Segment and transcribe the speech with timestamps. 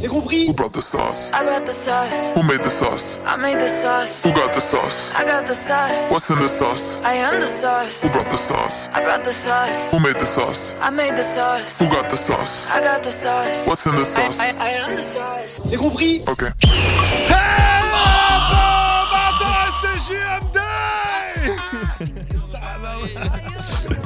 [0.00, 1.30] C'est compris Who brought the sauce?
[1.34, 2.32] I brought the sauce.
[2.34, 3.18] Who made the sauce?
[3.26, 4.22] I made the sauce.
[4.24, 5.12] Who got the sauce?
[5.14, 6.10] I got the sauce.
[6.10, 6.96] What's in the sauce?
[7.04, 8.00] I am the sauce.
[8.02, 8.88] Who brought the sauce?
[8.94, 9.90] I brought the sauce.
[9.90, 10.74] Who made the sauce?
[10.80, 11.78] I made the sauce.
[11.78, 12.66] Who got the sauce?
[12.70, 13.66] I got the sauce.
[13.66, 14.40] What's in the I, sauce?
[14.40, 15.60] I, I am the sauce.
[15.66, 16.48] C'est compris Okay.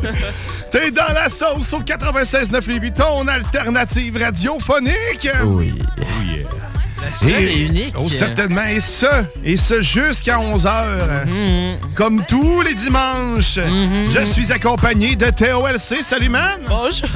[0.71, 5.29] T'es dans la sauce au 96.9 Lévis, ton alternative radiophonique.
[5.45, 5.75] Oui.
[7.03, 7.95] La seule et unique.
[7.99, 8.65] Oh, certainement.
[8.65, 9.07] Et ce,
[9.45, 11.27] et ce jusqu'à 11h.
[11.27, 11.77] Mhm.
[11.95, 13.59] Comme tous les dimanches,
[14.09, 16.03] je suis accompagné de TOLC.
[16.03, 16.61] Salut, man.
[16.69, 17.09] Bonjour,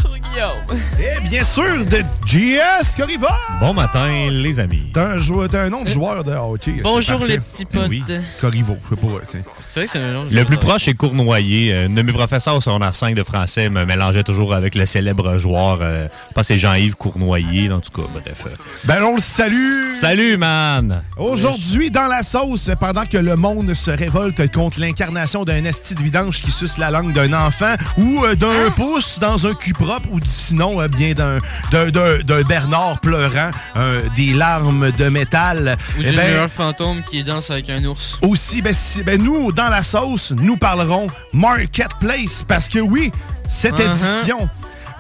[1.01, 3.35] Et bien sûr, de GS Corriva.
[3.61, 4.83] Bon matin, les amis.
[4.93, 6.75] T'as un, t'as un nom de joueur de hockey.
[6.83, 7.89] Bonjour, les petits potes.
[7.89, 8.03] Oui.
[8.41, 9.09] Corrivo, je sais pas.
[9.25, 11.73] c'est- C'est vrai que c'est un nom de Le plus proche est Cournoyer.
[11.73, 14.87] Euh, Un de mes professeurs au secondaire 5 de français me mélangeait toujours avec le
[14.87, 18.43] célèbre joueur, euh, je pense que c'est Jean-Yves Cournoyer, en tout cas, bref.
[18.47, 18.51] euh.
[18.85, 19.95] Ben, on le salue.
[20.01, 21.03] Salut, man!
[21.17, 26.03] Aujourd'hui, dans la sauce, pendant que le monde se révolte contre l'incarnation d'un esti de
[26.03, 30.09] vidange qui suce la langue d'un enfant ou euh, d'un pouce dans un cul propre
[30.13, 31.39] ou sinon euh, bien d'un,
[32.49, 35.77] Bernard pleurant, euh, des larmes de métal.
[35.99, 38.19] Ou Eh ben, fantôme qui danse avec un ours.
[38.23, 43.11] aussi, ben, si- ben, nous, dans la sauce, nous parlerons Marketplace parce que oui,
[43.47, 43.91] cette Uh-huh.
[44.19, 44.49] édition,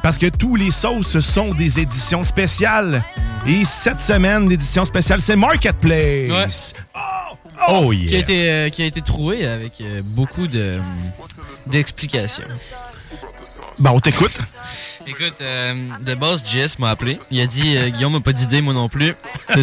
[0.02, 3.02] parce que tous les sauces sont des éditions spéciales.
[3.46, 6.74] Et cette semaine, l'édition spéciale, c'est Marketplace.
[7.70, 8.18] Oh, Qui a yeah!
[8.20, 10.78] été, euh, qui a été trouvé avec euh, beaucoup de
[11.66, 12.44] d'explications.
[13.80, 14.36] Ben, on t'écoute.
[15.06, 15.74] Écoute, euh,
[16.04, 17.16] de base, Jess m'a appelé.
[17.30, 19.14] Il a dit euh, Guillaume n'a pas d'idée, moi non plus.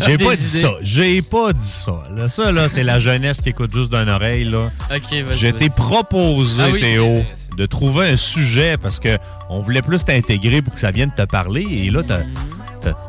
[0.05, 0.71] J'ai pas dit ça.
[0.81, 2.01] J'ai pas dit ça.
[2.11, 4.69] Là, ça, là, c'est la jeunesse qui écoute juste d'une oreille, là.
[4.89, 5.33] Ok, vas-y.
[5.37, 7.23] Je t'ai proposé, Ah oui, Théo,
[7.57, 9.17] de trouver un sujet parce que
[9.49, 11.65] on voulait plus t'intégrer pour que ça vienne te parler.
[11.69, 12.23] Et là, t'as-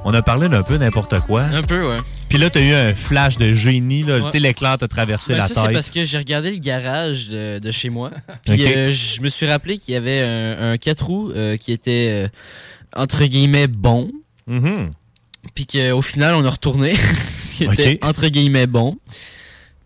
[0.05, 1.43] on a parlé d'un peu n'importe quoi.
[1.43, 1.99] Un peu, ouais.
[2.29, 4.03] Puis là, t'as eu un flash de génie.
[4.03, 4.19] Là.
[4.19, 4.25] Ouais.
[4.25, 5.73] Tu sais, l'éclair t'a traversé Ben, la ça, c'est tête.
[5.73, 8.11] parce que j'ai regardé le garage de, de chez moi.
[8.45, 11.73] Puis euh, je me suis rappelé qu'il y avait un, un 4 roues euh, qui
[11.73, 12.29] était euh,
[12.95, 14.11] entre guillemets bon.
[15.55, 16.95] Puis qu'au final, on a retourné.
[17.39, 18.99] ce qui était entre guillemets bon.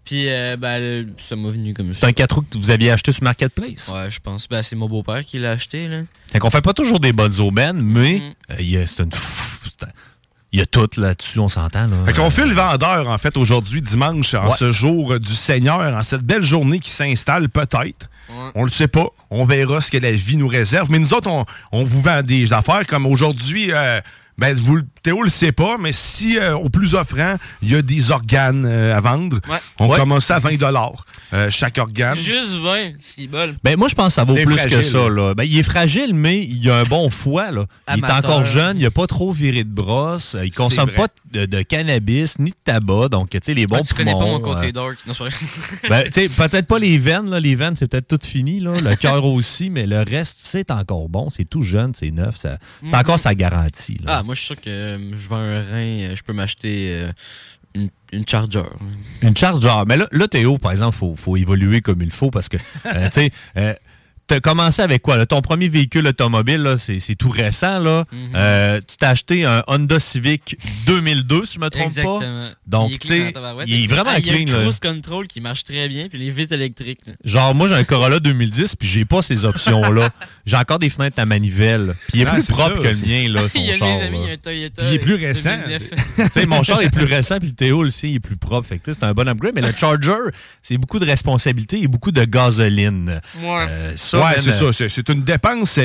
[0.04, 2.00] Puis euh, ben, ça m'a venu comme ça.
[2.00, 3.88] C'est un 4 roues que vous aviez acheté sur Marketplace.
[3.94, 4.48] Ouais, je pense.
[4.48, 5.86] Ben, c'est mon beau-père qui l'a acheté.
[5.86, 6.00] Là.
[6.32, 8.32] Fait qu'on fait pas toujours des bonnes aubaines, mais Mhm.
[8.76, 9.10] euh, c'est une...
[10.52, 11.86] Il y a tout là-dessus, on s'entend.
[11.86, 11.96] Là.
[12.06, 14.56] Fait qu'on fait le vendeur, en fait, aujourd'hui, dimanche, en Ouais.
[14.58, 18.10] ce jour du Seigneur, en cette belle journée qui s'installe, peut-être.
[18.28, 18.50] Ouais.
[18.56, 19.06] On le sait pas.
[19.30, 20.90] On verra ce que la vie nous réserve.
[20.90, 23.68] Mais nous autres, on, on vous vend des affaires comme aujourd'hui.
[23.72, 24.00] euh,
[24.40, 27.74] ben, vous, le- Théo le sait pas, mais si euh, au plus offrant, il y
[27.74, 29.56] a des organes euh, à vendre, Ouais.
[29.78, 29.96] on Ouais.
[29.98, 30.50] commence à 20
[31.32, 32.16] euh, chaque organe.
[32.18, 33.54] Juste 20, si bol.
[33.64, 34.78] Ben, moi, je pense que ça vaut plus fragile.
[34.78, 35.08] que ça.
[35.08, 35.34] Là.
[35.34, 37.50] Ben, il est fragile, mais il a un bon foie.
[37.50, 37.64] Là.
[37.96, 41.46] Il est encore jeune, il a pas trop viré de brosse, il consomme pas de,
[41.46, 44.32] de cannabis ni de tabac, donc tu sais, les bons Ah, tu connais pas poumons,
[44.32, 44.98] mon côté euh, dark.
[45.06, 45.14] Non,
[45.88, 47.40] ben, tu sais, peut-être pas les veines, là.
[47.40, 48.72] les veines, c'est peut-être tout fini, là.
[48.80, 52.58] le cœur aussi, mais le reste, c'est encore bon, c'est tout jeune, c'est neuf, ça-
[52.84, 52.98] c'est Mhm.
[52.98, 53.98] encore sa garantie.
[54.04, 54.18] Là.
[54.18, 56.92] Ah, moi, je suis sûr que euh, je vends un rein, euh, je peux m'acheter
[56.92, 57.12] euh,
[57.74, 58.62] une, une Charger.
[59.22, 59.84] Une charge genre.
[59.88, 62.62] Mais là, là, Théo, par exemple, faut, faut évoluer comme il faut parce que, tu
[63.10, 63.32] sais,
[64.30, 65.16] t'as commencé avec quoi?
[65.16, 65.26] là?
[65.26, 67.80] Ton premier véhicule automobile, là, c'est c'est tout récent.
[67.80, 68.04] Là.
[68.12, 68.32] Mhm.
[68.36, 70.56] Euh, tu t'as acheté un Honda Civic
[70.86, 72.18] 2002, si je me trompe Exactement.
[72.20, 72.50] pas.
[72.66, 74.46] Donc, il est tu clean sais, il est vraiment Ah, Il y a clean.
[74.46, 74.58] le là.
[74.60, 77.00] cruise control qui marche très bien, puis les vitres électriques.
[77.06, 77.12] là.
[77.24, 80.10] Genre, moi, j'ai un Corolla 2010, puis j'ai pas ces options-là.
[80.46, 81.94] j'ai encore des fenêtres à manivelle.
[82.08, 83.76] Puis il est Ah, plus propre ça, que le mien, là, son il y a
[83.76, 83.88] char.
[83.88, 84.22] mes amis, là.
[84.24, 84.82] il y a un Toyota.
[84.88, 85.56] Il est plus récent.
[85.66, 85.90] 2009.
[86.20, 88.68] Tu sais, mon char est plus récent, puis le Théo aussi il est plus propre.
[88.68, 89.52] Fait que c'est un bon upgrade.
[89.54, 90.12] Mais le Charger,
[90.62, 93.20] c'est beaucoup de responsabilité et beaucoup de gasoline.
[93.42, 93.66] Ouais.
[93.68, 94.72] Euh, ça, ouais, c'est ça.
[94.72, 95.78] C'est- C'est une dépense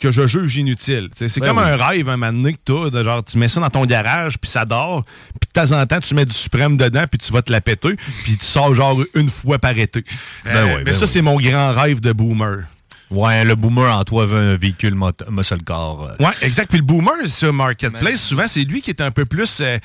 [0.00, 1.08] que je juge inutile.
[1.14, 1.64] C'est Ben comme oui.
[1.64, 4.64] un rêve, un moment donné que genre, tu mets ça dans ton garage, puis ça
[4.64, 5.04] dort,
[5.40, 7.60] puis de temps en temps, tu mets du suprême dedans, puis tu vas te la
[7.60, 10.04] péter, puis tu sors genre une fois par été.
[10.44, 11.08] Ben Euh, oui, mais ben ça, oui.
[11.08, 12.64] c'est mon grand rêve de boomer.
[13.12, 16.02] Ouais, le boomer en toi veut un véhicule mot- muscle car.
[16.02, 16.24] euh.
[16.24, 16.68] Ouais, exact.
[16.70, 19.60] Puis le boomer sur Marketplace, souvent, c'est lui qui est un peu plus.
[19.60, 19.78] euh,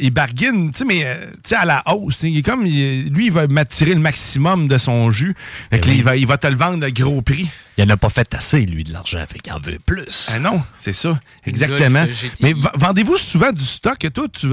[0.00, 1.14] il bargaine, tu sais, mais euh,
[1.44, 2.22] tu sais, à la hausse.
[2.24, 2.66] Il est comme.
[2.66, 5.34] il- lui, il va m'attirer le maximum de son jus.
[5.70, 7.48] Fait que là, il, va, il va te le vendre à gros prix.
[7.78, 9.24] Il en a pas fait assez, lui, de l'argent.
[9.28, 10.28] Fait qu'il en veut plus.
[10.32, 11.18] Ah non, c'est ça.
[11.46, 12.04] Exactement.
[12.40, 14.46] Mais vendez-vous souvent du stock toi, tu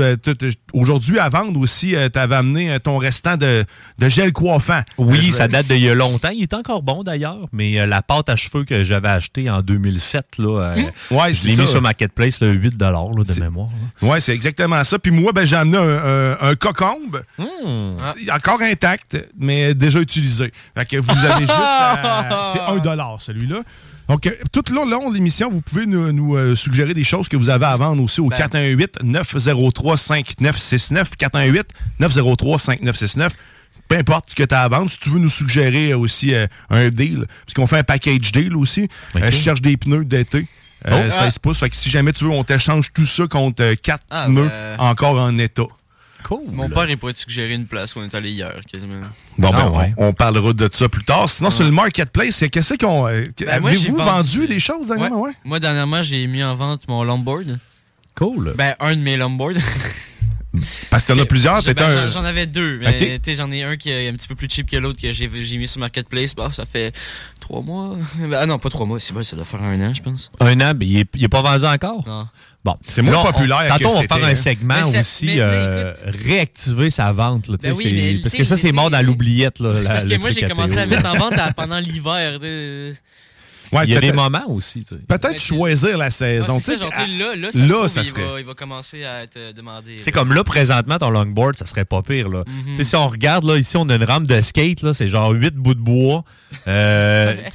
[0.73, 3.65] aujourd'hui à vendre aussi, tu avais amené euh, ton restant de,
[3.97, 4.81] de gel coiffant.
[4.97, 6.29] Oui, Euh, ça date d'il y a longtemps.
[6.29, 9.61] Il est encore bon d'ailleurs, mais euh, la pâte à cheveux que j'avais achetée en
[9.61, 10.81] 2007, là, euh,
[11.11, 12.79] Ouais, je l'ai mis sur Marketplace, là, 8
[13.17, 13.69] là, de mémoire.
[14.01, 14.97] Ouais, c'est exactement ça.
[14.99, 17.21] Puis moi, ben, j'ai amené un, un- un cocombe.
[17.39, 20.51] Est Encore intact, mais déjà utilisé.
[20.75, 22.77] Fait que vous avez juste à- C'est 1
[23.17, 23.61] celui-là.
[24.07, 27.27] Donc, euh, tout le long, de l'émission, vous pouvez nous, nous, euh, suggérer des choses
[27.27, 28.37] que vous avez à vendre aussi au Ben.
[28.37, 31.05] 418-903-5969.
[31.99, 33.29] 418-903-5969.
[33.87, 34.89] Peu importe ce que tu as à vendre.
[34.89, 38.55] Si tu veux nous suggérer aussi euh, un deal, parce qu'on fait un package deal
[38.55, 38.87] aussi.
[39.15, 40.45] Euh, je cherche des pneus d'été.
[40.87, 41.11] Euh, Oh.
[41.11, 41.59] 16 pouces.
[41.59, 44.75] Fait que si jamais tu veux, on t'échange tout ça contre 4 Ah, pneus ben.
[44.79, 45.63] encore en état.
[46.29, 46.41] Cool.
[46.51, 49.01] Mon père, il pourrait te suggérer une place où on est allé hier, quasiment.
[49.37, 49.93] Bon, ben, ouais.
[49.97, 51.27] on, on parlera de ça plus tard.
[51.27, 53.07] Sinon, sur le marketplace, qu'est-ce qu'on.
[53.07, 54.03] euh, Ben, Avez-vous vendu-
[54.39, 55.21] vendu des choses dernièrement?
[55.21, 55.31] Ouais.
[55.43, 57.57] Moi, dernièrement, j'ai mis en vente mon longboard.
[58.15, 58.53] Cool.
[58.55, 59.53] Ben, un de mes longboards.
[60.89, 61.63] Parce que t'en as plusieurs.
[61.63, 62.07] T'es ben, un.
[62.07, 62.95] J'en avais deux, mais Ok.
[62.97, 65.11] tu sais, j'en ai un qui est un petit peu plus cheap que l'autre que
[65.11, 66.33] j'ai j'ai mis sur Marketplace.
[66.35, 66.91] Bah, ça fait
[67.39, 67.95] trois mois.
[68.19, 70.31] Ben, ah non, pas trois mois, c'est bon, ça doit faire un an, je pense.
[70.39, 72.03] Un an, mais il est, il est pas vendu encore?
[72.07, 72.27] Non.
[72.65, 74.31] Bon, C'est moins Là, on- populaire que Tantôt, on va faire hein.
[74.31, 75.93] un segment Mais c'est- aussi, mais- mais euh,
[76.25, 77.47] réactiver sa vente.
[77.47, 79.59] Là, tu sais, Ben oui, c'est- mais parce que ça, c'est mort dans l'oubliette.
[79.59, 82.39] là, C'est la- parce que moi, j'ai commencé à mettre en vente à- pendant l'hiver.
[83.71, 84.81] Ouais, Il y a des moments aussi.
[84.83, 85.01] tu sais.
[85.07, 86.59] Peut-être Ouais, choisir la saison.
[86.59, 88.45] c'est ça, genre, à- là, là, ça, là, se trouve, ça il, serait- va, il
[88.45, 89.97] va commencer à être demandé.
[90.03, 92.29] Sais, comme là, présentement, ton longboard, ça serait pas pire.
[92.29, 92.43] Là.
[92.47, 92.73] Mhm.
[92.73, 95.07] Tu sais, Si on regarde, là, ici, on a une rampe de skate, là, c'est
[95.07, 96.23] genre 8 bouts de bois.
[96.67, 97.35] Euh,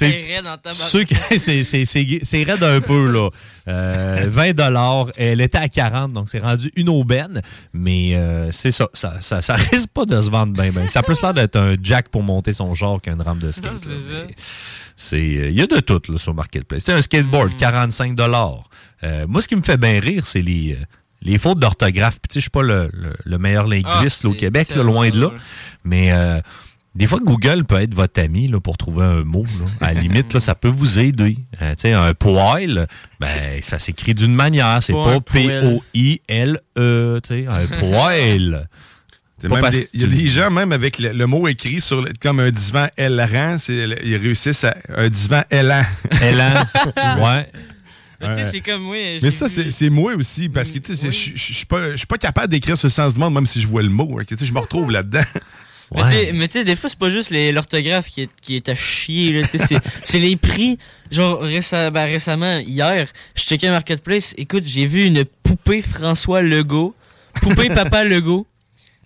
[1.04, 3.30] qui- c'est- c'est c'est- c'est raide un peu, là.
[3.66, 7.40] Euh, 20 Elle était à 40 donc c'est rendu une aubaine.
[7.72, 9.42] Mais euh, c'est ça, ça, ça.
[9.42, 10.88] ça risque pas de se vendre bien, bien.
[10.88, 13.72] Ça a plus l'air d'être un jack pour monter son genre qu'une rampe de skate.
[14.96, 16.84] C'est euh, il y a de tout là, sur Marketplace.
[16.84, 17.56] C'est un skateboard, Mm.
[17.56, 18.18] 45
[19.02, 20.84] Euh, Moi, ce qui me fait bien rire, c'est les, euh,
[21.22, 22.18] les fautes d'orthographe.
[22.20, 24.70] Puis, tu sais, je suis pas le, le- le meilleur linguiste Ah, là, au Québec,
[24.74, 25.30] là, loin de là.
[25.84, 26.40] Mais euh,
[26.94, 29.44] des fois, Google peut être votre ami là, pour trouver un mot.
[29.80, 29.88] là.
[29.88, 31.36] À la limite, là, ça peut vous aider.
[31.60, 32.86] Euh, tu sais, un poil,
[33.20, 34.78] ben, ça s'écrit d'une manière.
[34.82, 35.20] C'est Pas.
[35.20, 37.20] P-O-I-L-E.
[37.22, 38.68] tu sais, Un poil.
[39.92, 42.50] Il y a des gens, même avec le, le mot écrit sur le- comme un
[42.50, 45.84] divan ailerant, ils réussissent à un divan ailant.
[46.22, 46.64] Élan.
[47.24, 47.46] ouais.
[48.44, 49.18] C'est comme, oui.
[49.22, 52.16] Mais ça, c'est moi aussi, parce que tu sais, je suis pas, je suis pas
[52.18, 54.16] capable d'écrire ce sens du monde, même si je vois le mot.
[54.18, 55.20] que, tu sais, Je me retrouve là-dedans.
[55.94, 58.56] Mais tu sais- Mais tu sais, des fois, c'est pas juste l'orthographe qui est, qui
[58.56, 59.42] est à chier.
[59.52, 60.78] C'est c'est les prix.
[61.10, 64.34] Genre, récem- ben, récemment, hier, je checkais Marketplace.
[64.38, 66.94] Écoute, j'ai vu une poupée François Legault,
[67.42, 68.46] poupée Papa Legault,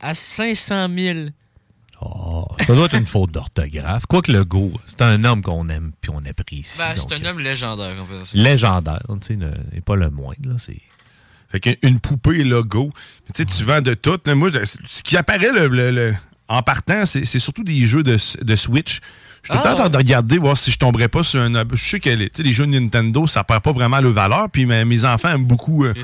[0.01, 1.19] à 500 000.
[2.01, 4.07] Oh, ça doit être une faute d'orthographe.
[4.07, 6.79] Quoique le go, c'est un homme qu'on aime puis on apprécie.
[6.79, 8.39] Ben, c'est un homme légendaire, on peut dire ça.
[8.39, 9.39] légendaire, tu sais,
[9.75, 10.49] et pas le moindre.
[10.49, 10.81] Là, c'est...
[11.51, 12.93] Fait qu'une poupée logo.
[13.27, 14.19] Mais Tu sais, tu vends de tout.
[14.27, 14.35] là.
[14.35, 16.15] Moi, ce qui apparaît le- le- le-
[16.47, 19.01] en partant, c'est c'est surtout des jeux de, de Switch.
[19.43, 21.41] Je suis tout le temps en train de regarder, voir si je tomberais pas sur
[21.41, 21.53] un.
[21.73, 24.09] Je sais que les, tu sais, les jeux de Nintendo, ça perd pas vraiment le
[24.11, 24.49] valeur.
[24.53, 25.85] Puis mes, mes enfants aiment beaucoup.
[25.85, 25.95] euh,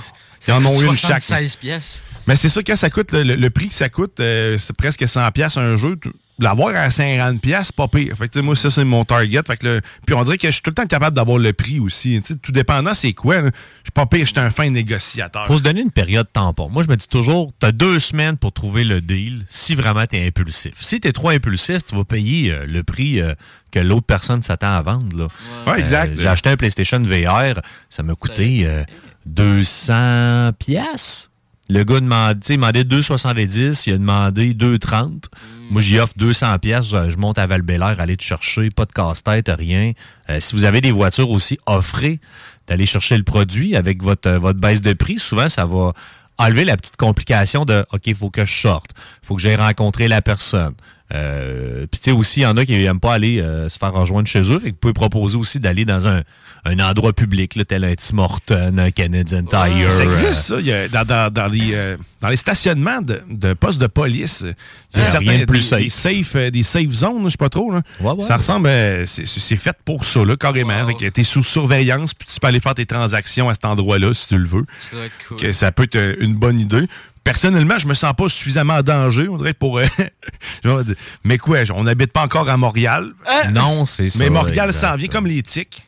[0.47, 1.23] ils en ont une chaque.
[1.23, 2.05] 76 pièces.
[2.27, 3.13] Mais c'est ça que ça coûte.
[3.13, 5.97] Le, le- le prix que ça coûte, euh, c'est presque 100$ piastres un jeu.
[6.41, 8.17] L'avoir à 50$, piastres, c'est pas pire.
[8.17, 9.41] Fait que, tu sais, moi, ça, c'est mon target.
[9.47, 11.53] Fait que le- puis on dirait que je suis tout le temps capable d'avoir le
[11.53, 12.21] prix aussi.
[12.23, 13.37] Tu sais, tout dépendant, c'est quoi.
[13.41, 13.51] là.
[13.51, 13.51] Je
[13.85, 15.47] suis pas pire, je suis un fin négociateur.
[15.47, 16.69] Faut se donner une période tampon.
[16.69, 20.07] Moi, je me dis toujours, tu as deux semaines pour trouver le deal si vraiment
[20.07, 20.73] tu es impulsif.
[20.81, 23.35] Si tu es trop impulsif, tu vas payer euh, le prix euh,
[23.71, 25.17] que l'autre personne s'attend à vendre.
[25.17, 25.29] Là.
[25.73, 26.15] Ouais, exact.
[26.15, 28.83] Euh, J'ai acheté un PlayStation VR, ça m'a coûté euh,
[29.27, 31.31] 200 pièces.
[31.71, 31.99] Le gars
[32.43, 35.25] sais, il demandait 2,70, il a demandé 2,30.
[35.71, 36.91] Moi, j'y offre 200 pièces.
[36.91, 37.63] Je monte à val
[37.99, 39.93] aller te chercher, pas de casse-tête, rien.
[40.29, 42.21] Euh, si vous avez des voitures aussi, offrez
[42.67, 45.19] d'aller chercher le produit avec votre, euh, votre baisse de prix.
[45.19, 45.93] Souvent, ça va
[46.37, 48.91] enlever la petite complication de OK, il faut que je sorte,
[49.23, 50.75] il faut que j'aille rencontrer la personne.
[51.13, 53.79] Euh, Puis tu sais aussi, il y en a qui n'aiment pas aller euh, se
[53.79, 54.59] faire rejoindre chez eux.
[54.59, 56.23] Fait que vous pouvez proposer aussi d'aller dans un,
[56.65, 59.93] un endroit public, là, tel un Tim Horton, un Canadian Tire.
[59.93, 60.57] Ça euh, existe, ça.
[60.61, 63.87] Il y a- dans, dans- dans les, euh, dans les stationnements de, de postes de
[63.87, 64.47] police,
[64.95, 67.37] il y a certains de plus des, des safe, euh, des safe zones, je sais
[67.37, 67.71] pas trop.
[67.71, 67.83] Là.
[68.01, 68.25] ouais.
[68.25, 70.71] Ça ressemble, euh, c'est c'est fait pour ça, là, carrément.
[70.73, 74.15] Avec, euh, t'es sous surveillance, puis tu peux aller faire tes transactions à cet endroit-là
[74.15, 74.65] si tu le veux.
[74.91, 74.97] Ça
[75.29, 75.37] cool.
[75.37, 76.87] Que ça peut être euh, une bonne idée.
[77.25, 79.79] Personnellement, je me sens pas suffisamment en danger, on dirait, pour...
[79.79, 79.87] euh,
[80.65, 80.83] genre,
[81.25, 83.13] mais quoi, on n'habite pas encore à Montréal.
[83.53, 84.19] Non, c'est ça.
[84.19, 85.87] Mais Montréal s'en vient comme les tiques.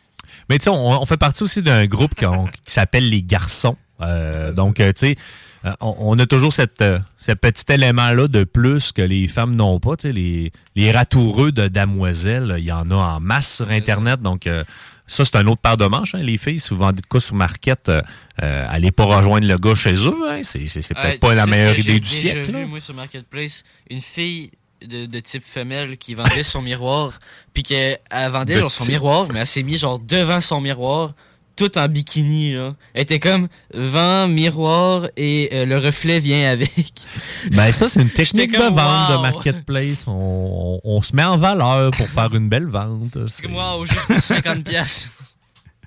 [0.49, 2.25] Mais tu sais, on, on fait partie aussi d'un groupe qui
[2.67, 3.77] s'appelle les garçons.
[4.01, 5.17] Euh, donc, euh, tu sais,
[5.65, 9.57] euh, on, on a toujours cette, euh, ce petit élément-là de plus que les femmes
[9.57, 9.97] n'ont pas.
[9.97, 14.21] Tu sais, les, les ratoureux de damoiselles, il y en a en masse sur Internet.
[14.21, 14.65] Donc, euh,
[15.07, 16.15] ça, c'est un autre paire de manches.
[16.15, 16.23] hein.
[16.23, 18.03] Les filles, si vous vendez de quoi sur Market, euh,
[18.43, 20.17] euh, allez pas rejoindre le gars chez eux.
[20.31, 20.41] Hein.
[20.43, 22.51] C'est c'est- c'est peut-être Ouais, pas la meilleure idée j'ai du siècle.
[22.51, 22.67] vu, là.
[22.67, 24.51] moi, sur Marketplace, une fille
[24.87, 27.19] de, de type femelle qui vendait son miroir,
[27.55, 31.15] puis qu'elle elle vendait genre son miroir, mais elle s'est mis genre devant son miroir,
[31.57, 32.75] tout en bikini, là.
[32.95, 36.71] Elle était comme vent, miroir, et euh, le reflet vient avec.
[37.53, 40.05] Ben ça, c'est une technique de vente de marketplace.
[40.07, 43.17] On, on- on se met en valeur pour faire une belle vente.
[43.29, 45.13] C'est comme, wow, juste pour 50 piastres.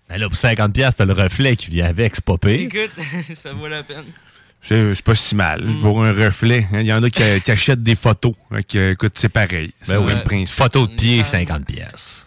[0.09, 2.61] Ben là, pour 50 pièces, t'as le reflet qui vient avec, c'est pas pire.
[2.61, 2.89] Écoute,
[3.35, 4.05] ça vaut la peine.
[4.63, 5.63] C'est pas si mal.
[5.63, 5.81] Mm.
[5.81, 6.79] Pour un reflet, hein.
[6.81, 8.33] il y en a qui, qui achètent des photos.
[8.49, 9.71] Hein, qui, écoute, c'est pareil.
[9.83, 10.19] C'est Ben le oui.
[10.25, 10.55] principe.
[10.55, 12.25] Photo de pied, 50 pièces.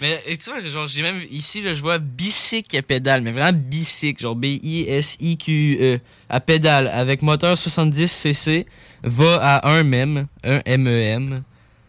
[0.00, 3.32] Mais et tu vois, genre, j'ai même ici, là, je vois bicycle à pédale, mais
[3.32, 8.66] vraiment bicycle, genre B-I-S-I-Q-E, E, à pédale, avec moteur 70cc,
[9.02, 11.42] va à 1 mètre, 1 MEM.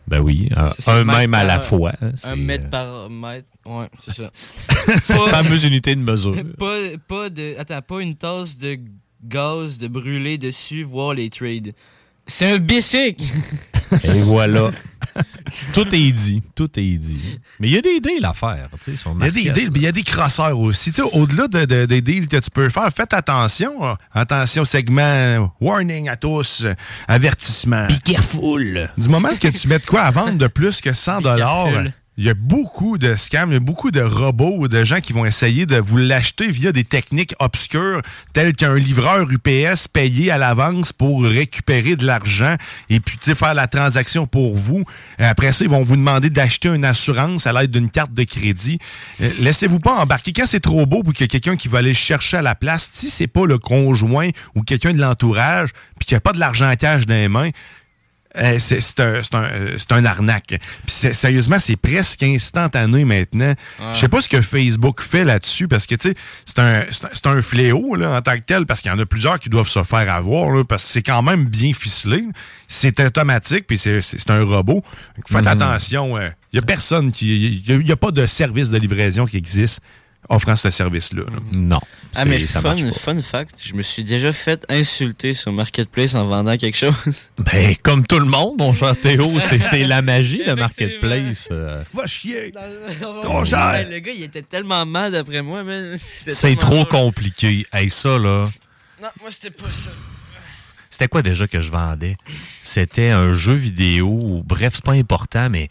[0.07, 1.91] Ben oui, un, un même à la fois.
[2.01, 4.31] hein, Un mètre euh, par mètre, ouais, c'est ça.
[5.29, 6.33] fameuse unité de mesure.
[6.57, 8.79] pas, pas de, attends, pas une tasse de
[9.23, 11.73] gaz de brûler dessus, voir les trades.
[12.25, 13.23] C'est un bicycle!
[14.03, 14.71] Et voilà.
[15.73, 16.41] tout est dit.
[16.55, 17.39] Tout est dit.
[17.59, 18.69] Mais il y a des idées à faire.
[18.81, 20.91] tu sais, sur Il y a des deals, mais il y a des crosseurs aussi.
[20.91, 23.85] Tu sais, Au-delà de, de- des deals que tu peux faire, faites attention.
[23.87, 23.97] hein.
[24.13, 26.65] Attention, segment warning à tous,
[27.07, 27.87] avertissement.
[27.87, 28.89] Be careful.
[28.97, 31.67] Du moment que tu mets de quoi à vendre de plus que 100 dollars.
[32.19, 35.13] Il y a beaucoup de scams, il y a beaucoup de robots, de gens qui
[35.13, 38.01] vont essayer de vous l'acheter via des techniques obscures,
[38.33, 42.55] telles qu'un livreur UPS payé à l'avance pour récupérer de l'argent
[42.89, 44.83] et puis faire la transaction pour vous.
[45.17, 48.79] Après ça, ils vont vous demander d'acheter une assurance à l'aide d'une carte de crédit.
[49.21, 50.33] Euh, Laissez-vous pas embarquer.
[50.33, 52.41] Quand c'est trop beau pour qu'il y ait quelqu'un qui va aller le chercher à
[52.41, 56.21] la place, si c'est pas le conjoint ou quelqu'un de l'entourage, puis qu'il n'y a
[56.21, 57.51] pas de l'argent cash dans les mains,
[58.59, 60.59] c'est c'est un, c'est un, euh, c'est un arnaque.
[60.85, 63.55] Puis sérieusement, c'est presque instantané maintenant.
[63.79, 63.93] Ouais.
[63.93, 67.27] Je sais pas ce que Facebook fait là-dessus parce que tu sais, c'est un, c'est
[67.27, 69.67] un- fléau là, en tant que tel parce qu'il y en a plusieurs qui doivent
[69.67, 72.23] se faire avoir là, parce que c'est quand même bien ficelé.
[72.67, 74.83] C'est automatique puis c'est un robot.
[75.27, 75.47] Faites Mhm.
[75.47, 76.19] attention.
[76.19, 77.63] Il y a personne qui.
[77.67, 79.81] Il y, a pas de service de livraison qui existe
[80.27, 81.23] offrant ce service-là.
[81.23, 81.37] là.
[81.53, 81.79] Non.
[82.15, 82.91] Ah, mais ça fun, marche pas.
[82.91, 86.93] fun fact, je me suis déjà fait insulter sur Marketplace en vendant quelque chose.
[87.39, 91.49] Ben, comme tout le monde, mon cher Théo, c'est la magie de Marketplace.
[91.51, 91.83] euh.
[91.93, 92.51] Va chier!
[93.23, 93.85] Trop cher.
[93.89, 95.63] Le gars, il était tellement mal d'après moi,
[95.99, 96.87] C'est trop drôle.
[96.87, 97.65] compliqué.
[97.71, 98.49] Hey, ça, là.
[99.01, 99.91] Non, moi, c'était pas ça.
[100.89, 102.17] C'était quoi déjà que je vendais?
[102.61, 105.69] C'était un jeu vidéo, ou bref, c'est pas important, mais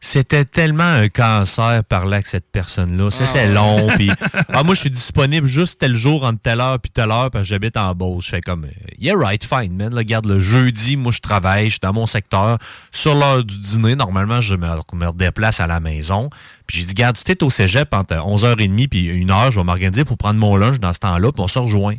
[0.00, 3.10] c'était tellement un cancer par là que cette personne-là.
[3.10, 3.52] C'était Ah ouais.
[3.52, 3.88] long.
[3.96, 4.10] Puis,
[4.48, 7.44] ah, moi, je suis disponible juste tel jour entre telle heure puis telle heure parce
[7.44, 8.26] que j'habite en Beauce.
[8.26, 9.90] Je fais comme, euh, yeah, right, fine, man.
[9.90, 12.58] Là, regarde, le jeudi, moi, je travaille, je suis dans mon secteur.
[12.92, 16.30] Sur l'heure du dîner, normalement, je me, me redéplace à la maison.
[16.66, 20.04] Puis j'ai dit, garde, si t'es au cégep entre 11h30 puis 1h, je vais m'organiser
[20.04, 21.96] pour prendre mon lunch dans ce temps-là, puis on se rejoint.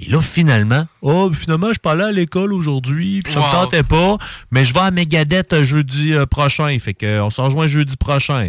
[0.00, 3.44] Et là, finalement, oh, finalement, je suis pas allé à l'école aujourd'hui, puis ça me
[3.46, 3.50] Wow.
[3.50, 4.16] tentait pas,
[4.52, 6.76] mais je vais à Megadeth euh, jeudi euh, prochain.
[6.78, 8.48] Fait que euh, on se rejoint jeudi prochain.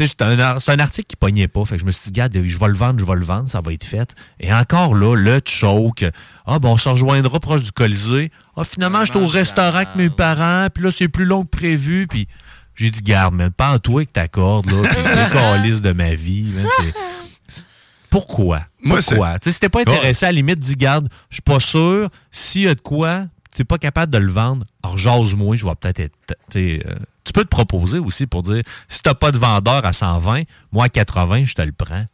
[0.00, 1.64] C'est un, un article qui pognait pas.
[1.64, 3.48] Fait que je me suis dit, regarde, je vais le vendre, je vais le vendre,
[3.48, 4.14] ça va être fait.
[4.38, 6.04] Et encore là, le choke.
[6.46, 8.30] Ah, ben, on se rejoindra proche du Colisée.
[8.56, 12.06] Ah, finalement, j'étais au restaurant avec mes parents, puis là, c'est plus long que prévu,
[12.08, 12.28] puis
[12.76, 16.66] j'ai dit, garde, man, pas en toi que t'accordes, là, calice de ma vie, man,
[18.10, 18.62] Pourquoi?
[19.16, 19.38] Pourquoi?
[19.38, 22.08] Tu sais, si t'es pas intéressé, à la limite, dis, garde, je suis pas sûr,
[22.30, 23.24] s'il y a de quoi,
[23.54, 26.14] t'es pas capable de le vendre, alors jase-moi, je vais peut-être être.
[26.56, 26.78] euh,
[27.24, 30.84] tu peux te proposer aussi pour dire, si t'as pas de vendeur à 120, moi
[30.84, 32.04] à 80, je te le prends.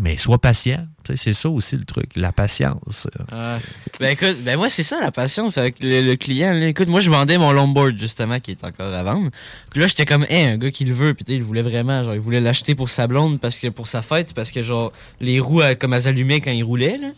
[0.00, 0.86] Mais sois patient.
[1.14, 3.08] C'est ça aussi le truc, la patience.
[3.30, 3.58] Ah.
[3.98, 6.52] Ben écoute, ben moi c'est ça la patience avec le, le client.
[6.52, 6.68] là.
[6.68, 9.30] Écoute, moi je vendais mon longboard justement qui est encore à vendre.
[9.70, 11.62] Puis là j'étais comme, hey, un gars qui le veut, puis tu sais, il voulait
[11.62, 14.62] vraiment, genre il voulait l'acheter pour sa blonde parce que pour sa fête, parce que
[14.62, 17.08] genre les roues euh, comme elles allumaient quand il roulait là.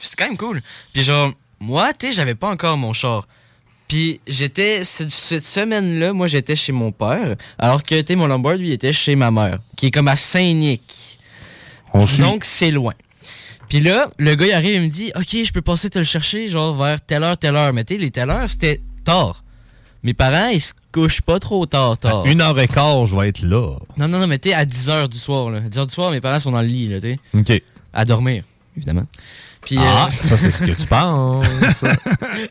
[0.00, 0.60] C'est quand même cool.
[0.92, 3.28] Puis genre moi, tu sais, j'avais pas encore mon char.
[3.86, 8.26] Puis j'étais cette, cette semaine-là, moi j'étais chez mon père, alors que tu sais, mon
[8.26, 11.20] longboard lui était chez ma mère, qui est comme à Saint-Nic.
[11.94, 12.94] Donc c'est loin.
[13.68, 16.04] Puis là, le gars il arrive et me dit OK, je peux passer te le
[16.04, 17.72] chercher genre vers telle heure, telle heure.
[17.72, 19.42] Mais tu sais, les telle heure, c'était tard.
[20.02, 22.26] Mes parents, ils se couchent pas trop tard, tard.
[22.26, 23.76] Une heure et quart, je vais être là.
[23.96, 25.58] Non, non, non, mais tu sais, à 10 heures du soir, là.
[25.58, 27.18] À 10 heures du soir, mes parents sont dans le lit, là, tu.
[27.38, 27.62] OK.
[27.92, 28.42] À dormir,
[28.76, 29.06] évidemment.
[29.64, 31.46] Puis, Ah, euh, ça, c'est ce que tu penses.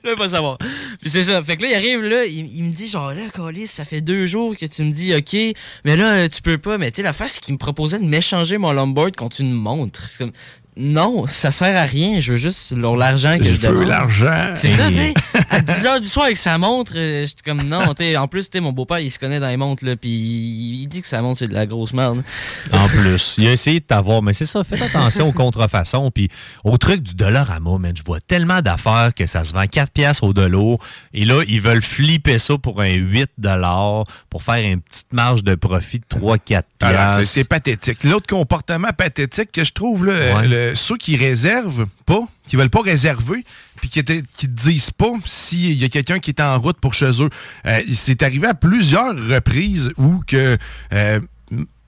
[0.03, 0.57] Je veux pas savoir.
[1.01, 1.43] Puis c'est ça.
[1.43, 4.01] Fait que là, il arrive, là, il, il me dit, genre, là, Calis, ça fait
[4.01, 5.35] deux jours que tu me dis, OK,
[5.83, 6.77] mais là, euh, tu peux pas.
[6.77, 9.51] Mais tu sais, la face, c'est qu'il me proposait de m'échanger mon longboard contre une
[9.53, 10.07] montre.
[10.09, 10.31] C'est comme,
[10.77, 12.19] non, ça sert à rien.
[12.19, 13.87] Je veux juste leur- l'argent que je, Je veux demande.
[13.87, 14.53] l'argent.
[14.55, 15.13] C'est ça, tu.
[15.49, 18.15] À 10 h du soir avec sa montre, euh, j'étais comme, non, tu sais.
[18.17, 20.87] En plus, tu sais, mon beau-père, il se connaît dans les montres, là, puis il,
[20.87, 22.23] dit que sa montre, c'est de la grosse merde.
[22.71, 26.29] En plus, il a essayé de t'avoir, mais c'est ça, faites attention aux contrefaçons, puis
[26.63, 30.23] au truc du Dollarama, man, je vois tellement d'affaires que ça se vend 4 piastres
[30.23, 30.77] au dollar,
[31.13, 35.43] et là, ils veulent flipper ça pour un 8 dollars, pour faire une petite marge
[35.43, 37.23] de profit de 3-4 Alors, c'est- piastres.
[37.25, 38.03] c'est pathétique.
[38.05, 40.47] L'autre comportement pathétique que je trouve, là, Ouais.
[40.47, 43.43] le- ceux qui réservent pas, qui veulent pas réserver,
[43.77, 47.21] puis qui, te disent pas s'il y a quelqu'un qui est en route pour chez
[47.21, 47.29] eux.
[47.65, 50.57] Euh, c'est arrivé à plusieurs reprises où que.
[50.93, 51.19] euh,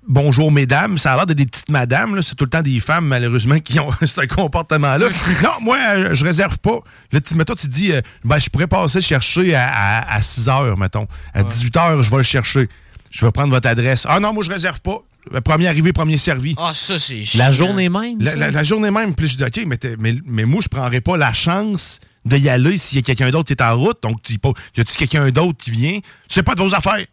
[0.05, 3.07] Bonjour mesdames, ça a l'air d'être des petites madames, c'est tout le temps des femmes
[3.07, 5.07] malheureusement qui ont ce comportement-là.
[5.41, 6.79] non, moi euh, je réserve pas.
[7.13, 10.77] Là, tu, mettons, tu dis, euh, ben, je pourrais passer chercher à, à, 6 heures,
[10.77, 11.07] mettons.
[11.33, 12.67] À 18 heures, je vais le chercher.
[13.13, 14.05] Je vais prendre votre adresse.
[14.09, 14.97] Ah non, moi je réserve pas.
[15.45, 16.55] Premier arrivé, premier servi.
[16.57, 18.37] Ah, ça, c'est La journée même, La, ça?
[18.37, 21.15] la- la journée même, puis je dis, OK, mais, mais, mais moi, je prendrais pas
[21.15, 23.99] la chance de y aller s'il y a quelqu'un d'autre qui est en route.
[24.03, 25.99] Donc, tu dis pas, y a-tu quelqu'un d'autre qui vient?
[26.27, 27.05] C'est pas de vos affaires.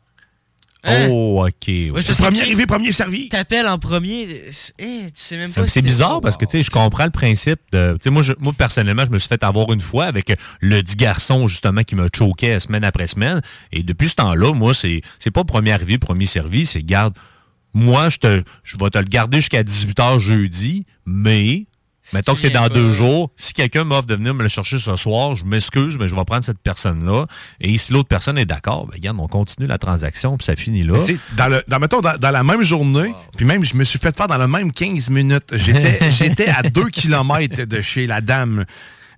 [0.82, 1.08] Hein?
[1.10, 1.52] Oh, OK.
[1.68, 1.90] ouais.
[2.18, 3.28] Premier arrivé, premier servi.
[3.28, 4.26] T'appelles en premier.
[4.50, 7.04] c'est- hey, tu sais même pas C'est si bizarre parce que tu sais, je comprends
[7.04, 7.92] le principe de.
[8.00, 10.82] Tu sais, moi, je- moi, personnellement, je me suis fait avoir une fois avec le
[10.82, 13.42] dit garçon, justement, qui me choquait semaine après semaine.
[13.72, 17.14] Et depuis ce temps-là, moi, c'est c'est pas premier arrivé, premier servi, c'est garde.
[17.74, 21.66] Moi, je te je vais te le garder jusqu'à 18h jeudi, mais.
[22.12, 23.30] Mettons que c'est dans pas- deux jours.
[23.36, 26.24] Si quelqu'un m'offre de venir me le chercher ce soir, je m'excuse, mais je vais
[26.24, 27.26] prendre cette personne-là.
[27.60, 30.82] Et si l'autre personne est d'accord, ben, regarde, on continue la transaction, puis ça finit
[30.82, 30.98] là.
[31.36, 34.16] Dans le, dans, mettons, dans, dans la même journée, puis même, je me suis fait
[34.16, 35.50] faire dans le même 15 minutes.
[35.56, 38.64] J'étais, j'étais à 2 km de chez la dame.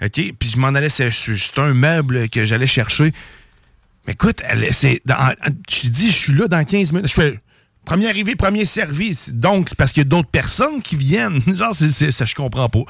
[0.05, 0.11] OK?
[0.39, 3.13] Puis je m'en allais, c'est c'est un meuble que j'allais chercher.
[4.07, 5.33] Mais écoute, elle, c'est, dans-
[5.71, 7.07] je dis, je suis là dans 15 minutes.
[7.09, 7.41] Je fais,
[7.85, 9.31] premier arrivé, premier service.
[9.33, 11.41] Donc, c'est parce qu'il y a d'autres personnes qui viennent.
[11.57, 12.81] Genre, c'est, c'est- ça, je comprends pas.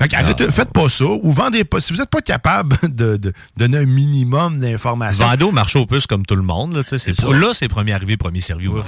[0.00, 1.80] Fait que arrêtez, faites pas ça, ou vendez pas.
[1.80, 5.86] Si vous n'êtes pas capable de, de donner un minimum d'informations, Vendez au marché aux
[5.86, 6.76] puces comme tout le monde.
[6.76, 7.32] Là, tu sais, c'est C'est ça.
[7.32, 8.68] là, c'est premier arrivé, premier servi.
[8.68, 8.82] marché va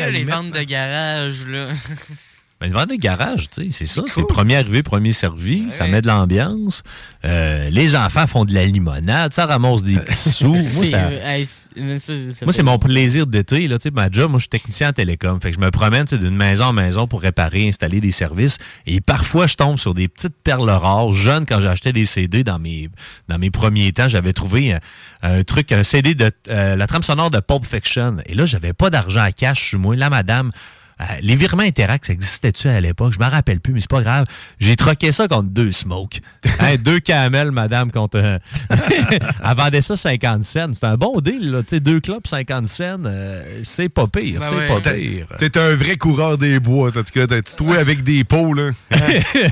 [0.00, 1.68] à la les ventes de garage, là.
[2.62, 4.02] Ben, une vente de garage, tu sais, c'est ça.
[4.06, 5.64] C'est premier arrivé, premier servi.
[5.70, 6.82] ça met de l'ambiance.
[7.24, 9.34] Euh, les enfants font de la limonade.
[9.34, 10.52] Ça ramasse des petits sous.
[10.52, 11.08] Moi, C'est- ça-
[11.74, 11.98] mais
[12.42, 13.66] Moi, mon plaisir d'été.
[13.66, 15.40] Là, tu sais, ma job, moi, je suis technicien en télécom.
[15.40, 18.10] Fait que je me promène tu sais, d'une maison en maison pour réparer, installer des
[18.12, 18.58] services.
[18.86, 21.12] Et parfois, je tombe sur des petites perles rares.
[21.12, 22.90] Jeune, quand j'achetais des CD dans mes,
[23.28, 24.80] dans mes premiers temps, j'avais trouvé un,
[25.22, 28.18] un truc, un CD de euh, la trame sonore de Pulp Fiction.
[28.26, 29.96] Et là, j'avais pas d'argent à cash sur moi.
[29.96, 30.52] La madame.
[31.02, 33.12] Euh, les virements Interact, ça existait-tu à l'époque?
[33.12, 34.26] Je m'en rappelle plus, mais c'est pas grave.
[34.58, 36.20] J'ai troqué ça contre deux Smoke.
[36.60, 38.18] Hein, deux camels, madame, contre...
[38.18, 38.38] euh,
[38.70, 40.72] Elle vendait ça 50 cents.
[40.74, 41.62] C'est un bon deal, là.
[41.62, 44.40] Tu sais, deux clubs, 50 cents, euh, c'est pas pire.
[44.40, 44.68] Ben c'est ouais.
[44.68, 45.26] pas pire.
[45.38, 47.26] T'es un vrai coureur des bois, en tout cas.
[47.26, 48.70] T'as trouvé avec des pots, là.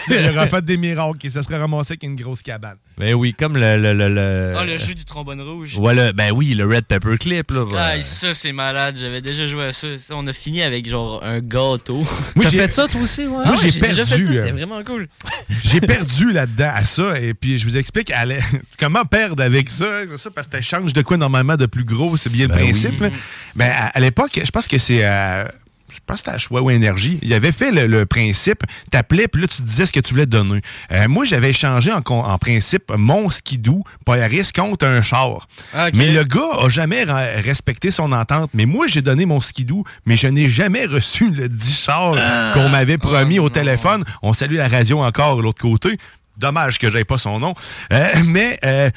[0.09, 2.77] Il aurait fait des miracles et ça serait ramassé avec une grosse cabane.
[3.01, 3.77] Ben oui, comme le...
[3.77, 5.75] le, le, le- Ah, le jeu du trombone rouge.
[5.77, 7.65] Voilà, ben oui, le Red Pepper Clip, là.
[7.77, 8.03] Ah, Ouais.
[8.03, 8.97] ça, c'est malade.
[9.01, 9.89] J'avais déjà joué à ça.
[9.97, 12.05] Ça, On a fini avec genre un gâteau.
[12.37, 13.29] Moi, j'ai- fait ça, toi aussi, ouais?
[13.29, 14.31] Moi, Ah ouais, j'ai déjà fait perdu, ça.
[14.31, 15.09] euh, C'était vraiment cool.
[15.65, 18.13] J'ai perdu là-dedans à ça, et puis je vous explique
[18.79, 19.87] comment perdre avec ça?
[20.35, 23.01] Parce que tu changes de quoi normalement de plus gros, c'est bien le Ben principe.
[23.01, 23.09] là.
[23.55, 25.01] Ben, à, à l'époque, je pense que c'est.
[25.05, 25.45] euh,
[25.93, 27.19] je pense que c'était à Choix ou Énergie.
[27.23, 30.27] Il avait fait le, le principe, t'appelais, puis là, tu disais ce que tu voulais
[30.27, 30.61] donner.
[30.93, 35.47] Euh, moi, j'avais échangé en, principe mon skidoo Polaris contre un char.
[35.75, 35.89] Ah.
[35.95, 38.51] Mais le gars a jamais respecté son entente.
[38.55, 42.53] Mais moi, j'ai donné mon skidoo, mais je n'ai jamais reçu le 10 char Ah.
[42.55, 44.05] qu'on m'avait promis au téléphone.
[44.23, 45.99] On salue la radio encore de l'autre côté.
[46.37, 47.55] Dommage que j'aie pas son nom.
[47.93, 48.91] Euh, mais euh,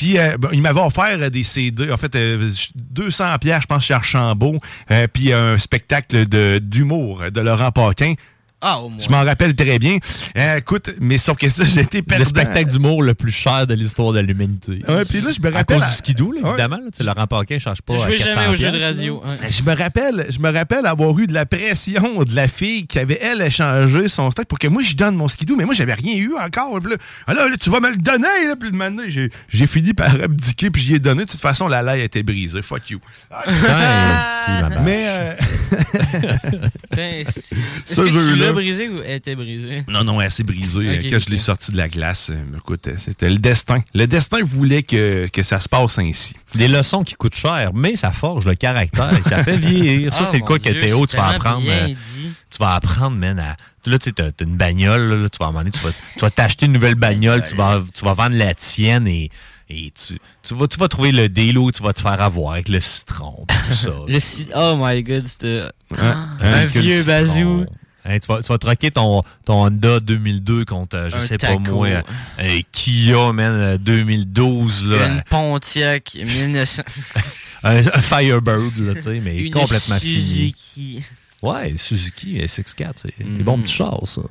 [0.00, 3.66] puis euh, bon, il m'avait offert euh, des CD, en fait euh, 200 pièces, je
[3.66, 4.58] pense chez Archambault,
[4.90, 8.14] euh, puis un spectacle de d'humour de Laurent Paquin.
[8.62, 8.98] Ah, au moins.
[9.02, 9.96] Je m'en rappelle très bien.
[10.36, 12.24] Euh, écoute, mais sauf que ça, j'étais perdant.
[12.24, 14.82] Le spectacle d'humour le plus cher de l'histoire de l'humanité.
[14.86, 15.78] Ouais, puis là, je me À rappelle.
[15.78, 16.48] cause du skidoo, là, Ouais.
[16.50, 16.76] évidemment.
[16.76, 17.94] là, tu sais, Laurent Paquin ne charge pas.
[17.94, 19.22] Ne jouez 400 jamais aux jeux de radio.
[19.26, 19.34] hein.
[19.48, 22.98] Je me rappelle, je me rappelle avoir eu de la pression de la fille qui
[22.98, 25.94] avait elle échangé son stock pour que moi je donne mon skidoo, mais moi j'avais
[25.94, 26.78] rien eu encore.
[26.80, 26.96] Puis là,
[27.26, 29.94] Ah là, là, tu vas me le donner là, puis de maintenant j'ai j'ai fini
[29.94, 31.24] par abdiquer puis j'y ai donné.
[31.24, 32.60] De toute façon, la laille était brisée.
[32.62, 33.00] Fuck you.
[33.46, 34.80] Putain.
[34.84, 35.34] Mais euh,
[38.08, 39.84] jeu-là- l'as brisé ou elle était brisée?
[39.88, 41.40] non, non, elle s'est brisée euh, quand je l'ai ok.
[41.42, 42.30] sorti de la glace.
[42.30, 43.80] Euh, Écoute, euh, c'était le destin.
[43.94, 46.34] Le destin voulait que, que ça se passe ainsi.
[46.54, 50.12] Des leçons qui coûtent cher, mais ça forge le caractère et ça fait vieillir.
[50.14, 51.62] Ça, Ah, c'est le quoi que Théo, tu vas apprendre.
[51.62, 51.94] bien dit.
[52.50, 53.56] tu vas apprendre, man, à.
[53.86, 56.30] Là, tu sais, t'as t'as une bagnole, là, tu vas donné, tu vas, tu vas
[56.30, 59.30] t'acheter une nouvelle bagnole, tu vas, tu vas vendre la tienne et,
[59.70, 62.52] et tu, tu, vas, tu vas trouver le deal où tu vas te faire avoir
[62.54, 63.90] avec le citron, pis tout ça.
[64.06, 64.18] Le
[64.54, 65.62] Oh my god, c'était.
[65.96, 66.28] Hein?
[66.40, 67.64] Un Hein, vieux bazou.
[68.10, 71.38] Hein, tu, vas, tu vas troquer ton, ton Honda 2002 contre, euh, je Un sais
[71.38, 71.62] taco.
[71.62, 72.02] pas moi, euh,
[72.40, 76.82] euh, Kia, man, euh, 2012, là, Une Pontiac 1900.
[77.64, 80.20] un, un Firebird, là, tu sais, mais Une complètement fini.
[80.20, 81.02] Suzuki.
[81.42, 83.38] Ouais, Suzuki SX4, c'est Mm.
[83.38, 84.20] des bons petits chars, ça.
[84.20, 84.26] En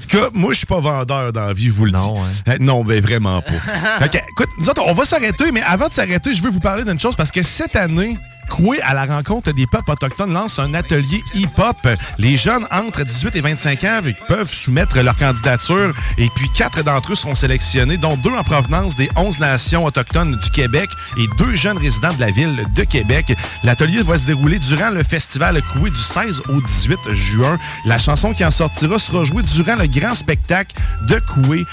[0.00, 2.20] tout cas, moi, je suis pas vendeur dans la vie, je vous le Non, dis.
[2.46, 2.52] hein.
[2.52, 3.52] Euh, non, mais vraiment pas.
[4.08, 6.84] Que, écoute, nous autres, on va s'arrêter, mais avant de s'arrêter, je veux vous parler
[6.84, 8.16] d'une chose parce que cette année,
[8.52, 11.88] Coué à la rencontre des peuples autochtones lance un atelier hip-hop.
[12.18, 17.12] Les jeunes entre 18 et 25 ans peuvent soumettre leur candidature et puis quatre d'entre
[17.12, 21.54] eux seront sélectionnés, dont deux en provenance des 11 nations autochtones du Québec et deux
[21.54, 23.34] jeunes résidents de la ville de Québec.
[23.64, 27.58] L'atelier va se dérouler durant le festival Coué du 16 au 18 juin.
[27.86, 30.76] La chanson qui en sortira sera jouée durant le grand spectacle
[31.08, 31.64] de Coué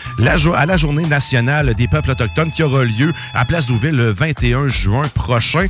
[0.56, 4.70] à la journée nationale des peuples autochtones qui aura lieu à Place d'Ouville le 21
[4.70, 5.68] juin prochain.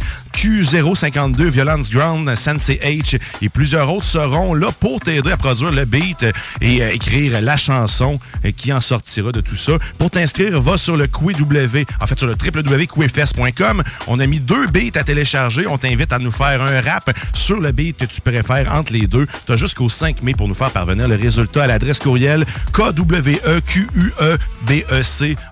[0.99, 5.85] Q052, Violence Ground, Sensei H et plusieurs autres seront là pour t'aider à produire le
[5.85, 6.25] beat
[6.59, 9.73] et euh, écrire la chanson euh, qui en sortira de tout ça.
[9.97, 13.83] Pour t'inscrire, va sur le QW, en fait sur le www.quefest.com.
[14.07, 15.65] On a mis deux beats à télécharger.
[15.67, 19.07] On t'invite à nous faire un rap sur le beat que tu préfères entre les
[19.07, 19.25] deux.
[19.45, 23.39] Tu as jusqu'au 5 mai pour nous faire parvenir le résultat à l'adresse courriel KWEQUEBEC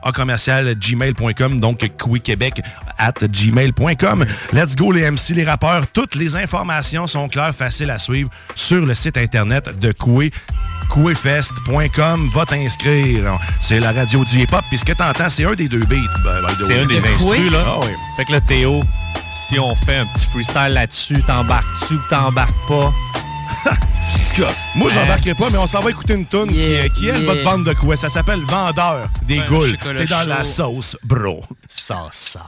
[0.03, 1.89] en commercial gmail.com, donc
[2.23, 2.61] quebec
[2.97, 4.25] at gmail.com.
[4.51, 5.87] Let's go les MC, les rappeurs.
[5.87, 10.31] Toutes les informations sont claires, faciles à suivre sur le site internet de Coué.
[10.89, 13.37] Couéfest.com, va t'inscrire.
[13.61, 15.95] C'est la radio du hip-hop, puis ce que t'entends, c'est un des deux beats.
[16.23, 17.63] ben, C'est un des instrus, là.
[17.67, 17.91] Ah oui.
[18.15, 18.81] Fait que là, Théo,
[19.31, 22.93] si on fait un petit freestyle là-dessus, t'embarques-tu ou t'embarques pas?
[24.75, 27.33] Moi, j'embarquerai pas, mais on s'en va écouter une toune Yeah, qui, qui, elle, va
[27.33, 27.51] te yeah.
[27.51, 27.95] vendre de quoi?
[27.95, 29.77] Ça s'appelle Vendeur des un goules.
[29.77, 31.43] T'es dans la sauce, bro.
[31.67, 32.41] Ça, ça.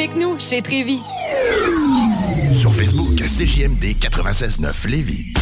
[0.00, 1.02] Avec nous chez Trévi.
[2.54, 5.34] Sur Facebook, CJMD 96.9 Lévis.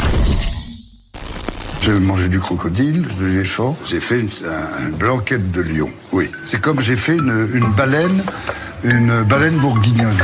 [1.79, 3.77] J'ai mangé du crocodile, de l'éléphant.
[3.89, 5.89] J'ai fait une, un- une blanquette de lion.
[6.11, 6.29] Oui.
[6.43, 8.21] C'est comme j'ai fait une, une baleine,
[8.83, 10.17] une baleine bourguignonne.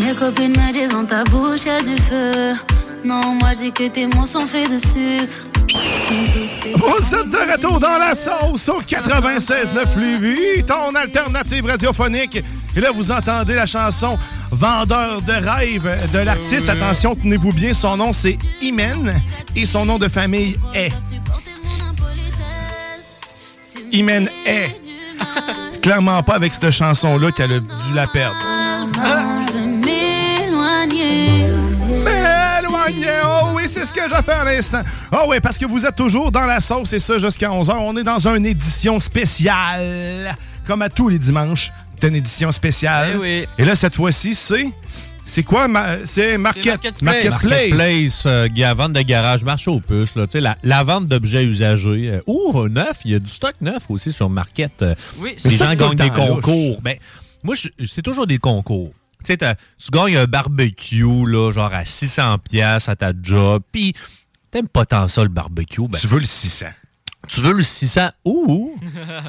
[0.00, 2.54] Mes copines me disent dans ta bouche y du feu.
[3.04, 5.46] Non, moi dis que tes mots sont faits de sucre.
[6.76, 12.42] Vous êtes de retour dans la sauce au 96.9 Lévis, ton alternative radiophonique.
[12.76, 14.18] Et là, vous entendez la chanson
[14.58, 16.70] Vendeur de rêve de l'artiste.
[16.70, 19.20] Attention, tenez-vous bien, son nom c'est Imen
[19.54, 20.92] et son nom de famille est?
[23.92, 24.80] Imen est.
[25.82, 28.36] Clairement pas avec cette chanson-là qu'elle a dû la perdre.
[33.24, 34.80] Oh oui, c'est ce que j'ai fait à l'instant.
[35.12, 37.74] Oh oui, parce que vous êtes toujours dans la sauce et ça jusqu'à 11h.
[37.78, 40.34] On est dans une édition spéciale.
[40.66, 43.12] Comme à tous les dimanches, c'est une édition spéciale.
[43.14, 43.46] Eh oui.
[43.58, 44.70] Et là, cette fois-ci, c'est...
[45.28, 45.66] C'est quoi?
[45.66, 46.66] ma- C'est Market...
[47.02, 47.42] Marketplace.
[47.42, 51.08] Marketplace, euh, ga- vente de garage, marché aux puces, là, tu sais, la, la vente
[51.08, 52.10] d'objets usagés.
[52.10, 54.82] euh, ou neuf, il y a du stock neuf aussi sur Market.
[54.82, 56.80] euh, Oui, les c'est gens ça, c'est gagnent des concours.
[56.80, 56.96] Ben,
[57.42, 58.92] moi, c'est toujours des concours.
[59.24, 63.94] Tu tu gagnes un barbecue, là, genre à 600 pièces à ta job, puis
[64.52, 65.88] t'aimes pas tant ça, le barbecue.
[65.88, 66.66] Ben, Tu veux le 600.
[67.28, 68.74] Tu veux le 600 ou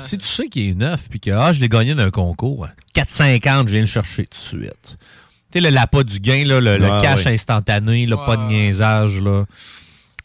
[0.03, 3.67] si tu sais qu'il est neuf puis que ah, je l'ai gagné d'un concours, 4,50,
[3.67, 4.95] je viens le chercher tout de suite.
[5.51, 9.21] Tu sais, le l'appât du gain, là, le, le cash instantané, là, pas de niaisage.
[9.21, 9.45] Là.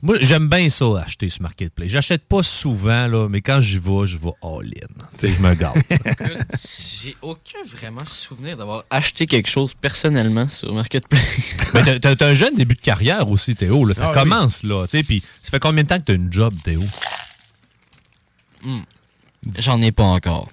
[0.05, 1.89] Moi, j'aime bien ça, acheter sur Marketplace.
[1.89, 4.89] J'achète pas souvent, là, mais quand j'y vais, je vais all-in.
[5.23, 5.77] Je me gâte.
[7.03, 11.23] J'ai aucun vraiment souvenir d'avoir acheté quelque chose personnellement sur Marketplace.
[11.75, 13.85] mais t'as- un jeune début de carrière aussi, Théo.
[13.85, 13.95] Là.
[13.95, 14.29] Ça Ah oui.
[14.29, 14.87] commence, là.
[14.89, 16.83] Puis ça fait combien de temps que t'as une job, Théo?
[19.59, 20.49] J'en ai pas encore.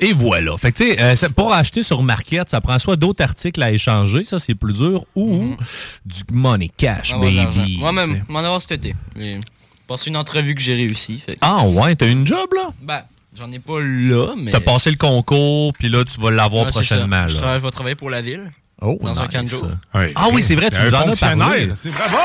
[0.00, 0.56] Et voilà.
[0.56, 3.70] Fait que, tu sais, euh, pour acheter sur Market, ça prend soit d'autres articles à
[3.72, 5.56] échanger, ça c'est plus dur, ou
[6.04, 7.78] du money cash, baby.
[7.78, 8.94] Moi-même, m'en avoir cet été.
[9.16, 9.40] J'ai
[9.88, 11.18] passé une entrevue que j'ai réussi.
[11.18, 12.70] fait que- Ah ouais, t'as une job là?
[12.82, 13.02] Ben,
[13.36, 14.52] j'en ai pas là, mais.
[14.52, 17.26] T'as passé le concours, puis là, tu vas l'avoir Ouais, prochainement.
[17.26, 17.40] Je, là.
[17.40, 18.50] travaille- je vais travailler pour la ville.
[18.80, 19.32] Oh, dans un nice.
[19.32, 19.68] camp de jour.
[19.94, 20.12] Ouais.
[20.14, 21.72] Ah oui, c'est vrai, tu nous en as parlé.
[21.74, 22.16] C'est bravo!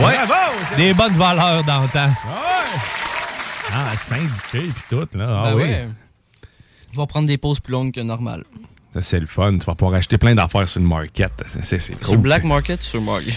[0.00, 0.14] Ouais.
[0.26, 0.52] Bravo!
[0.76, 2.12] Des bonnes valeurs dans le temps.
[3.72, 5.26] Ah, syndiqué et tout, là.
[5.28, 5.62] Ah Ben oui.
[5.62, 5.88] ouais.
[6.92, 8.44] Je vais prendre des pauses plus longues que normal.
[8.92, 9.56] Ça, c'est le fun.
[9.58, 11.30] Tu vas pouvoir acheter plein d'affaires sur le market.
[11.46, 12.18] C'est- C'est c'est Sur cool.
[12.18, 13.34] Black Market, sur Market.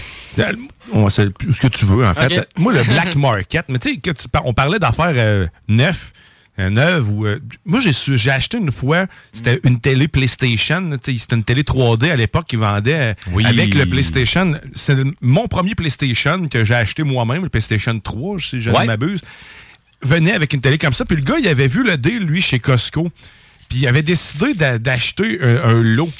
[0.92, 2.48] On c'est ce que tu veux, en fait.
[2.56, 6.12] Moi, le black market, mais tu sais, que tu par- on parlait d'affaires euh, neufs,
[6.58, 7.08] euh, neuves.
[7.10, 10.90] Ou, euh, moi, j'ai su- j'ai acheté une fois, c'était une télé PlayStation.
[11.00, 13.46] tu sais, C'était une télé 3D à l'époque qui vendait euh, Oui.
[13.46, 14.58] avec le PlayStation.
[14.74, 18.80] C'est le- mon premier PlayStation que j'ai acheté moi-même, le PlayStation 3, si je Ouais.
[18.80, 19.22] ne m'abuse.
[20.04, 21.04] Venait avec une télé comme ça.
[21.04, 23.10] Puis le gars, il avait vu le deal, lui, chez Costco.
[23.68, 26.10] Puis il avait décidé d'a- d'acheter un, un lot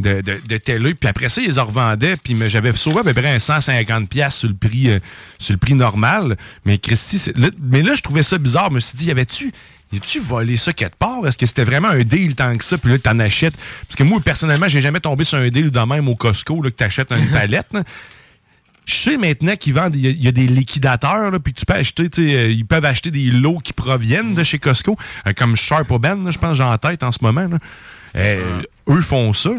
[0.00, 0.94] de, de, de télé.
[0.94, 2.16] Puis après ça, ils les revendaient.
[2.16, 4.98] Puis mais j'avais sauvé à peu près un 150$ piastres sur le prix euh,
[5.38, 6.36] sur le prix normal.
[6.64, 8.68] Mais Christy, là- mais là, je trouvais ça bizarre.
[8.70, 9.52] Je me suis dit, y avait-tu.
[9.92, 11.26] Y a-tu volé ça quelque part?
[11.26, 12.76] Est-ce que c'était vraiment un deal tant que ça?
[12.76, 13.54] Puis là, t'en achètes.
[13.86, 16.70] Parce que moi, personnellement, j'ai jamais tombé sur un deal de même au Costco là,
[16.70, 17.74] que t'achètes une palette.
[18.88, 21.52] Je sais maintenant qu'ils vendent, il y, a- il y a des liquidateurs, là, puis
[21.52, 24.58] tu peux acheter, tu sais, euh, ils peuvent acheter des lots qui proviennent de chez
[24.58, 24.96] Costco,
[25.26, 27.46] euh, comme Sharp Ben, je pense, j'ai en tête en ce moment.
[27.48, 27.58] là.
[28.16, 29.50] Euh, Eux font ça.
[29.50, 29.56] là.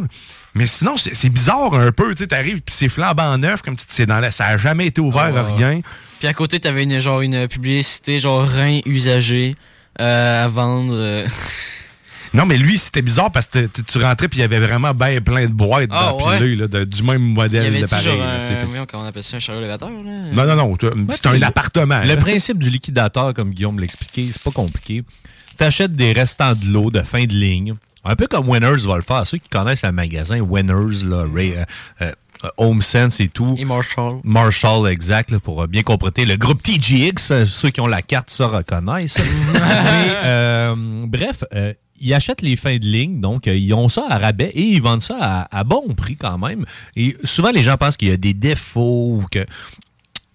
[0.55, 3.85] Mais sinon, c'est bizarre un peu, tu sais, t'arrives, puis c'est flambant neuf, comme tu
[3.87, 5.81] c'est dans la, ça a jamais été ouvert à rien.
[6.17, 9.55] Puis à côté, t'avais une, genre, une publicité, genre rein usagé
[10.01, 11.25] euh, à vendre.
[12.33, 14.93] Non, mais lui, c'était bizarre parce que tu- tu rentrais, puis il y avait vraiment
[14.93, 18.17] ben plein de boîtes Ah, d'empilées, là, de- du même Il y modèle avait genre
[18.17, 19.95] là, un, que- voyons, comment on appelle ça, un chariot élévateur, là?
[20.33, 22.01] Non, non, non, toi, c'est un le- appartement.
[22.01, 22.17] Le là.
[22.17, 25.03] principe du liquidateur, comme Guillaume l'expliquait, c'est pas compliqué.
[25.57, 27.73] Tu achètes des restants de l'eau de fin de ligne,
[28.05, 29.25] un peu comme Winners va le faire.
[29.27, 31.65] Ceux qui connaissent le magasin Winners, là, Ray- euh,
[32.01, 32.11] euh,
[32.55, 33.53] Home Sense et tout.
[33.57, 34.19] Et Marshall.
[34.23, 36.23] Marshall, exact, là, pour euh, bien compléter.
[36.25, 39.19] Le groupe TGX, euh, ceux qui ont la carte ça reconnaissent.
[39.53, 39.59] Mais,
[40.23, 44.17] euh, bref, euh, ils achètent les fins de ligne, donc euh, ils ont ça à
[44.17, 46.65] rabais et ils vendent ça à, bon prix quand même.
[46.95, 49.45] Et souvent, les gens pensent qu'il y a des défauts que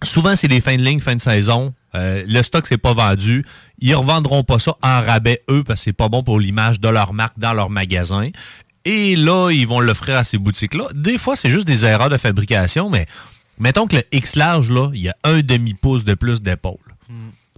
[0.03, 1.73] souvent, c'est des fins de ligne, fin de saison.
[1.95, 3.45] euh, le stock c'est pas vendu,
[3.79, 6.89] ils revendront pas ça en rabais eux parce que c'est pas bon pour l'image de
[6.89, 8.29] leur marque dans leur magasin.
[8.85, 10.85] Et là, ils vont l'offrir à ces boutiques-là.
[10.93, 13.07] Des fois, c'est juste des erreurs de fabrication, mais
[13.57, 16.84] mettons que le X large, là, il y a un demi-pouce de plus d'épaule.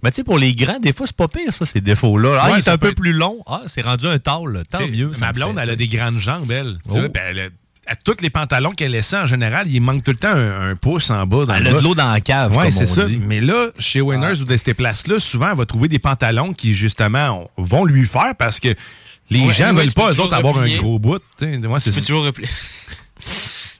[0.02, 2.38] Mais tu sais, pour les grands, des fois, c'est pas pire, ça, ces défauts-là.
[2.40, 3.38] Ah, Ouais, il est un peu être- plus long.
[3.46, 4.62] Ah, c'est rendu un tall.
[4.70, 5.10] Tant T'sais, mieux.
[5.20, 6.74] Ma blonde, fait, elle a des grandes jambes, elle.
[6.84, 6.98] Tu Oh.
[7.00, 7.48] vois, puis elle a-
[7.90, 10.76] à toutes les pantalons qu'elle essaie, en général, il manque tout le temps un, un
[10.76, 11.46] pouce en bas.
[11.46, 11.78] Dans Elle le a bas.
[11.78, 13.06] de l'eau dans la cave, Ouais, comme c'est on ça.
[13.06, 13.16] dit.
[13.16, 16.74] Mais là, chez Winners ou dans ces places-là, souvent, elle va trouver des pantalons qui,
[16.74, 18.74] justement, on- vont lui faire parce que
[19.30, 20.76] les Ouais, gens ouais, veulent pas, eux autres, avoir replier.
[20.76, 21.20] un gros bout.
[21.42, 22.48] Moi, c'est Tu peux toujours replier.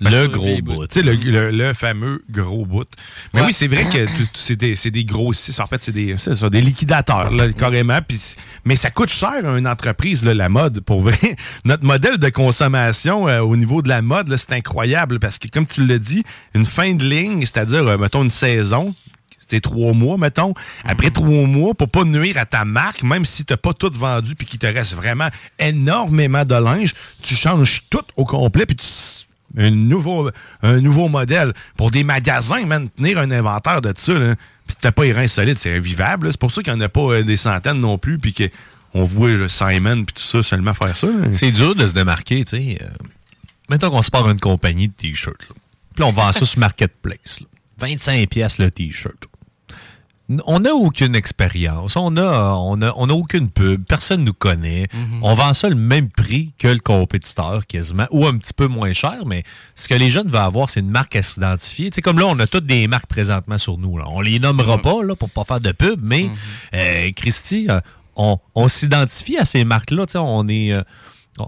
[0.00, 0.86] Le gros bout.
[0.86, 2.86] Tu sais, le, le- le fameux gros bout.
[3.34, 3.46] Mais Ouais.
[3.48, 5.60] oui, c'est vrai que c'est des, c'est des grossistes.
[5.60, 7.98] En fait, c'est des, c'est ça, des liquidateurs, là, carrément.
[8.08, 11.18] C'est- mais ça coûte cher à une entreprise, là, la mode, pour vrai.
[11.64, 15.48] Notre modèle de consommation euh, au niveau de la mode, là, c'est incroyable parce que,
[15.48, 16.22] comme tu l'as dit,
[16.54, 18.94] une fin de ligne, c'est-à-dire, euh, mettons, une saison,
[19.50, 20.52] c'est trois mois, mettons.
[20.84, 24.34] Après trois mois, pour pas nuire à ta marque, même si t'as pas tout vendu
[24.34, 28.86] puis qu'il te reste vraiment énormément de linge, tu changes tout au complet puis tu
[29.56, 31.54] un nouveau, modèle.
[31.76, 34.34] Pour des magasins, man, tenir un inventaire de ça, là,
[34.66, 36.30] puis t'as pas les reins solides, c'est invivable.
[36.30, 39.04] C'est pour ça qu'il n'y en a pas euh, des centaines non plus, puis qu'on
[39.04, 41.08] voit là, Simon puis tout ça seulement faire ça.
[41.32, 42.78] C'est dur de se démarquer, tu sais.
[42.82, 42.86] euh,
[43.70, 45.48] mettons qu'on se part une compagnie de t-shirts.
[45.94, 47.40] Puis on vend ça sur Marketplace.
[47.40, 47.46] là.
[47.78, 49.16] 25 pièces le t-shirt.
[50.44, 54.86] On n'a aucune expérience, on a, on a, on a aucune pub, personne nous connaît.
[55.22, 58.92] On vend ça le même prix que le compétiteur quasiment, ou un petit peu moins
[58.92, 59.42] cher, mais
[59.74, 61.90] ce que les jeunes veulent avoir, c'est une marque à s'identifier.
[61.90, 63.96] Tu sais, comme là, on a toutes des marques présentement sur nous.
[63.96, 64.04] Là.
[64.08, 66.28] On les nommera pas là, pour pas faire de pub, mais
[66.74, 67.80] euh, Christy, euh,
[68.14, 70.04] on, on s'identifie à ces marques-là.
[70.04, 70.82] Tu sais, On est, euh,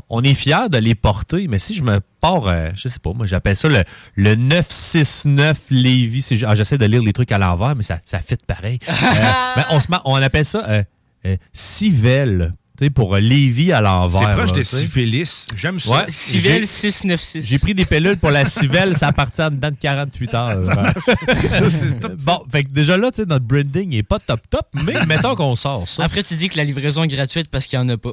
[0.09, 3.13] on est fiers de les porter, mais si je me pars, euh, je sais pas,
[3.13, 3.85] moi j'appelle ça le,
[4.17, 6.43] le 969 Lévis.
[6.47, 8.79] ah, J'essaie de lire les trucs à l'envers, mais ça, ça fit pareil.
[8.89, 8.93] Euh,
[9.57, 10.83] ben, on, se on appelle ça euh,
[11.27, 12.55] euh, Civelle,
[12.89, 14.21] pour euh, Lévis à l'envers.
[14.21, 14.77] C'est proche là, de tu sais.
[14.79, 15.47] syphilis.
[15.55, 15.91] J'aime ça.
[15.91, 17.45] Ouais, Civelle j'ai- 696.
[17.45, 20.63] J'ai pris des pilules pour la civelle, ça appartient en dedans de 48 heures.
[20.65, 20.95] Ça marche.
[22.21, 25.35] bon, fait que déjà là, tu sais, notre branding est pas top top, mais mettons
[25.35, 26.05] qu'on sort ça.
[26.05, 28.13] Après, tu dis que la livraison est gratuite parce qu'il n'y en a pas.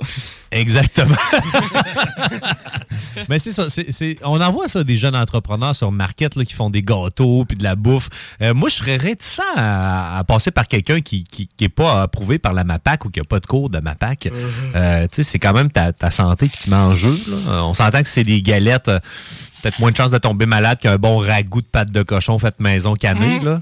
[0.52, 1.16] Exactement.
[3.30, 3.70] Mais c'est ça.
[3.70, 6.84] c'est- c'est- on en voit ça des jeunes entrepreneurs sur Market là, qui font des
[6.84, 8.10] gâteaux puis de la bouffe.
[8.42, 12.04] Euh, moi, je serais réticent à, à passer par quelqu'un qui qui qui est pas
[12.04, 14.28] approuvé par la MAPAC ou qui a pas de cours de MAPAC.
[14.28, 17.16] Euh, tu sais, c'est quand même ta, ta santé qui te met en jeu.
[17.48, 17.64] là.
[17.64, 18.88] On s'entend que c'est des galettes.
[18.90, 19.00] euh,
[19.64, 22.58] Peut-être moins de chances de tomber malade qu'un bon ragoût de pâte de cochon fait
[22.60, 23.40] maison canné.
[23.40, 23.60] Là.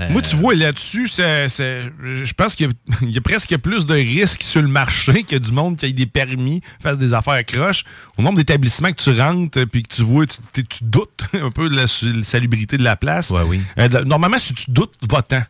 [0.00, 3.54] Euh, Moi, tu vois, là-dessus, c'est- c'est- je pense qu'il y, a- y a presque
[3.58, 7.12] plus de risques sur le marché que du monde qui ait des permis, fasse des
[7.12, 7.84] affaires croches.
[8.16, 11.50] Au nombre d'établissements que tu rentres puis que tu vois, tu, tu- tu doutes un
[11.50, 13.30] peu de la, la salubrité de la place.
[13.46, 13.60] oui.
[13.78, 15.42] Euh, de- normalement, si tu doutes, va-t'en.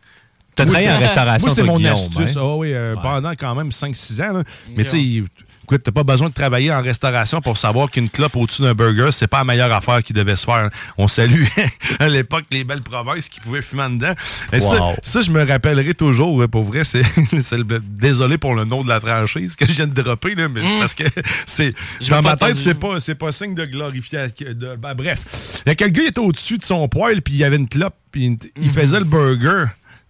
[0.55, 2.37] T'as Moi, travaillé en restauration, Moi, c'est mon astuce.
[2.37, 2.41] hein?
[2.41, 4.33] Ah oui, euh, pendant quand même 5-6 ans.
[4.37, 4.43] là.
[4.77, 5.23] Mais tu sais,
[5.63, 9.09] écoute, t'as pas besoin de travailler en restauration pour savoir qu'une clope au-dessus d'un burger,
[9.11, 10.69] c'est pas la meilleure affaire qui devait se faire.
[10.97, 11.43] On salue
[11.99, 14.13] à l'époque les belles provinces qui pouvaient fumer en dedans.
[14.53, 14.95] Et ça, Wow.
[15.01, 16.33] ça, je me rappellerai toujours.
[16.35, 17.01] ouais, Pour vrai, c'est
[17.41, 20.47] c'est le- désolé pour le nom de la franchise que je viens de dropper, là,
[20.47, 20.79] mais c'est Mm.
[20.79, 21.03] parce que
[21.45, 21.73] c'est
[22.09, 24.27] dans ma tête, c'est pas c'est pas signe de glorifier.
[24.39, 25.19] de- ben, bref,
[25.65, 27.67] il y a quelqu'un qui était au-dessus de son poêle puis il y avait une
[27.67, 29.65] clope puis il- il faisait le burger.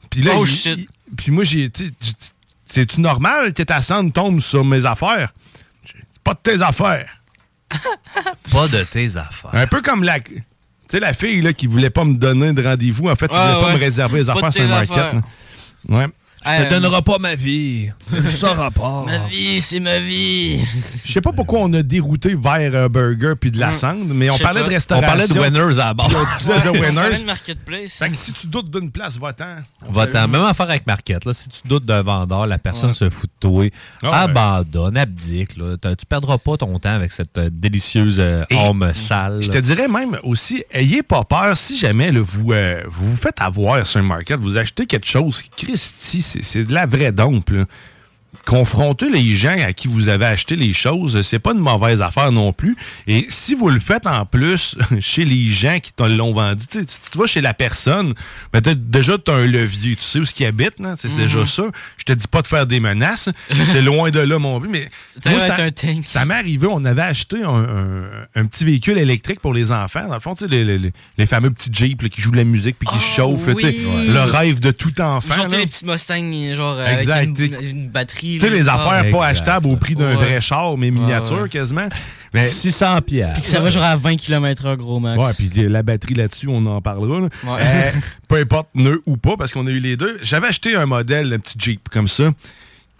[0.10, 0.78] Puis là, Oh, il- shit.
[0.78, 1.72] il- puis moi, j'ai.
[2.66, 5.32] C'est-tu normal que ta cendre tombe sur mes affaires?
[5.86, 7.10] C'est pas de tes affaires.
[8.51, 9.49] Pas de tes affaires.
[9.53, 10.20] Un peu comme la.
[10.20, 10.43] Tu
[10.89, 13.53] sais, la fille là, qui voulait pas me donner de rendez-vous, en fait, qui Ouais,
[13.53, 14.91] voulait pas me réserver les affaires sur le market.
[14.91, 15.14] affaires.
[15.89, 15.97] là.
[15.97, 16.08] Ouais.
[16.45, 17.89] Je te donnerai pas ma vie.
[18.09, 19.03] Tu sauras pas.
[19.05, 20.59] Ma vie, c'est ma vie.
[21.03, 24.29] Je sais pas pourquoi on a dérouté vers un burger puis de la cendre, mais
[24.29, 24.67] on parlait pas.
[24.67, 25.07] de On restauration.
[25.07, 26.07] parlait de winners à la base.
[26.13, 27.19] On de On winners.
[27.19, 27.93] de marketplace.
[27.93, 29.55] Fait que si tu doutes d'une place, va-t'en.
[29.89, 30.27] Va-t'en.
[30.27, 31.25] Même affaire avec Marquette.
[31.25, 31.33] Là.
[31.33, 32.93] Si tu doutes d'un vendeur, la personne Ouais.
[32.93, 33.65] se fout de toi.
[34.03, 34.15] Ah ouais.
[34.31, 35.57] abandonne, abdique.
[35.57, 35.75] Là.
[35.81, 39.41] Tu perdras pas ton temps avec cette euh, délicieuse euh, âme sale.
[39.41, 43.17] Je te dirais même aussi, ayez pas peur si jamais là, vous, euh, vous vous
[43.17, 47.51] faites avoir sur un market, vous achetez quelque chose, Christy, c'est de la vraie dompe.
[48.45, 52.31] Confronter les gens à qui vous avez acheté les choses, c'est pas une mauvaise affaire
[52.31, 52.75] non plus.
[53.07, 56.85] Et si vous le faites en plus chez les gens qui l'ont vendu, tu sais,
[57.11, 58.13] tu vas chez la personne,
[58.53, 61.15] ben déjà tu as un levier, tu sais où ce qui habite, là, c'est c'est
[61.15, 61.21] Mhm.
[61.21, 61.63] déjà ça.
[61.97, 63.29] Je te dis pas de faire des menaces,
[63.71, 64.89] c'est loin de là mon but, mais
[65.25, 66.05] moi, ça, d'être un tank.
[66.05, 70.07] ça m'est arrivé, on avait acheté un, un- un petit véhicule électrique pour les enfants.
[70.07, 72.31] Dans le fond, tu sais, les, les- les- les fameux petits Jeeps là, qui jouent
[72.31, 73.45] de la musique puis qui chauffent.
[73.55, 74.07] tu sais, oui.
[74.09, 75.33] Le rêve de tout enfant.
[75.35, 77.11] Genre, les petites Mustangs, genre, Exact.
[77.17, 78.34] avec une, une batterie.
[78.39, 79.23] Tu sais, les Ah, affaires pas exact.
[79.23, 80.15] achetables au prix d'un Ouais.
[80.15, 81.49] vrai char, mais miniature ouais.
[81.49, 81.88] quasiment.
[82.33, 83.33] Mais 600 pièces.
[83.33, 85.17] Puis que ça va genre à 20 km/h, gros max.
[85.21, 87.21] Ouais, puis la batterie là-dessus, on en parlera.
[87.21, 87.27] là.
[87.45, 87.59] Ouais.
[87.61, 87.91] Euh,
[88.27, 90.17] peu importe nœud ou pas, parce qu'on a eu les deux.
[90.21, 92.25] J'avais acheté un modèle, un petit Jeep comme ça.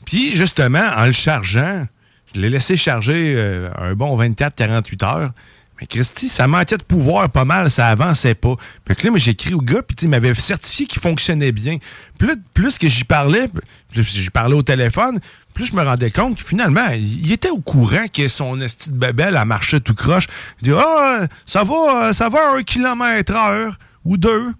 [0.05, 1.86] Puis justement, en le chargeant,
[2.33, 5.31] je l'ai laissé charger euh, un bon 24-48 heures.
[5.80, 8.55] Mais Christy, ça manquait de pouvoir pas mal, ça avançait pas.
[8.86, 11.80] Puis là, moi, j'ai écrit au gars, puis il m'avait certifié qu'il fonctionnait bien.
[12.21, 13.49] Là, plus que j'y parlais,
[13.91, 15.19] plus j'y parlais au téléphone,
[15.53, 18.95] plus je me rendais compte que finalement, il était au courant que son esti de
[18.97, 20.28] babelle, elle marchait tout croche.
[20.61, 24.53] Il dit Ah, ça va, euh, ça va un kilomètre heure ou deux.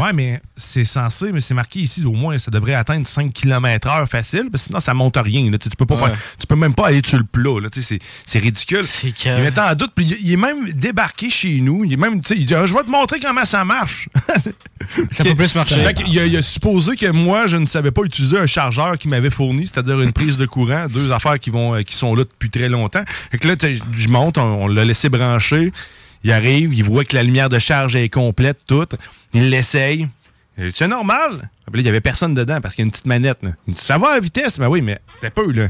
[0.00, 3.88] Ouais, mais c'est censé, mais c'est marqué ici, au moins, ça devrait atteindre 5 km
[3.88, 5.50] heure facile, parce que sinon, ça monte rien.
[5.50, 5.58] là.
[5.58, 6.06] Tu, peux pas Ouais.
[6.08, 7.60] faire, tu peux même pas aller sur le plat.
[7.60, 7.68] là.
[7.70, 8.84] Tu sais, C'est c'est ridicule.
[9.24, 11.84] Il mettait en doute, puis il, il est même débarqué chez nous.
[11.84, 14.08] Il est même, tu sais, il dit Ah, Je vais te montrer comment ça marche.
[15.10, 15.82] Ça peut plus marcher.
[15.84, 18.96] Fait qu'il a, il a supposé que moi, je ne savais pas utiliser un chargeur
[18.96, 22.14] qu'il m'avait fourni, c'est-à-dire une prise de courant, deux affaires qui, vont, euh, qui sont
[22.14, 23.02] là depuis très longtemps.
[23.30, 23.54] Fait que là,
[23.92, 25.72] je monte, on, on l'a laissé brancher.
[26.24, 28.96] Il arrive, il voit que la lumière de charge est complète, toute.
[29.32, 30.08] Il l'essaye.
[30.74, 31.50] C'est normal.
[31.72, 33.38] Il n'y avait personne dedans parce qu'il y a une petite manette.
[33.42, 33.50] là.
[33.76, 34.58] Ça va à vitesse?
[34.58, 35.68] Ben oui, mais t'es peu, là.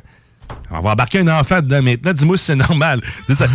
[0.70, 2.12] On va embarquer un enfant dedans maintenant.
[2.12, 3.02] Dis-moi si c'est normal.
[3.28, 3.48] Ça,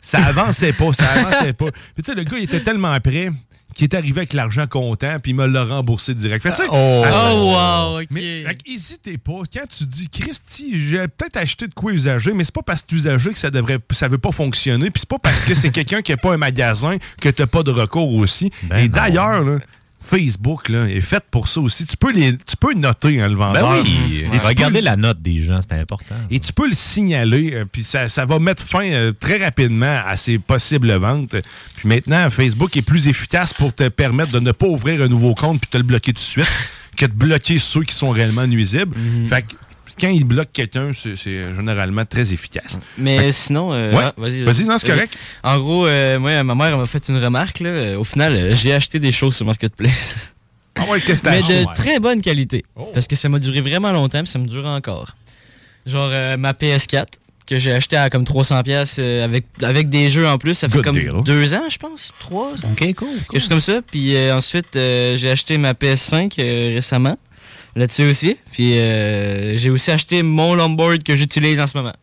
[0.00, 1.70] ça avançait pas, ça avançait pas.
[1.96, 3.30] Tu sais, le gars, il était tellement prêt
[3.74, 6.42] qu'il est arrivé avec l'argent comptant, puis il me l'a remboursé direct.
[6.42, 7.02] Fait sais, Oh.
[7.04, 7.54] ça- Oh,
[7.94, 8.06] wow, ok.
[8.10, 9.42] Mais fait hésitez pas.
[9.52, 12.88] Quand tu dis, Christy, j'ai peut-être acheté de quoi usager, mais c'est pas parce que
[12.88, 14.90] tu usagé que ça devrait, ça veut pas fonctionner.
[14.90, 17.62] Puis c'est pas parce que c'est quelqu'un qui a pas un magasin que t'as pas
[17.62, 18.50] de recours aussi.
[18.76, 19.58] Et d'ailleurs, là,
[20.10, 21.86] Facebook là, est fait pour ça aussi.
[21.86, 23.62] Tu peux, les, tu peux noter hein, le vendeur.
[23.62, 26.16] Ben oui, Et regardez la note des gens, c'est important.
[26.30, 30.00] et tu peux le signaler, euh, puis ça, ça va mettre fin euh, très rapidement
[30.04, 31.36] à ces possibles ventes.
[31.76, 35.34] Puis maintenant, Facebook est plus efficace pour te permettre de ne pas ouvrir un nouveau
[35.34, 36.50] compte puis te le bloquer tout de suite
[36.96, 38.96] que de bloquer ceux qui sont réellement nuisibles.
[39.28, 39.54] Fait que
[40.00, 42.78] quand il bloque quelqu'un, c'est généralement très efficace.
[42.98, 44.04] Mais Fait sinon, euh, Ouais.
[44.06, 44.42] ah, vas-y.
[44.42, 45.16] Vas-y, non, c'est correct.
[45.42, 47.60] En gros, euh, moi, ma mère m'a fait une remarque.
[47.60, 47.68] Là.
[47.70, 50.34] Euh, Au final, euh, j'ai acheté des choses sur Marketplace.
[50.76, 51.74] Ah ouais, qu'est-ce que t'as Mais de Ouais.
[51.74, 52.64] très bonne qualité.
[52.76, 52.88] Oh.
[52.94, 55.14] Parce que ça m'a duré vraiment longtemps, puis ça me dure encore.
[55.84, 57.06] Genre euh, ma PS4,
[57.44, 60.54] que j'ai acheté à comme 300$ piastres, euh, avec, avec des jeux en plus.
[60.54, 61.12] Ça fait Good comme deal.
[61.24, 62.12] deux ans, je pense.
[62.20, 62.52] Trois.
[62.54, 63.08] OK, cool.
[63.28, 63.80] Quelque chose comme ça.
[63.82, 67.18] Puis euh, ensuite, euh, j'ai acheté ma PS5 euh, récemment.
[67.76, 68.36] Là-dessus aussi.
[68.52, 71.94] Puis euh, j'ai aussi acheté mon longboard que j'utilise en ce moment.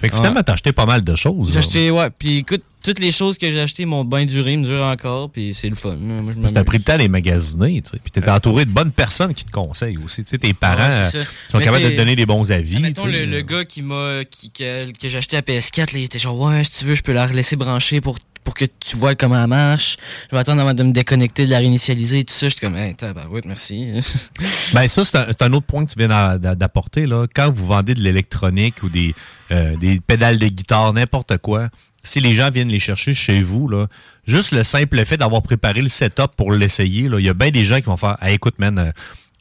[0.00, 1.52] Fait que finalement, t'as acheté pas mal de choses.
[1.52, 2.10] J'ai acheté, ouais.
[2.10, 5.30] Puis écoute, toutes les choses que j'ai achetées m'ont bien duré, me durent encore.
[5.30, 5.94] Puis c'est le fun.
[5.94, 7.98] Moi, je t'as pris le temps de les magasiner, tu sais.
[8.02, 10.24] Puis t'es entouré de bonnes personnes qui te conseillent aussi.
[10.24, 12.80] Tu sais, tes parents Ouais, euh, sont Mais capables de te donner des bons avis.
[12.80, 16.04] Mettons, le, le gars qui m'a qui, que, que j'ai acheté à PS4, là, il
[16.04, 18.96] était genre ouais, si tu veux, je peux la laisser brancher pour, pour que tu
[18.96, 19.96] vois comment elle marche.
[20.30, 22.48] Je vais attendre avant de me déconnecter, de la réinitialiser et tout ça.
[22.48, 23.88] J'étais comme hey, tabarouette, merci.
[24.74, 27.06] Ben ça, c'est un, autre point que tu viens d'a- d'a- d'apporter.
[27.06, 27.26] là.
[27.34, 29.14] Quand vous vendez de l'électronique ou des,
[29.50, 31.68] euh, des pédales de guitare, n'importe quoi,
[32.02, 33.86] si les gens viennent les chercher chez vous, là,
[34.26, 37.64] juste le simple fait d'avoir préparé le setup pour l'essayer, il y a bien des
[37.64, 38.90] gens qui vont faire Hey, écoute, man, euh,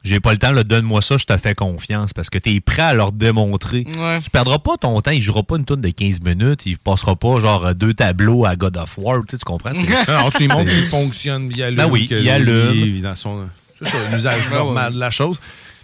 [0.04, 2.60] j'ai pas le temps, là, donne-moi ça, je te fais confiance parce que tu es
[2.60, 3.86] prêt à leur démontrer.
[3.98, 4.20] Ouais.
[4.20, 7.16] Tu perdras pas ton temps, il jouera pas une tourne de 15 minutes, il passera
[7.16, 9.72] pas genre deux tableaux à God of War, tu, sais, tu comprends?
[10.08, 11.78] Alors, tu lui montres qu'il fonctionne, il allume.
[11.78, 13.48] Ben oui, il dans son
[13.82, 15.40] c'est ça, l'usage Ben normal de la chose.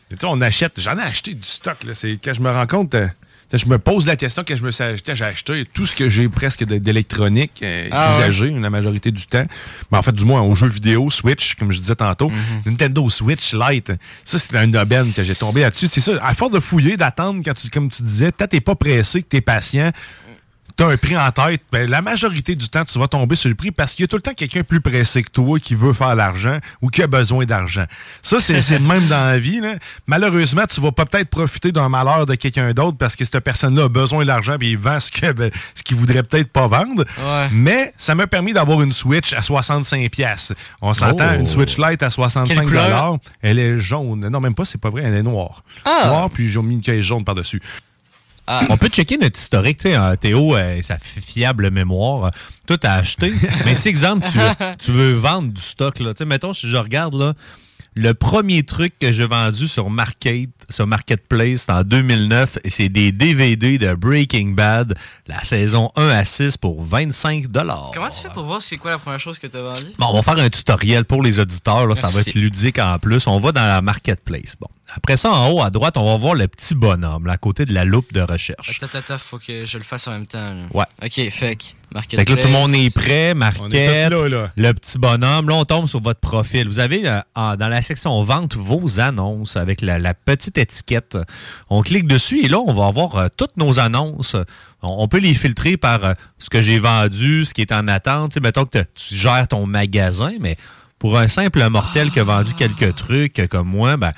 [0.10, 1.84] Et tu sais, on achète, j'en ai acheté du stock.
[1.84, 1.94] Là.
[1.94, 3.08] C'est, quand je me rends compte, euh,
[3.54, 6.10] je me pose la question quand je me suis acheté, j'ai acheté tout ce que
[6.10, 8.24] j'ai presque d'électronique euh, Ah ouais?
[8.24, 9.46] usagé la majorité du temps.
[9.92, 12.38] Mais en fait, du moins aux jeux vidéo, Switch, comme je disais tantôt, Mhm.
[12.74, 13.94] Nintendo Switch Lite.
[14.26, 15.88] Ça, c'est un aubaine que j'ai tombé là-dessus.
[15.90, 19.22] C'est ça, à force de fouiller, d'attendre, quand tu, comme tu disais, t'es pas pressé,
[19.24, 19.92] que t'es patient,
[20.78, 23.56] t'as un prix en tête, ben, la majorité du temps, tu vas tomber sur le
[23.56, 25.92] prix parce qu'il y a tout le temps quelqu'un plus pressé que toi qui veut
[25.92, 27.86] faire l'argent ou qui a besoin d'argent.
[28.22, 29.60] Ça, c'est c'est le même dans la vie.
[29.60, 29.76] là.
[30.06, 33.86] Malheureusement, tu vas pas peut-être profiter d'un malheur de quelqu'un d'autre parce que cette personne-là
[33.86, 37.04] a besoin d'argent et il vend ce ben, ce qu'il voudrait peut-être pas vendre.
[37.20, 37.50] Ouais.
[37.52, 40.54] Mais ça m'a permis d'avoir une Switch à 65 pièces.
[40.82, 41.40] On s'entend, Oh.
[41.40, 43.18] une Switch Lite à 65 Quelle couleur?
[43.42, 44.30] Elle est jaune.
[44.30, 45.64] Non, même pas, c'est pas vrai, elle est noire.
[45.84, 46.04] Ah.
[46.08, 47.62] Noire, puis j'ai mis une caisse jaune par-dessus.
[48.70, 52.32] On peut checker notre historique, tu sais, euh, Théo, euh, sa fi- fiable mémoire.
[52.66, 53.34] Toi, t'as acheté.
[53.66, 56.14] Mais si, exemple, tu veux, tu veux vendre du stock, là.
[56.14, 57.34] Tu sais, mettons, si je regarde, là,
[57.96, 62.90] le premier truc que j'ai vendu sur Market, sur Marketplace, c'est en 2009, et c'est
[62.90, 64.96] des DVD de Breaking Bad,
[65.26, 69.00] la saison 1 à 6 pour 25 Comment tu fais pour voir c'est quoi la
[69.00, 69.82] première chose que t'as vendue?
[69.98, 71.88] Bon, on va faire un tutoriel pour les auditeurs.
[71.88, 73.26] Là, ça va être ludique en plus.
[73.26, 74.56] On va dans la marketplace.
[74.60, 74.68] Bon.
[74.96, 77.66] Après ça, en haut à droite, on va voir le petit bonhomme, là, à côté
[77.66, 78.80] de la loupe de recherche.
[78.82, 80.40] Attends, attends, faut que je le fasse en même temps.
[80.42, 80.62] là.
[80.74, 80.86] Ouais.
[81.04, 81.64] Ok, fait que
[81.94, 82.20] Marketplace.
[82.20, 84.52] Fait que là, tout le monde est prêt, On Marquette, là, là.
[84.56, 85.50] le petit bonhomme.
[85.50, 86.68] Là, on tombe sur votre profil.
[86.68, 91.18] Vous avez euh, dans la section vente vos annonces avec la, la petite étiquette.
[91.70, 94.36] On clique dessus et là, on va avoir euh, toutes nos annonces.
[94.82, 97.88] On, on peut les filtrer par euh, ce que j'ai vendu, ce qui est en
[97.90, 98.32] attente.
[98.32, 100.56] Tu sais, mettons que tu gères ton magasin, mais
[100.98, 104.14] pour un simple mortel qui a vendu quelques trucs comme moi, ben,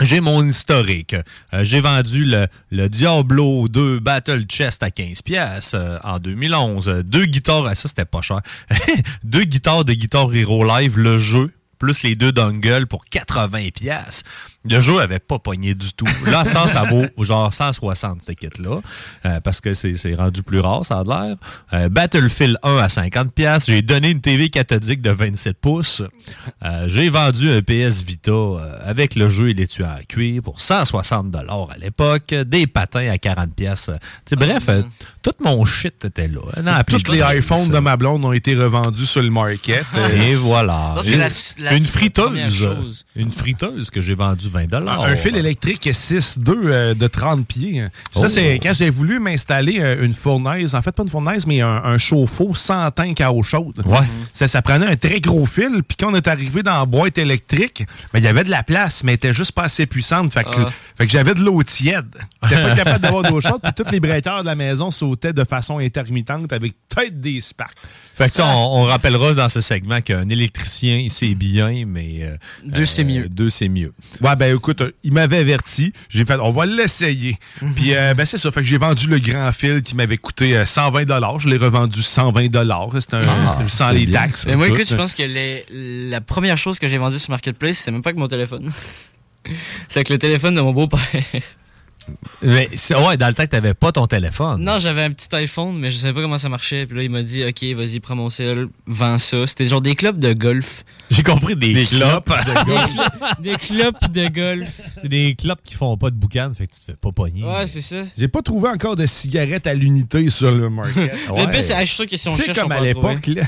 [0.00, 1.14] j'ai mon historique.
[1.52, 2.24] Euh, j'ai vendu
[2.70, 6.88] le, Diablo 2 Battle Chest à 15 pièces en 2011.
[6.88, 8.40] Euh, Deux guitares, ah, ça c'était pas cher.
[9.24, 11.50] deux guitares de Guitar Hero Live, le jeu,
[11.82, 14.22] plus les deux dongles pour 80 pièces.
[14.64, 16.06] Le jeu avait pas pogné du tout.
[16.30, 18.80] Là, à ce temps, ça vaut genre 160, cette kit-là,
[19.26, 21.36] euh, parce que c'est c'est rendu plus rare, ça a l'air.
[21.72, 23.66] Euh, Battlefield 1 à 50 pièces.
[23.66, 26.02] J'ai donné une TV cathodique de 27 pouces.
[26.64, 30.40] Euh, J'ai vendu un PS Vita euh, avec le jeu et les tueurs à cuir
[30.42, 32.32] pour 160 dollars à l'époque.
[32.32, 33.90] Des patins à 40 pièces.
[34.30, 34.82] Bref, euh,
[35.22, 36.40] tout mon shit était là.
[36.62, 39.84] Non, Tous les iPhones de ma blonde ont été revendus sur le market.
[40.14, 40.94] Et voilà.
[41.02, 41.16] C'est
[41.58, 43.04] la une friteuse.
[43.16, 45.02] Une friteuse que j'ai vendue 20 dollars.
[45.04, 47.86] Un fil électrique 6.2 euh, de 30 pieds.
[48.14, 48.28] Ça, Oh.
[48.28, 50.74] c'est quand j'ai voulu m'installer euh, une fournaise.
[50.74, 53.82] En fait, pas une fournaise, mais un, un chauffe-eau sans tank à eau chaude.
[53.84, 53.98] Ouais.
[54.32, 55.82] Ça, ça prenait un très gros fil.
[55.86, 58.62] Puis quand on est arrivé dans la boîte électrique, ben, il y avait de la
[58.62, 60.32] place, mais elle était juste pas assez puissante.
[60.32, 60.70] Fait que, Ah.
[60.96, 62.06] fait que j'avais de l'eau tiède.
[62.44, 63.60] J'étais pas capable d'avoir d'eau chaude.
[63.62, 67.76] Puis tous les breakers de la maison sautaient de façon intermittente avec peut-être des sparks.
[68.14, 72.20] Fait que, on, on rappellera dans ce segment qu'un électricien, c'est bien, mais.
[72.22, 73.28] euh, Deux, c'est mieux.
[73.28, 73.92] Deux, c'est mieux.
[74.20, 75.92] Ouais, ben écoute, euh, il m'avait averti.
[76.08, 77.38] J'ai fait, on va l'essayer.
[77.76, 78.50] Puis, euh, ben c'est ça.
[78.50, 82.02] Fait que j'ai vendu le grand fil qui m'avait coûté euh, 120 Je l'ai revendu
[82.02, 82.42] 120
[83.00, 84.44] C'était un Ah, sans c'est les bien, taxes.
[84.46, 85.64] Mais moi, écoute, je pense que les-
[86.10, 88.70] la première chose que j'ai vendue sur Marketplace, c'est même pas que mon téléphone.
[89.88, 91.00] c'est avec le téléphone de mon beau-père.
[92.42, 94.62] Mais, ouais, dans le temps que t'avais pas ton téléphone.
[94.62, 96.86] Non, j'avais un petit iPhone, mais je savais pas comment ça marchait.
[96.86, 99.46] Puis là, il m'a dit, OK, vas-y, prends mon sel, vends ça.
[99.46, 100.84] C'était genre des clubs de golf.
[101.10, 102.28] J'ai compris des, Des clopes.
[102.28, 103.10] de golf.
[103.40, 104.80] des clubs de golf.
[105.00, 107.44] c'est des clopes qui font pas de boucan, fait que tu te fais pas pogner.
[107.44, 108.02] Ouais, c'est ça.
[108.16, 111.12] J'ai pas trouvé encore de cigarettes à l'unité sur le market.
[111.28, 113.26] Le pire, c'est, ah, je suis sûr que si on cherche, comme on à l'époque,
[113.26, 113.42] là.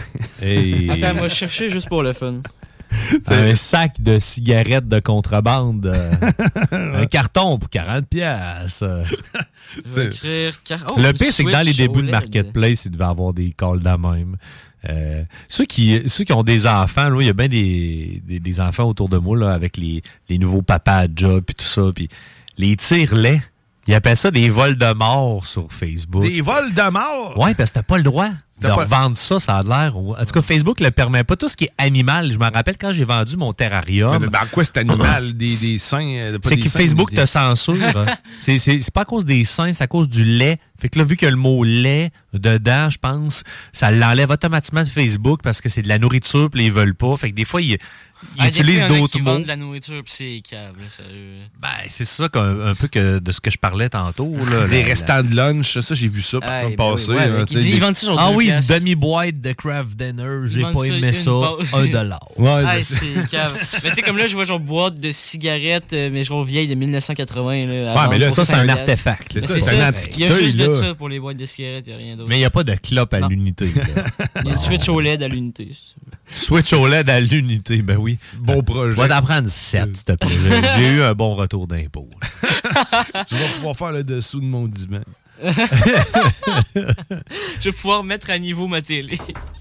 [0.92, 2.40] Attends, moi, je cherchais juste pour le fun.
[3.28, 5.86] un sac de cigarettes de contrebande.
[5.86, 6.12] euh,
[7.02, 8.84] un carton pour 40 pièces.
[10.88, 12.10] Oh, le pire, c'est que dans les débuts de.
[12.10, 14.36] Marketplace, il devait avoir des calls de même.
[14.88, 18.38] Euh, ceux, qui, ceux qui ont des enfants, là, il y a bien des, des,
[18.38, 21.64] des enfants autour de moi là, avec les, les nouveaux papas à job et tout
[21.64, 21.82] ça.
[21.94, 22.08] Puis
[22.58, 23.40] les tire-laits,
[23.86, 26.22] ils appellent ça des vols de mort sur Facebook.
[26.24, 27.38] Des vols de mort?
[27.38, 28.28] Ouais, parce que t'as pas le droit
[28.64, 29.96] de T'as pas- revendre ça, ça a l'air.
[29.96, 31.36] En tout cas, Facebook le permet pas.
[31.36, 34.18] Tout ce qui est animal, je me rappelle quand j'ai vendu mon terrarium.
[34.20, 35.32] Mais ben, quoi, cet animal?
[35.36, 36.20] des, des seins?
[36.24, 37.76] euh, C'est que seins, Facebook des- te censure.
[38.38, 40.58] c'est, c'est, c'est pas à cause des seins, c'est à cause du lait.
[40.78, 43.42] Fait que là, vu a le mot lait dedans, je pense,
[43.72, 47.16] ça l'enlève automatiquement de Facebook parce que c'est de la nourriture, puis ils veulent pas.
[47.16, 47.78] Fait que des fois, ils,
[48.38, 49.32] ils utilisent d'autres mots.
[49.32, 51.38] vendent de la nourriture, puis c'est câble, là, sérieux.
[51.60, 54.34] Ben, c'est ça qu'un, un peu que de ce que je parlais tantôt.
[54.36, 57.10] Là, La- restants de lunch, ça, j'ai vu ça par Ah, contre ben oui, passer.
[57.12, 61.12] ouais, ils vendent ça genre Ah oui, une demi-boîte de craft dinner, j'ai pas aimé
[61.12, 61.30] ça,
[61.74, 62.28] un dollar.
[62.36, 63.52] Ouais, c'est- cave.
[63.82, 66.68] mais tu sais, comme là, je vois genre boîte de cigarettes, euh, mais genre vieille
[66.68, 67.66] de 1980.
[67.66, 69.46] Là, à Ouais, mais là, ça, c'est un 5 artefact.
[69.46, 71.94] c'est un Il y a juste de ça pour les boîtes de cigarettes, il n'y
[71.94, 72.28] a rien d'autre.
[72.28, 73.66] Mais il n'y a pas de clope à l'unité.
[74.44, 75.68] Il y a une Switch OLED à l'unité.
[76.34, 78.18] Switch OLED à l'unité, ben oui.
[78.38, 78.96] Bon projet.
[78.96, 80.28] Va t'en prendre 7, s'il te plaît.
[80.76, 82.08] J'ai- eu un bon retour d'impôt.
[83.30, 85.00] Je vais pouvoir faire le dessous de mon divan.
[86.74, 89.18] Je vais pouvoir mettre à niveau ma télé.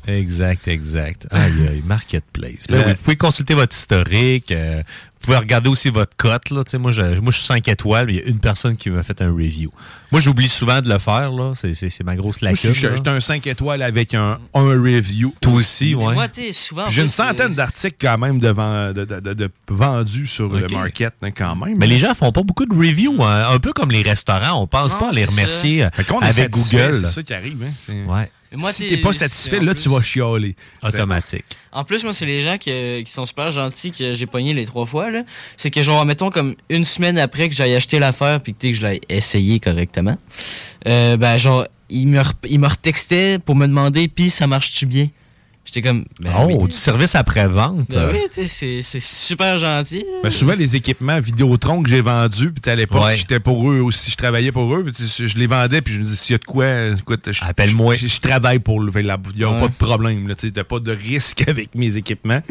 [0.07, 1.27] Exact, exact.
[1.31, 2.67] Aïe, aïe, Marketplace.
[2.69, 4.51] Ben oui, vous pouvez consulter votre historique.
[4.51, 4.83] euh,
[5.23, 6.49] pouvez regarder aussi votre cote.
[6.51, 6.61] Là.
[6.79, 9.03] Moi, je, moi, je suis 5 étoiles, mais il y a une personne qui m'a
[9.03, 9.71] fait un review.
[10.11, 11.31] Moi, j'oublie souvent de le faire.
[11.31, 11.53] là.
[11.55, 12.73] C'est, c'est- c'est ma grosse Moi, lacune.
[12.73, 12.95] je- là.
[12.95, 15.33] J'étais un 5 étoiles avec un, un review.
[15.41, 16.13] Toi aussi, ouais.
[16.13, 16.83] moi, tu sais, souvent.
[16.83, 20.49] en J'ai une centaine d'articles quand même de, vend- de, de- de- de vendus sur
[20.49, 21.77] le market hein, quand même.
[21.77, 23.23] Mais les gens font pas beaucoup de reviews.
[23.23, 23.45] hein.
[23.49, 24.61] Un peu comme les restaurants.
[24.61, 25.89] On pense Non, pas à les remercier euh,
[26.21, 26.95] avec Google.
[26.95, 27.63] C'est ça qui arrive.
[27.63, 27.71] Hein?
[27.85, 30.55] C'est- Ouais, Mais moi, si t'es- pas satisfait, là, plus- tu vas chialer.
[30.83, 31.45] automatique.
[31.71, 34.53] En plus, moi, c'est les gens qui, euh, qui sont super gentils que j'ai pogné
[34.53, 35.09] les trois fois.
[35.11, 35.23] là.
[35.57, 38.67] C'est que, genre, mettons, comme une semaine après que j'aille acheter l'affaire puis que, tu
[38.67, 40.17] sais, que je l'ai essayé correctement,
[40.87, 44.85] euh, ben, genre, ils me, re- ils me retextaient pour me demander, puis ça marche-tu
[44.85, 45.07] bien?
[45.65, 46.67] J'étais comme, ben oh, oui.
[46.67, 47.89] du service après-vente.
[47.89, 50.03] Ben oui, tu sais, c'est- c'est super gentil.
[50.21, 53.15] Ben, souvent, les équipements Vidéotron que j'ai vendus, puis à l'époque, Ouais.
[53.15, 54.93] j'étais pour eux aussi, je travaillais pour eux, puis
[55.27, 56.67] je les vendais, puis je me disais, s'il y a de quoi,
[56.99, 57.95] écoute, je- Appelle-moi.
[57.95, 58.91] Je, je travaille pour le.
[58.99, 59.17] Il n'y a
[59.51, 59.59] Ouais.
[59.59, 62.41] pas de problème, tu sais, t'as pas de risque avec mes équipements.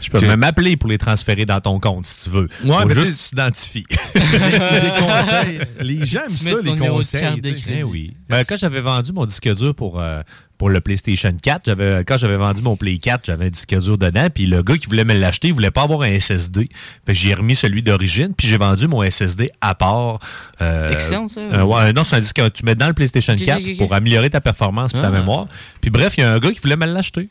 [0.00, 2.48] Je peux même m'appeler pour les transférer dans ton compte si tu veux.
[2.64, 3.86] Ouais, Faut mais juste tu- t'identifies.
[4.14, 5.60] les conseils.
[5.80, 7.20] Les gens aiment ça, les conseils.
[7.20, 7.38] carte.
[7.68, 8.14] Eh oui.
[8.28, 10.22] Ben, quand j'avais vendu mon disque dur pour, euh,
[10.62, 13.98] pour le PlayStation 4, j'avais, quand j'avais vendu mon Play 4, j'avais un disque dur
[13.98, 16.68] dedans, puis le gars qui voulait me l'acheter, il voulait pas avoir un SSD.
[17.08, 20.20] J'ai remis celui d'origine, puis j'ai vendu mon SSD à part.
[20.60, 20.92] euh,
[21.28, 21.40] ça?
[21.40, 23.68] euh, ouais, non, c'est un disque que tu mets dans le PlayStation Ok, 4 ok,
[23.72, 23.76] ok.
[23.78, 25.10] pour améliorer ta performance et ta Ah.
[25.10, 25.48] mémoire.
[25.80, 27.28] Puis bref, il y a un gars qui voulait me l'acheter.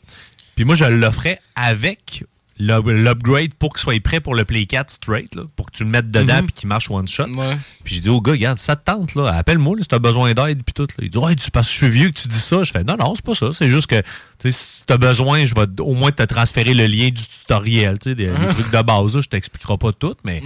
[0.54, 2.24] Puis moi, je l'offrais avec
[2.58, 5.90] l'upgrade pour qu'il soit prêt pour le Play 4 straight, là, pour que tu le
[5.90, 6.44] mettes dedans Mhm.
[6.46, 7.24] puis qu'il marche one shot.
[7.28, 7.56] Ouais.
[7.84, 10.62] Puis j'ai dit au gars, regarde, ça te tente, là, appelle-moi si t'as besoin d'aide
[10.62, 10.82] puis tout.
[10.82, 10.94] là.
[11.02, 12.62] Il dit, ouais, c'est parce que je suis vieux que tu dis ça.
[12.62, 13.48] Je fais, non, non, c'est pas ça.
[13.52, 14.00] C'est juste que,
[14.38, 18.14] tu si t'as besoin, je vais au moins te transférer le lien du tutoriel, tu
[18.14, 20.42] des, les trucs de base, là, je t'expliquerai pas tout, mais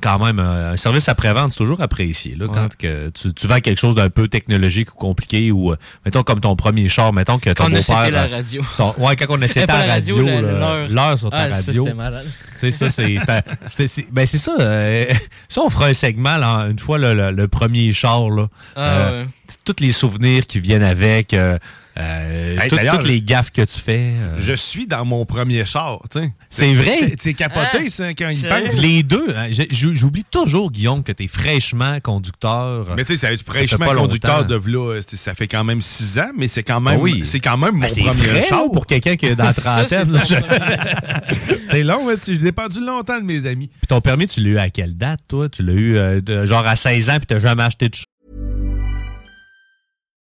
[0.00, 2.34] quand même, euh, un service après-vente, c'est toujours apprécié.
[2.34, 5.76] Là, quand que tu, tu vends quelque chose d'un peu technologique ou compliqué, ou, euh,
[6.04, 8.10] mettons, comme ton premier char, mettons que ton Quand on a beau-père...
[8.10, 8.62] la euh, radio.
[8.76, 10.88] ton- ouais, quand on pas la la radio, l'heure.
[10.88, 11.84] l'heure sur ta Ah, radio.
[11.84, 12.26] c'était malade.
[12.52, 13.16] Tu sais, ça, c'est.
[13.86, 14.54] c'est- Ben, c'est ça.
[14.60, 15.06] euh,
[15.48, 18.46] ça, on fera un segment, là, une fois, le, le- le premier char, là.
[18.76, 19.28] Ah, Euh, ouais.
[19.64, 21.34] Tous les souvenirs qui viennent avec.
[21.34, 21.58] euh,
[21.98, 24.12] euh, Hey, tout- d'ailleurs, toutes les gaffes que tu fais.
[24.14, 24.36] euh.
[24.38, 26.32] Je suis dans mon premier char, tu sais.
[26.50, 27.14] C'est vrai?
[27.20, 28.76] C'est capoté, ça, quand il pense.
[28.80, 29.28] Les deux.
[29.36, 32.86] hein, J'oublie toujours, Guillaume, que tu es fraîchement conducteur.
[32.96, 34.48] Mais tu sais, ça va être Ça fait fraîchement pas conducteur longtemps.
[34.48, 37.22] de v'là, ça fait quand même six ans, mais c'est quand même, Ah oui.
[37.24, 38.70] c'est quand même mon Ben, c'est premier frais, char.
[38.72, 40.12] pour quelqu'un qui est dans la trentaine.
[40.12, 40.22] là.
[41.70, 43.68] C'est long, hein, je l'ai perdu longtemps de mes amis.
[43.68, 45.48] Puis ton permis, tu l'as eu à quelle date, toi?
[45.48, 48.04] Tu l'as eu euh, de- genre à 16 ans, puis t'as jamais acheté de char.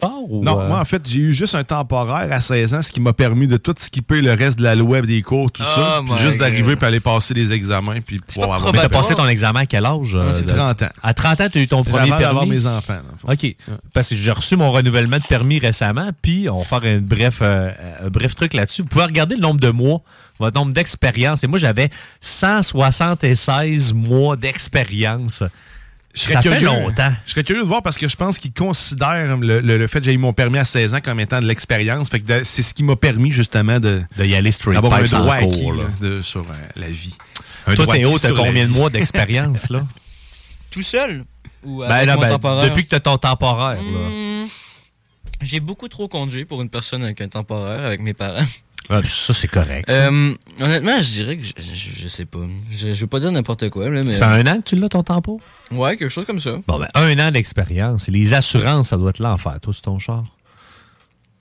[0.00, 2.92] Ou, Non, euh, moi, en fait, j'ai eu juste un temporaire à 16 ans, ce
[2.92, 5.98] qui m'a permis de tout skipper le reste de la loi des cours, tout ça.
[6.00, 8.00] Oh Puis juste d'arriver puis aller passer les examens.
[8.00, 10.14] Puis pouvoir avoir Mais t'as passé ton examen à quel âge?
[10.14, 10.88] euh, C'est de- 30 ans.
[11.02, 12.22] À 30 ans, t'as eu ton premier permis?
[12.22, 12.98] d'avoir mes enfants.
[13.26, 13.56] OK.
[13.92, 17.38] Parce que j'ai reçu mon renouvellement de permis récemment, puis on va faire un bref,
[17.42, 17.70] euh,
[18.04, 18.82] un bref truc là-dessus.
[18.82, 20.00] Vous pouvez regarder le nombre de mois,
[20.38, 21.42] votre nombre d'expériences.
[21.42, 21.90] Et moi, j'avais
[22.20, 25.42] 176 mois d'expérience.
[26.18, 27.12] Je serais Ça fait curieux- longtemps.
[27.24, 30.00] Je serais curieux de voir parce que je pense qu'ils considèrent le, le- le fait
[30.00, 32.08] que j'ai eu mon permis à 16 ans comme étant de l'expérience.
[32.08, 35.04] Fait que c'est ce qui m'a permis justement de, de y aller straight d'avoir un
[35.04, 35.72] droit cours, acquis là.
[35.84, 37.16] là, de- sur euh, la vie.
[37.68, 39.82] Un Toi, droit Théo, t'as combien de mois d'expérience, là?
[40.70, 41.24] Tout seul
[41.64, 42.68] Ou Ben avec là, mon ben, temporaire?
[42.68, 43.80] depuis que t'as ton temporaire.
[43.80, 44.44] Hmm,
[45.42, 48.44] J'ai beaucoup trop conduit pour une personne avec un temporaire, avec mes parents.
[48.90, 49.88] Ah, ça, c'est correct.
[49.90, 49.94] ça.
[50.08, 52.38] Euh, honnêtement, je dirais que je, je- je sais pas.
[52.70, 54.12] Je, je veux pas dire n'importe quoi, là, mais.
[54.12, 55.40] Ça fait un an que tu l'as, ton tempo?
[55.70, 56.52] Ouais, quelque chose comme ça.
[56.66, 58.08] Bon, ben, un an d'expérience.
[58.08, 60.24] Les assurances, ça doit être l'enfer, toi, sur ton char.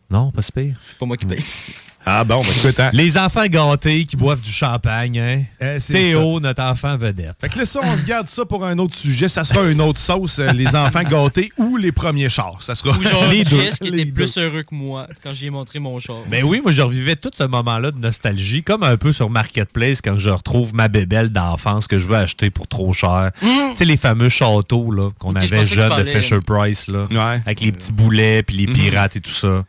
[0.10, 0.78] Non, pas si pire.
[0.86, 1.44] C'est pas moi qui paye.
[2.10, 2.90] Ah bon, ben écoute, hein.
[2.94, 5.42] Les enfants gâtés qui boivent du champagne, hein?
[5.60, 7.36] Eh, c'est Théo, notre enfant vedette.
[7.42, 9.28] Fait que là, ça, on se garde ça pour un autre sujet.
[9.28, 12.60] Ça sera une autre sauce, euh, les enfants gâtés ou les premiers chars.
[12.64, 13.60] Ça sera Ou genre Les deux.
[13.62, 14.24] Jess qui Les était deux.
[14.24, 16.16] plus heureux que moi quand j'y ai montré mon char.
[16.32, 20.00] Ben oui, moi, je revivais tout ce moment-là de nostalgie, comme un peu sur Marketplace
[20.02, 23.32] quand je retrouve ma bébelle d'enfance que je veux acheter pour trop cher.
[23.42, 23.48] Mm.
[23.72, 27.42] Tu sais, les fameux châteaux là, qu'on je avait que de Fisher Price, là, Ouais.
[27.46, 29.66] avec les petits boulets puis les pirates et tout ça.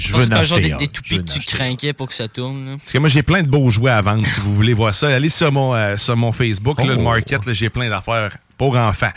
[0.00, 2.64] Je veux que genre des, Je toupies que tu craquais pour que ça tourne.
[2.66, 2.72] là.
[2.78, 5.08] Parce que moi, j'ai plein de beaux jouets à vendre si vous voulez voir ça.
[5.08, 7.02] Allez sur mon, euh, sur mon Facebook, là, le Oh.
[7.02, 9.10] Market, j'ai plein d'affaires pour enfants.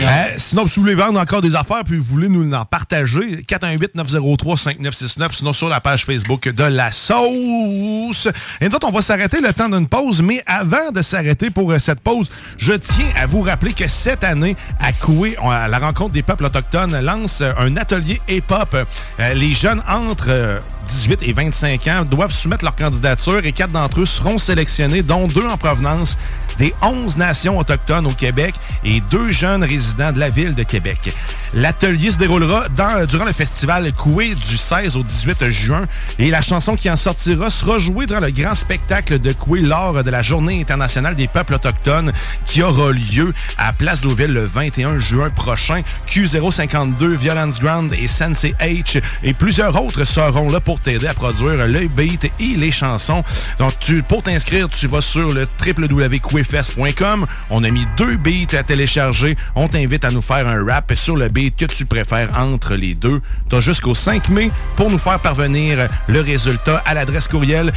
[0.00, 3.44] Euh, sinon, si vous voulez vendre encore des affaires puis vous voulez nous en partager,
[3.48, 8.28] 418-903-5969, sinon sur la page Facebook de La Sauce.
[8.60, 11.72] Et nous autres, on va s'arrêter le temps d'une pause, mais avant de s'arrêter pour
[11.72, 15.80] euh, cette pause, je tiens à vous rappeler que cette année, à Coué, à la
[15.80, 18.76] rencontre des peuples autochtones, lance euh, un atelier hip-hop.
[19.18, 23.72] Euh, les jeunes entre euh, 18 et 25 ans doivent soumettre leur candidature et quatre
[23.72, 26.18] d'entre eux seront sélectionnés, dont deux en provenance
[26.58, 28.54] des 11 nations autochtones au Québec
[28.84, 31.14] et deux jeunes résidents de la ville de Québec.
[31.54, 32.68] L'atelier se déroulera
[33.08, 35.86] durant le festival Coué du 16 au 18 juin
[36.18, 40.02] et la chanson qui en sortira sera jouée durant le grand spectacle de Coué lors
[40.02, 42.12] de la Journée internationale des peuples autochtones
[42.46, 45.82] qui aura lieu à Place Deauville le 21 juin prochain.
[46.06, 51.66] Q052, Violence Ground et Sensei H et plusieurs autres seront là pour t'aider à produire
[51.66, 53.22] le beat et les chansons.
[53.58, 57.26] Donc, tu, pour t'inscrire, tu vas sur le www.quefest.com.
[57.50, 59.36] On a mis deux beats à télécharger.
[59.54, 62.94] On t'invite à nous faire un rap sur le beat que tu préfères entre les
[62.94, 63.20] deux.
[63.50, 67.72] Tu as jusqu'au 5 mai pour nous faire parvenir le résultat à l'adresse courriel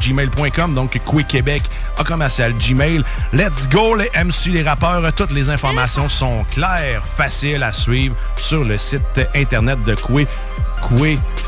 [0.00, 0.74] gmail.com.
[0.74, 1.62] Donc, Québec
[1.98, 3.02] à commercial gmail.
[3.32, 5.12] Let's go, les MC, les rappeurs.
[5.14, 9.02] Toutes les informations sont claires, faciles à suivre sur le site
[9.34, 10.26] internet de Quay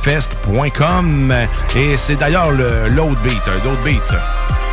[0.05, 1.33] quayfest.com
[1.77, 4.19] et c'est d'ailleurs le- l'autre beat, un autre beat ça.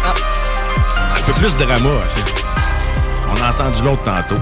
[0.05, 1.89] Un peu plus de drama.
[3.31, 4.41] On a entendu l'autre tantôt.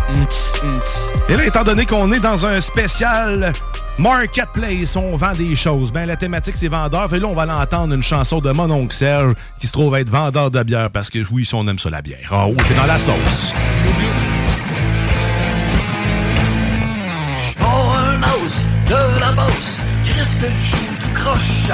[1.29, 3.51] Et là, étant donné qu'on est dans un spécial
[3.99, 5.91] Marketplace, on vend des choses.
[5.91, 7.13] Ben, la thématique, c'est vendeur.
[7.13, 10.09] Et là, on va l'entendre une chanson de mon oncle Serge qui se trouve être
[10.09, 12.29] vendeur de bière parce que oui, on aime ça la bière.
[12.31, 13.53] Oh, t'es dans la sauce.
[19.38, 21.71] Bosse, Christ que je joue tout croche.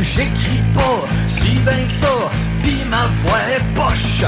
[0.00, 2.14] J'écris pas si bien que ça,
[2.62, 4.24] pis ma voix est poche.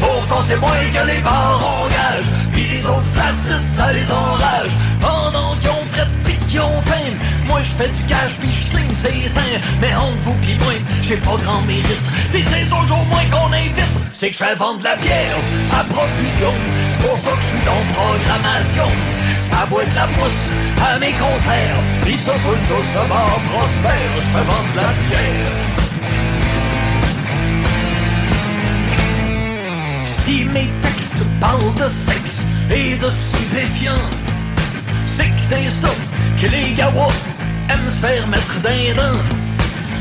[0.00, 4.74] Pourtant c'est moins que les bars engagent, pis les autres artistes ça les enrage.
[5.00, 7.12] Pendant qu'ils ont fret pis qu'ils ont faim,
[7.64, 9.60] je fais du cash pis je signe ses seins.
[9.80, 12.06] Mais entre vous pis moi, j'ai pas grand mérite.
[12.26, 15.36] Si c'est toujours moins qu'on invite, c'est que je fais vendre la bière
[15.72, 16.52] à profusion.
[16.90, 18.88] C'est pour ça que je suis dans programmation.
[19.40, 20.52] Ça boit de la mousse
[20.86, 21.80] à mes concerts.
[22.04, 25.52] Pis ça sur le dos de bar prospère, je fais vendre la bière.
[30.04, 32.40] Si mes textes parlent de sexe
[32.70, 34.08] et de stupéfiants,
[35.06, 35.90] c'est que c'est ça
[36.40, 37.12] que les gawas
[37.70, 39.18] aiment se faire mettre d'un dent.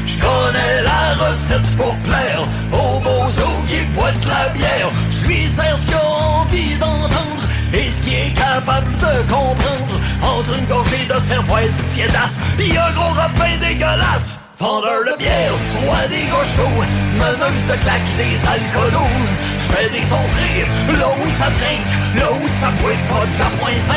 [0.05, 2.41] Je connais la recette pour plaire
[2.71, 3.25] aux beaux
[3.67, 4.89] qui boivent de la bière.
[5.09, 7.43] Je sers ce qu'il a envie d'entendre
[7.73, 9.95] et ce qu'il est capable de comprendre.
[10.21, 14.37] Entre une gorgée de cervoise tiédasse et un gros repas dégueulasse.
[14.59, 15.51] Vendeur de bière,
[15.83, 16.83] roi des gauchos,
[17.17, 19.09] meneuse de claque des alcoolos.
[19.57, 20.65] Je fais des entrées,
[20.99, 23.95] là où ça trinque, là où ça boit pas de la point 5.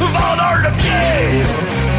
[0.00, 1.95] Vendeur de bière!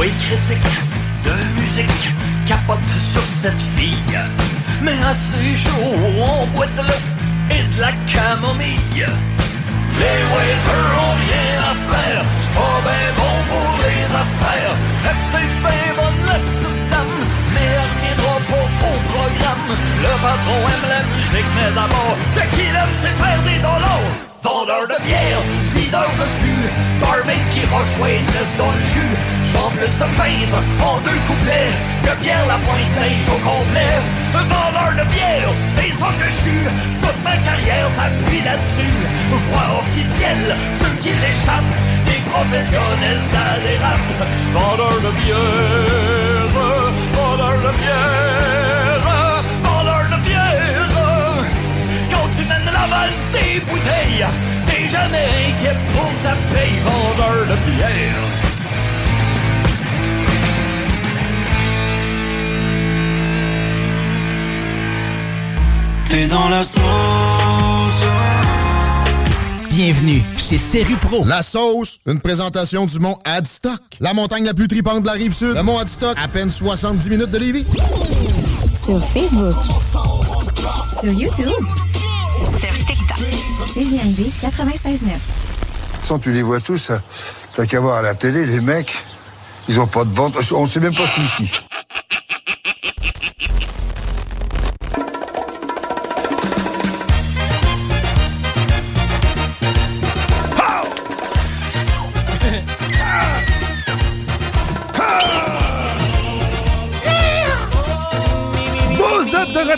[0.00, 0.72] Toi critique
[1.24, 2.14] de musique
[2.46, 4.18] capote sur cette fille.
[4.80, 9.04] Mais assez chaud, on boit de et de la camomille.
[10.00, 14.74] Les waiters ont rien à faire C'est pas ben bon pour les affaires.
[15.04, 17.20] Peut-être ben bonne la petite dame
[17.52, 19.68] Mais elle reviendra pas au programme.
[20.00, 22.16] Le patron aime la musique mais d'abord.
[22.32, 24.30] Ce qu'il aime c'est faire des dollars.
[24.42, 25.42] Vendeur de bière,
[25.74, 28.24] videur de fût Barmaid qui rejoint
[28.56, 31.72] dans le jus J'vends plus de peintre en deux couplets
[32.02, 33.98] Que Pierre la pointe sèche au complet.
[34.32, 36.64] Vendeur de bière, c'est ça que je suis.
[37.00, 38.94] Toute ma carrière s'appuie là-dessus.
[39.50, 41.76] Voix officielle, ceux qui l'échappent
[42.06, 44.20] Des professionnels dans les raps.
[44.54, 46.50] Vendeur de bière
[47.14, 49.02] Vendeur de bière
[49.62, 50.60] Vendeur de bière
[52.10, 54.26] quand tu mènes la valse des bouteilles,
[54.66, 58.49] t'es jamais inquiet pour ta paye, vendeur de bière.
[66.10, 66.80] T'es dans la sauce.
[69.70, 70.58] Bienvenue chez
[71.00, 71.24] Pro.
[71.24, 73.80] La sauce, une présentation du mont Adstock.
[74.00, 75.54] La montagne la plus tripante de la rive sud.
[75.54, 77.64] Le mont Adstock, à peine 70 minutes de Lévis.
[78.84, 79.54] Sur Facebook.
[81.00, 81.64] Sur YouTube.
[82.58, 83.18] Sur TikTok.
[83.74, 84.98] CGMD 96.9.
[86.02, 87.00] Sans tu les vois tous, hein.
[87.54, 88.96] t'as qu'à voir à la télé, les mecs,
[89.68, 90.40] ils ont pas de ventre.
[90.54, 91.52] On sait même pas si ici.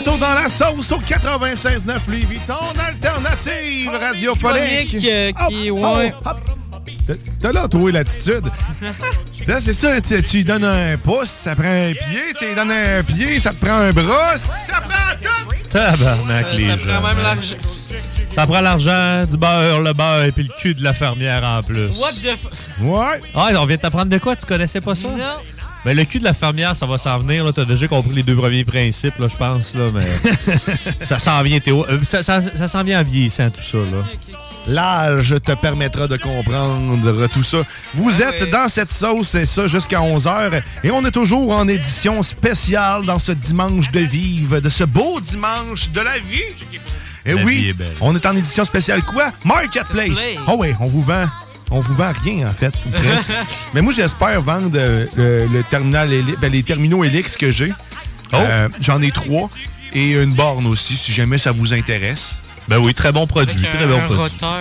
[0.03, 4.89] Retour dans la sauce au 96.9 Lévis, ton alternative radiophonique.
[4.91, 6.13] Phonique, euh, qui- Hop, ouais.
[6.25, 6.39] hop, hop.
[7.41, 8.45] T'as- là, trouvé l'attitude.
[9.47, 12.55] Là, c'est ça, tu, tu lui donnes un pouce, ça prend un pied, tu lui
[12.55, 15.69] donnes un pied, ça te prend un bras, ça prend tout!
[15.69, 16.93] Tabarnak, Ça- les ça gens.
[17.01, 17.55] prend même l'argent.
[18.31, 21.61] Ça prend l'argent, du beurre, le beurre et puis le cul de la fermière en
[21.61, 21.89] plus.
[21.99, 22.47] What the f...
[22.81, 23.21] Ouais.
[23.35, 24.35] Ah, on vient de t'apprendre de quoi?
[24.35, 25.07] Tu connaissais pas ça?
[25.09, 25.17] Non.
[25.85, 27.43] Ben, le cul de la fermière, ça va s'en venir.
[27.43, 27.51] là.
[27.53, 29.73] T'as déjà compris les deux premiers principes, là, je pense.
[29.75, 30.05] Là, mais
[31.05, 31.85] ça s'en vient, Théo.
[31.89, 33.77] Euh, Ça, ça, ça s'en vient en vieillissant, tout ça.
[33.79, 34.03] Là.
[34.65, 37.57] L'âge te permettra de comprendre tout ça.
[37.93, 40.61] Vous Ah êtes dans cette sauce et ça jusqu'à 11h.
[40.85, 45.19] Et on est toujours en édition spéciale dans ce dimanche de vive, de ce beau
[45.19, 46.39] dimanche de la vie.
[47.25, 49.31] Et La vie oui, est on est en édition spéciale quoi?
[49.43, 50.09] Marketplace.
[50.09, 50.43] Marketplace.
[50.47, 51.25] Oh oui, on vous vend.
[51.71, 53.31] On vous vend rien, en fait, ou presque.
[53.73, 56.09] Mais moi, j'espère vendre euh, le, le terminal,
[56.39, 57.71] ben, les terminaux Helix que j'ai.
[58.31, 58.35] Oh.
[58.37, 59.49] Euh, J'en ai trois.
[59.93, 62.37] Et une borne aussi, si jamais ça vous intéresse.
[62.67, 63.55] Ben oui, très bon produit.
[63.57, 64.21] Avec Très un, bon un produit.
[64.23, 64.59] roteur.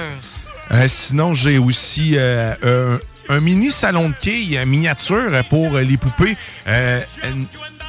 [0.72, 2.98] Euh, sinon, j'ai aussi euh,
[3.28, 6.36] un, un mini salon de quilles miniature pour euh, les poupées.
[6.66, 7.46] Euh, une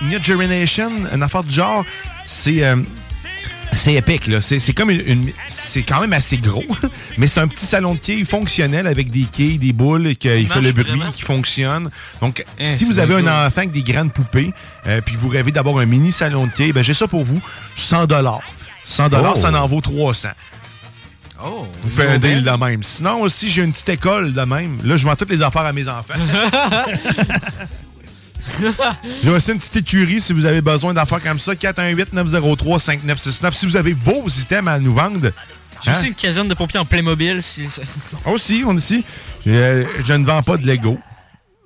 [0.09, 1.83] New Generation, une affaire du genre,
[2.25, 2.61] c'est...
[3.83, 4.39] c'est épique, là.
[4.41, 6.63] C'est c'est comme une, une- C'est quand même assez gros,
[7.17, 10.47] mais c'est un petit salon de quilles fonctionnel avec des quilles, des boules, et qu'il
[10.47, 11.11] fait le bruit, vraiment?
[11.11, 11.89] qui fonctionne.
[12.21, 13.29] Donc, Hein, si vous avez un cool.
[13.29, 14.53] enfant avec des grandes poupées,
[14.87, 17.41] euh, puis vous rêvez d'avoir un mini salon de quilles, ben j'ai ça pour vous.
[17.75, 18.07] 100
[18.85, 19.35] 100 Oh.
[19.35, 20.29] ça en vaut 300.
[21.45, 21.67] Oh.
[21.83, 22.81] Vous faites un deal de même.
[22.83, 24.77] Sinon, aussi, j'ai une petite école de même.
[24.83, 26.13] Là, je vends toutes les affaires à mes enfants.
[29.23, 31.53] j'ai aussi une petite écurie si vous avez besoin d'affaires comme ça.
[31.53, 33.51] 418-903-5969.
[33.51, 35.31] Si vous avez vos items à nous vendre.
[35.83, 35.95] J'ai hein?
[35.97, 37.41] aussi une caserne de pompiers en Playmobil.
[37.41, 37.67] Si
[38.25, 39.03] Aussi, on est ici.
[39.47, 40.97] Euh, je ne vends pas de Lego.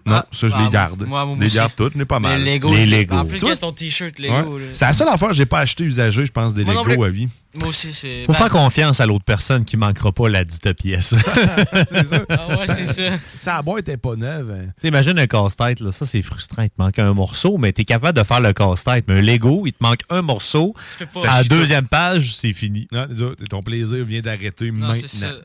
[0.08, 1.04] Non, Ah, ça, je ah, les garde.
[1.06, 2.42] moi, moi je les garde toutes, n'ai pas mal.
[2.42, 2.72] Les Lego.
[2.72, 3.16] Les je- Lego.
[3.16, 4.30] En plus, il y a ton t-shirt Ouais.
[4.30, 4.58] Lego.
[4.58, 4.66] là.
[4.74, 7.04] C'est la seule affaire que j'ai pas acheté usagé, je pense, des Moi non Lego
[7.04, 7.28] à vie.
[7.60, 8.24] Moi aussi, c'est.
[8.26, 11.16] Faut ben, faire confiance à l'autre personne qui manquera pas la dite pièce.
[11.88, 12.20] c'est ça.
[12.30, 13.18] Ah ouais, c'est ça.
[13.36, 14.52] Sa boîte est pas neuve.
[14.52, 14.72] hein.
[14.80, 18.18] T'imagines un casse-tête, là, ça c'est frustrant, il te manque un morceau, mais t'es capable
[18.18, 19.06] de faire le casse-tête.
[19.08, 21.32] Mais un Lego, il te manque un morceau, Tu peux pas.
[21.32, 22.88] à la deuxième page, c'est fini.
[22.92, 23.08] Non,
[23.50, 24.94] ton plaisir vient d'arrêter maintenant.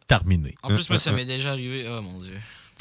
[0.06, 0.54] Terminé.
[0.62, 1.86] En plus, moi, ça m'est déjà arrivé.
[1.90, 2.34] Oh mon dieu.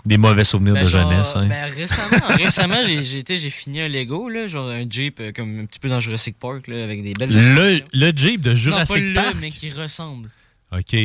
[0.06, 1.36] Des mauvais souvenirs Ben, de genre, jeunesse.
[1.36, 1.48] Hein.
[1.48, 5.80] ben, récemment, récemment j'ai, fini un Lego, là, genre un Jeep euh, comme un petit
[5.80, 7.30] peu dans Jurassic Park, là, avec des belles.
[7.30, 9.36] le, le Jeep de non, Jurassic pas le, Park.
[9.40, 10.30] mais qui ressemble.
[10.72, 10.96] OK.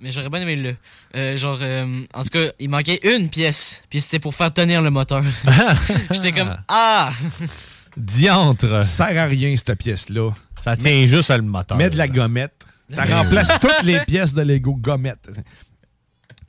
[0.00, 0.76] Mais j'aurais bien aimé le.
[1.16, 4.80] Euh, genre, euh, en tout cas, il manquait une pièce, puis c'était pour faire tenir
[4.80, 5.22] le moteur.
[6.10, 7.10] J'étais comme ah.
[7.96, 8.84] Diantre.
[8.84, 10.30] Ça sert à rien, cette pièce-là.
[10.62, 11.76] Ça tient juste à le moteur.
[11.76, 12.64] Mets de la gommette.
[12.94, 15.28] Ça remplace toutes les pièces de Lego gommette.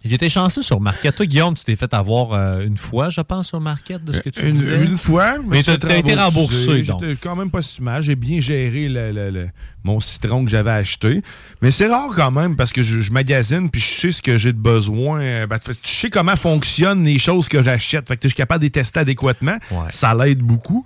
[0.05, 1.17] J'étais chanceux sur Marquette.
[1.17, 4.21] Toi, Guillaume, tu t'es fait avoir euh, une fois, je pense, sur Marquette, de ce
[4.21, 4.81] que tu Une, disais?
[4.83, 7.03] une fois, je Mais t'as fait t'as été remboursé, donc.
[7.03, 8.01] J'étais quand même pas si mal.
[8.01, 9.49] J'ai bien géré le- le- le-
[9.83, 11.21] mon citron que j'avais acheté.
[11.61, 14.37] Mais c'est rare quand même parce que je, je magasine puis je sais ce que
[14.37, 15.19] j'ai de besoin.
[15.21, 18.07] Euh, ben, tu sais comment fonctionnent les choses que j'achète.
[18.07, 19.57] Fait que je suis capable de les tester adéquatement.
[19.71, 19.87] Ouais.
[19.89, 20.85] Ça l'aide beaucoup.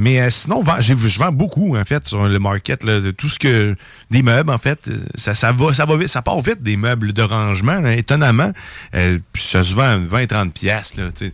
[0.00, 2.84] Mais euh, sinon, vend- je vends beaucoup, en fait, sur le market.
[2.84, 3.74] là, de tout ce que.
[4.10, 4.86] Des meubles, en fait.
[4.88, 6.08] euh, Ça, ça va, ça va vite.
[6.08, 8.52] Ça part vite, des meubles de rangement, là, étonnamment.
[8.94, 11.32] Euh, puis ça se vend 20-30$, piastres, là, tu sais.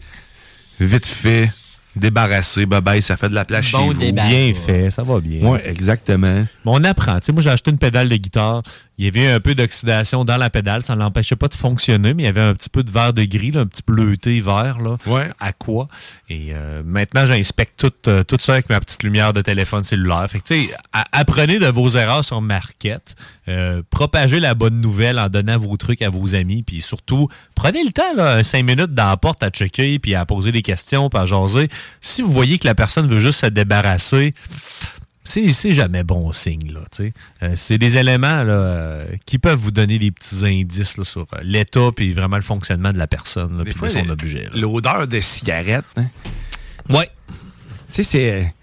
[0.80, 1.52] Vite fait,
[1.94, 4.12] débarrassé, bye bye, ça fait de la place Bon chez vous.
[4.28, 5.40] Bien fait, ça va bien.
[5.48, 6.40] Oui, exactement.
[6.40, 7.18] Mais on apprend.
[7.20, 8.62] Tu sais, moi, j'ai acheté une pédale de guitare.
[8.96, 10.82] Il y avait un peu d'oxydation dans la pédale.
[10.82, 13.12] Ça ne l'empêchait pas de fonctionner, mais il y avait un petit peu de verre
[13.12, 15.30] de gris, là, un petit bleuté vert, là, Ouais.
[15.40, 15.88] à quoi?
[16.28, 20.26] Et euh, maintenant, j'inspecte tout, euh, tout ça avec ma petite lumière de téléphone cellulaire.
[20.28, 23.16] Fait que, tu sais, a- apprenez de vos erreurs sur Marquette.
[23.48, 26.62] Euh, propagez la bonne nouvelle en donnant vos trucs à vos amis.
[26.62, 30.24] Puis surtout, prenez le temps, là, cinq minutes dans la porte à checker, puis à
[30.24, 31.68] poser des questions, puis à jaser.
[32.00, 34.34] Si vous voyez que la personne veut juste se débarrasser,
[35.24, 36.72] c'est jamais bon signe.
[36.72, 36.80] Là.
[37.42, 41.22] Euh, c'est des éléments là, euh, qui peuvent vous donner des petits indices là, sur
[41.22, 44.48] euh, l'état et vraiment le fonctionnement de la personne puis de son objet.
[44.54, 45.84] L'odeur de cigarette.
[45.96, 46.06] hein?
[46.88, 47.08] Ouais.
[47.92, 48.54] Tu sais, c'est.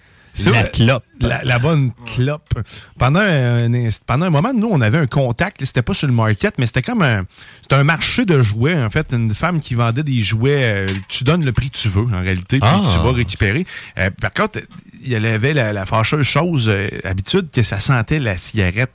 [0.44, 1.04] C'est La clope.
[1.20, 2.50] La, la bonne clope.
[2.98, 3.70] Pendant un,
[4.08, 5.64] pendant un moment, nous, on avait un contact.
[5.64, 7.26] C'était pas sur le market, mais c'était comme un.
[7.62, 9.14] C'était un marché de jouets, en fait.
[9.14, 10.62] Une femme qui vendait des jouets.
[10.64, 12.82] euh, tu donnes le prix que tu veux, en réalité, puis Ah.
[12.84, 13.66] tu vas récupérer.
[14.00, 14.60] Euh, par contre,
[15.04, 18.90] il y avait la, la fâcheuse chose, euh, habitude, que ça sentait la cigarette.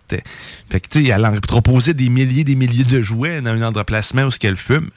[0.70, 3.62] Fait que, tu sais, elle en proposait des milliers, des milliers de jouets dans un
[3.62, 4.90] emplacement où ce qu'elle fume.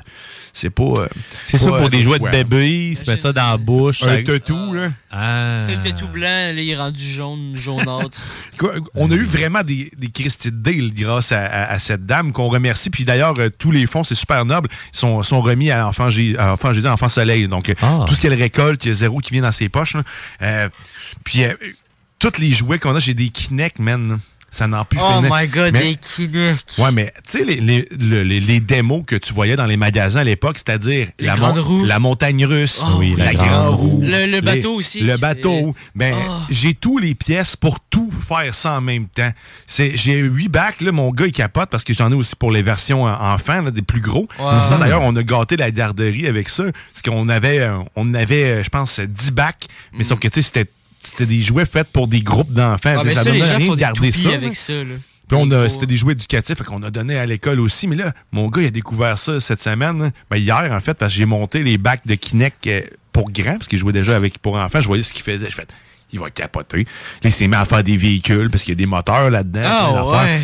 [0.54, 0.84] C'est pas.
[0.84, 1.08] euh,
[1.43, 4.04] C'est ça pour euh, des jouets de bébé, ils se mettent ça dans la bouche.
[4.04, 4.89] Un toutou, là.
[5.12, 5.66] Ah.
[5.68, 8.20] Le tout blanc, là, il est rendu jaune, jaunâtre.
[8.95, 12.32] On a eu vraiment des, des Christy de deal grâce à, à- à cette dame
[12.32, 12.89] qu'on remercie.
[12.89, 16.38] Puis d'ailleurs, euh, tous les fonds, c'est super noble, sont, sont remis à Enfant Jésus,
[16.38, 17.47] à Enfant, Jésus, Enfant Soleil.
[17.47, 18.06] Donc, Ah.
[18.08, 19.95] tout ce qu'elle récolte, il y a zéro qui vient dans ses poches.
[19.95, 20.04] là.
[20.41, 20.70] Euh,
[21.24, 21.54] puis, euh,
[22.20, 24.20] tous les jouets qu'on a, j'ai des Kinect, man.
[24.52, 25.30] Ça n'en plus Oh finir.
[25.34, 26.76] my god, Mais- des Kinect.
[26.80, 29.78] Ouais, mais tu sais, les, les, le- les- les démos que tu voyais dans les
[29.78, 34.02] magasins à l'époque, c'est-à-dire la, montagne russe, Oh, oui, la, la grande roue.
[34.04, 35.02] Le- bateau aussi.
[35.02, 35.76] Le bateau.
[35.95, 36.32] Ben, Oh.
[36.50, 39.32] j'ai tous les pièces pour tout faire ça en même temps.
[39.68, 42.62] J'ai huit bacs, là, mon gars, il capote parce que j'en ai aussi pour les
[42.62, 44.28] versions enfants, là, des plus gros.
[44.38, 48.43] Ça, d'ailleurs, on a gâté la garderie avec ça, parce qu'on avait, euh, on avait,
[48.43, 50.70] euh, je pense, 10 bacs, mais sauf que, tu sais, c'était
[51.04, 52.95] c'était des jouets faits pour des groupes d'enfants.
[53.00, 54.30] Ah, ça ça, les gens rien font de garder ça.
[54.30, 54.56] avec là.
[54.56, 54.95] ça, là.
[55.28, 57.88] Puis on a, c'était des jouets éducatifs, qu'on a donné à l'école aussi.
[57.88, 60.12] Mais là, mon gars, il a découvert ça cette semaine.
[60.32, 62.82] Ben, hier, en fait, parce que j'ai monté les bacs de Kinect euh,
[63.12, 64.82] pour grands, parce qu'il jouait déjà avec pour enfants.
[64.82, 65.47] Je voyais ce qu'il faisait.
[65.47, 65.68] Je fais,
[66.12, 66.80] il va capoter.
[66.80, 66.86] Là,
[67.26, 69.62] il s'est mis à faire des véhicules, parce qu'il y a des moteurs là-dedans.
[69.64, 70.41] Ah, ouais.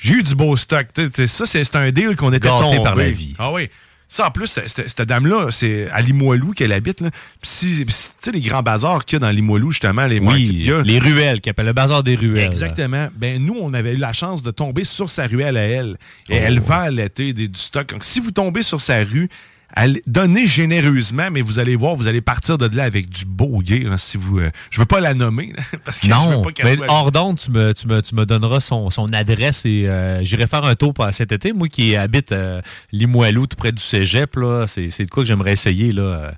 [0.00, 0.86] J'ai eu du beau stock.
[1.26, 2.82] ça, c'est c'est un deal qu'on était Gâté tombé.
[2.82, 3.34] par la vie.
[3.38, 3.70] Ah oui.
[4.10, 7.02] Ça, en plus, cette- dame-là, c'est à Limoilou qu'elle habite.
[7.02, 7.10] Là.
[7.42, 10.72] Si, tu sais, les grands bazars qu'il y a dans Limoilou, justement, les Oui, y
[10.72, 10.80] a.
[10.80, 12.46] les ruelles, qui appellent le bazar des ruelles.
[12.46, 13.08] Exactement.
[13.14, 15.98] Ben, nous, on avait eu la chance de tomber sur sa ruelle à elle.
[16.30, 16.42] Et Oh.
[16.42, 17.90] elle vend à l'été du stock.
[17.90, 19.28] Donc, si vous tombez sur sa rue,
[19.74, 23.60] allez- donnez généreusement, mais vous allez voir, vous allez partir de là avec du beau
[23.64, 23.92] gear.
[23.92, 26.42] hein, si vous, euh, je veux pas la nommer, là, parce que je veux Non,
[26.42, 29.06] pas qu'elle mais soit- hors d'onde, tu me, tu, me, tu me donneras son, son
[29.12, 31.52] adresse et euh, j'irai faire un tour pour- cet été.
[31.52, 32.60] Moi qui habite euh,
[32.92, 35.92] Limoilou, tout près du cégep, là, c'est, c'est de quoi que j'aimerais essayer.
[35.92, 36.32] Là.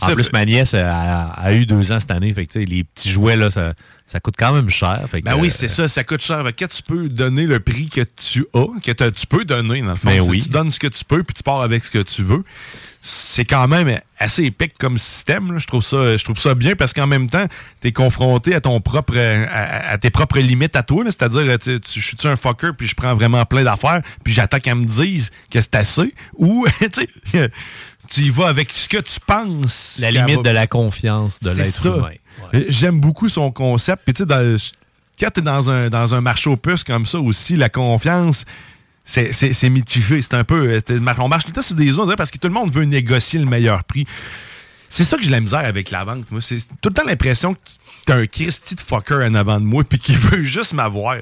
[0.00, 2.34] En plus, ma nièce a, eu deux ans cette année.
[2.34, 3.74] Fait que, les petits jouets, là, ça,
[4.04, 5.00] ça coûte quand même cher.
[5.08, 6.44] Fait que, Ben oui, euh, c'est ça, ça coûte cher.
[6.56, 9.96] Que tu peux donner le prix que tu as, que tu peux donner, dans le
[9.96, 10.08] fond.
[10.08, 10.42] Ben oui.
[10.42, 12.42] Tu donnes ce que tu peux, puis tu pars avec ce que tu veux.
[13.00, 15.52] C'est quand même assez épique comme système.
[15.52, 15.58] là.
[15.58, 17.46] Je trouve ça, je trouve ça bien parce qu'en même temps,
[17.80, 21.04] tu es confronté à ton propre, à, à tes propres limites à toi.
[21.06, 24.58] C'est-à-dire, tu, tu- je suis un fucker, puis je prends vraiment plein d'affaires, puis j'attends
[24.58, 26.14] qu'elle me dise que c'est assez.
[26.36, 27.50] Ou, tu sais,
[28.08, 29.98] tu y vas avec ce que tu penses.
[30.00, 32.64] La limite de la confiance de l'être humain.
[32.68, 34.02] J'aime beaucoup son concept.
[34.04, 34.72] Puis tu sais,
[35.18, 38.44] quand tu es dans un, dans un marché aux puces comme ça aussi, la confiance,
[39.04, 40.22] c'est mitigé.
[40.22, 40.80] C'est un peu.
[41.18, 42.84] On marche tout le temps sur des on dirait, parce que tout le monde veut
[42.84, 44.06] négocier le meilleur prix.
[44.88, 46.30] C'est ça que j'ai la misère avec la vente.
[46.30, 47.58] Moi, c'est tout le temps l'impression que
[48.06, 51.16] t'as un Christy de fucker en avant de moi puis qu'il veut juste m'avoir.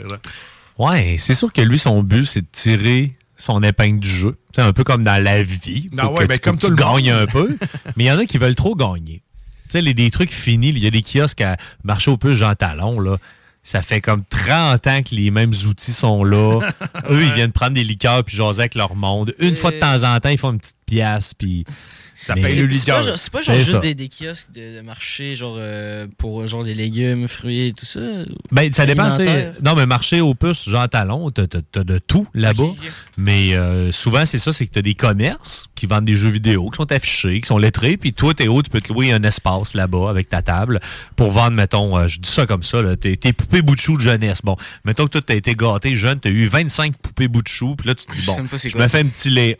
[0.78, 4.38] Ouais, c'est sûr que lui, son but, c'est de tirer son épingle du jeu.
[4.54, 5.88] C'est un peu comme dans la vie.
[5.92, 6.96] Non, Faut ouais, que ben, tu- comme faut tout que tu le monde.
[7.02, 7.56] gagnes un peu.
[7.96, 9.22] Mais il y en a qui veulent trop gagner.
[9.64, 12.36] Tu sais, les, des trucs finis, il y a des kiosques à marché au plus
[12.36, 13.16] Jean Talon, là.
[13.64, 16.58] Ça fait comme 30 ans que les mêmes outils sont là.
[17.10, 19.34] Eux, ils viennent prendre des liqueurs puis jaser avec leur monde.
[19.38, 21.64] Une fois de temps en temps, ils font une petite pièce puis...
[22.24, 24.76] Ça paye le C'est pas, genre- c'est pas genre C'est juste des, des kiosques de,
[24.76, 28.00] de marché, genre euh, pour genre des légumes, fruits et tout ça.
[28.50, 29.52] Ben, ça dépend, tu sais.
[29.64, 32.62] Non, mais marché aux puces, Jean Talon, t'as de tout là-bas.
[33.16, 36.70] Mais euh, souvent, c'est ça, c'est que t'as des commerces qui vendent des jeux vidéo,
[36.70, 39.22] qui sont affichés, qui sont lettrés, puis toi, t'es haut, tu peux te louer un
[39.24, 40.80] espace là-bas avec ta table
[41.16, 43.96] pour vendre, mettons, euh, je dis ça comme ça, tes, tes poupées bout de chou
[43.96, 44.42] de jeunesse.
[44.44, 47.74] Bon, mettons que toi, t'as été gâté jeune, t'as eu 25 poupées bout de chou,
[47.76, 49.58] puis là, tu te dis, bon, je me fais un petit lait.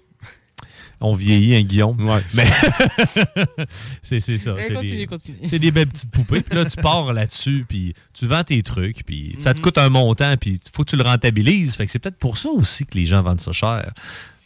[1.04, 1.96] On vieillit, hein, Guillaume?
[2.34, 2.46] Mais
[4.02, 4.54] c'est c'est ça.
[4.58, 5.38] Eh, c'est continue, des- continue.
[5.44, 6.40] C'est des belles petites poupées.
[6.42, 9.88] Puis là, tu pars là-dessus, puis tu vends tes trucs, puis ça te coûte un
[9.88, 11.74] montant, puis il faut que tu le rentabilises.
[11.76, 13.92] Fait que c'est peut-être pour ça aussi que les gens vendent ça cher.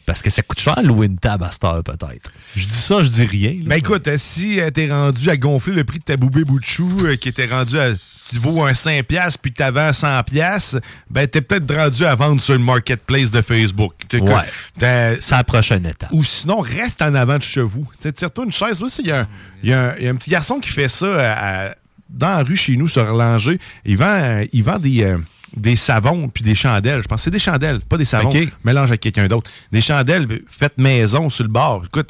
[0.05, 2.31] Parce que ça coûte cher louer une table à cette heure, peut-être.
[2.55, 3.51] Je dis ça, je dis rien.
[3.51, 3.65] là.
[3.65, 6.59] Ben écoute, euh, si euh, t'es rendu à gonfler le prix de ta boubée bout
[6.59, 7.89] de chou, euh, qui était rendu à.
[8.29, 10.77] Tu vaux un 5$ piastres, puis que t'avais 100$, piastres,
[11.09, 13.93] ben t'es peut-être rendu à vendre sur le marketplace de Facebook.
[14.13, 15.17] Ouais.
[15.21, 16.09] C'est la prochaine étape.
[16.11, 17.87] Ou sinon, reste en avant de chez vous.
[18.01, 18.83] Tu Tire-toi une chaise.
[18.99, 19.27] Il y, a un-
[19.63, 21.75] il y y a un petit garçon qui fait ça à- à-
[22.09, 23.59] dans la rue chez nous, sur Langer.
[23.85, 25.17] Il vend, euh, il vend des, euh,
[25.55, 27.01] des savons puis des chandelles.
[27.01, 28.29] Je pense que c'est des chandelles, pas des savons.
[28.29, 28.47] OK.
[28.63, 29.49] Mélange avec quelqu'un d'autre.
[29.71, 31.83] Des chandelles faites maison sur le bord.
[31.85, 32.09] Écoute,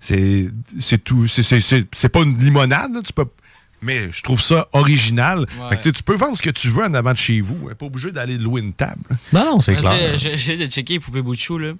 [0.00, 1.26] c'est c'est tout.
[1.26, 3.24] c'est- c'est- C'est c'est pas une limonade, là, tu peux.
[3.80, 5.40] Mais je trouve ça original.
[5.40, 5.70] Ouais.
[5.70, 7.70] Fait que, tu peux vendre ce que tu veux en avant de chez vous.
[7.78, 9.02] Pas obligé d'aller louer une table.
[9.32, 10.14] Non, non, c'est Ouais, clair.
[10.18, 11.72] J'ai de checker les poupées bout de chou, là.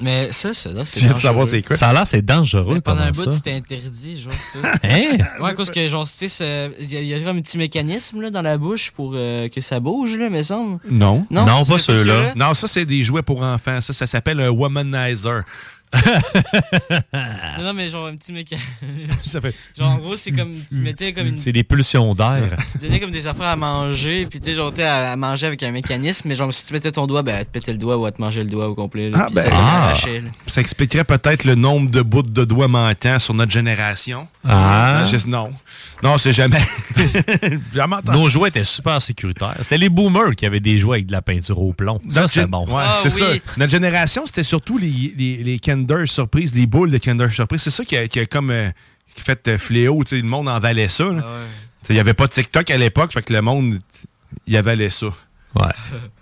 [0.00, 1.58] Mais ça, ça, là, c'est Tu viens de savoir dangereux.
[1.58, 1.76] c'est quoi?
[1.76, 2.74] Ça a l'air, c'est dangereux.
[2.74, 4.60] Mais pendant un bout, c'était interdit, genre ça.
[4.84, 5.16] Hein?
[5.40, 7.40] Ouais, à cause que, genre, tu sais, il y, a- il y a comme un
[7.40, 10.78] petit mécanisme là, dans la bouche pour euh, que ça bouge, là, me semble.
[10.88, 11.26] Non.
[11.32, 12.32] Non, Non, pas ceux-là.
[12.36, 13.80] Non, ça, c'est des jouets pour enfants.
[13.80, 15.42] Ça, ça s'appelle un womanizer.
[17.58, 18.66] Non, non, mais genre un petit mécanisme.
[19.22, 19.54] ça fait...
[19.78, 21.36] Genre, en gros, c'est comme, tu mettais comme une...
[21.36, 22.56] C'est des pulsions d'air.
[22.72, 25.46] Tu donnais comme des affaires à manger, puis tu sais, genre, t'es à, à manger
[25.46, 27.78] avec un mécanisme, mais genre, si tu mettais ton doigt, ben, elle te pétait le
[27.78, 29.10] doigt ou elle te mangeait le doigt au complet.
[29.10, 29.94] Là, Ah, ben, ça ah.
[30.46, 34.28] Ça expliquerait peut-être le nombre de bouts de doigts manquants sur notre génération.
[34.48, 35.04] Ah.
[35.10, 35.50] Je- non.
[36.02, 36.60] Non, c'est jamais.
[37.74, 37.96] jamais.
[38.12, 39.54] Nos jouets étaient super sécuritaires.
[39.60, 42.00] C'était les boomers qui avaient des jouets avec de la peinture au plomb.
[42.10, 42.66] Ça, c'était bon.
[42.66, 43.42] Ouais, Ah, c'est oui.
[43.46, 43.52] ça.
[43.56, 47.62] Notre génération, c'était surtout les, les, les Kinder Surprise, les boules de Kinder Surprise.
[47.62, 48.70] C'est ça qui a, qui a comme euh,
[49.14, 50.02] qui a fait euh, fléau.
[50.04, 51.04] tu sais, Le monde en valait ça.
[51.04, 51.10] là.
[51.18, 51.46] Ah ouais.
[51.90, 53.78] Il n'y avait pas de TikTok à l'époque, fait que le monde,
[54.46, 55.06] il avalait ça.
[55.54, 55.62] Ouais.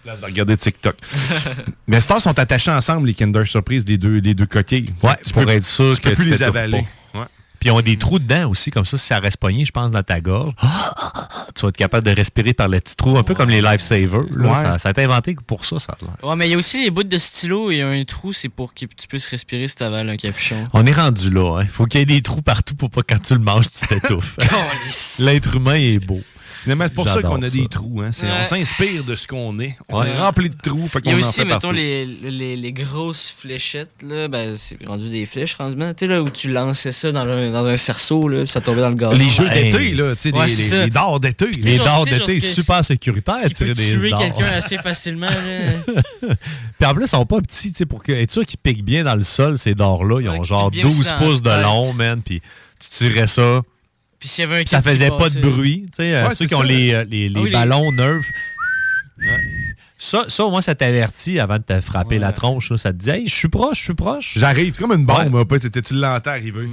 [0.20, 0.94] De regarder TikTok.
[1.88, 4.86] Mais Stars sont attachés ensemble, les Kinder Surprise, les deux, les deux coquilles.
[5.02, 6.78] Ouais, tu pour peux- être sûr tu que peux plus tu les avaler.
[6.82, 6.86] pas.
[7.66, 9.90] Puis ils ont des trous dedans aussi, comme ça, si ça reste pogné, je pense,
[9.90, 10.52] dans ta gorge,
[11.56, 14.20] tu vas être capable de respirer par le petit trou, un peu comme les lifesavers.
[14.20, 14.54] Ouais.
[14.54, 16.14] Ça, ça a été inventé pour ça, ça a l'air.
[16.22, 18.72] Ouais, mais il y a aussi les bouts de stylo et un trou, c'est pour
[18.72, 20.68] que tu puisses respirer si t'avales un capuchon.
[20.74, 21.62] On est rendu là.
[21.62, 23.66] Il faut qu'il y ait des trous partout pour pas que quand tu le manges,
[23.68, 24.36] tu t'étouffes.
[25.18, 26.20] L'être humain est beau.
[26.66, 27.56] Finalement, c'est pour ça qu'on a ça.
[27.56, 28.00] des trous.
[28.02, 28.10] Hein.
[28.22, 28.28] Ouais.
[28.40, 29.76] On s'inspire de ce qu'on est.
[29.88, 30.08] On Ouais.
[30.08, 30.88] est rempli de trous.
[30.88, 34.56] Fait Il y a en aussi, fait mettons, les, les, les grosses fléchettes, là, ben,
[34.56, 35.94] c'est rendu des flèches, rendement.
[35.94, 38.60] Tu sais, là, où tu lançais ça dans, le- dans un cerceau, là, puis ça
[38.60, 39.16] tombait dans le gazon.
[39.16, 39.70] Les jeux Hey.
[39.70, 41.46] d'été, là, tu sais, Ouais, les, les- dards d'été.
[41.52, 45.28] Les genre, dards tu d'été, super sécuritaire, peut des tuer quelqu'un assez facilement.
[46.78, 48.84] Puis en plus, ils sont pas petits, tu sais, pour que, être sûr qu'ils piquent
[48.84, 50.20] bien dans le sol, ces dards-là.
[50.20, 52.20] Ils ont genre piquent bien aussi 12 dans pouces de long, man.
[52.24, 52.40] Puis
[52.80, 53.62] tu tirais ça.
[54.26, 55.82] Puis s'il y avait un Ça faisait pas de bruit.
[55.86, 58.22] Tu sais, euh, Ouais, ceux qui ont les, euh, les, les Ah les- ballons Nerf.
[59.98, 62.70] Ça, ça, au moins, ça t'avertit avant de te frapper la tronche.
[62.70, 62.76] là.
[62.78, 64.34] Ça te dit, hey, je suis proche, je suis proche.
[64.36, 65.44] J'arrive, c'est comme une bombe.
[65.48, 66.68] peu, c'était- Tu l'entends arriver.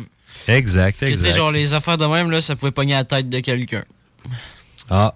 [0.47, 1.35] Exact, Que, tu sais, exact.
[1.35, 3.83] genre, les affaires de même, là, ça pouvait pogner la tête de quelqu'un.
[4.89, 5.13] Ah.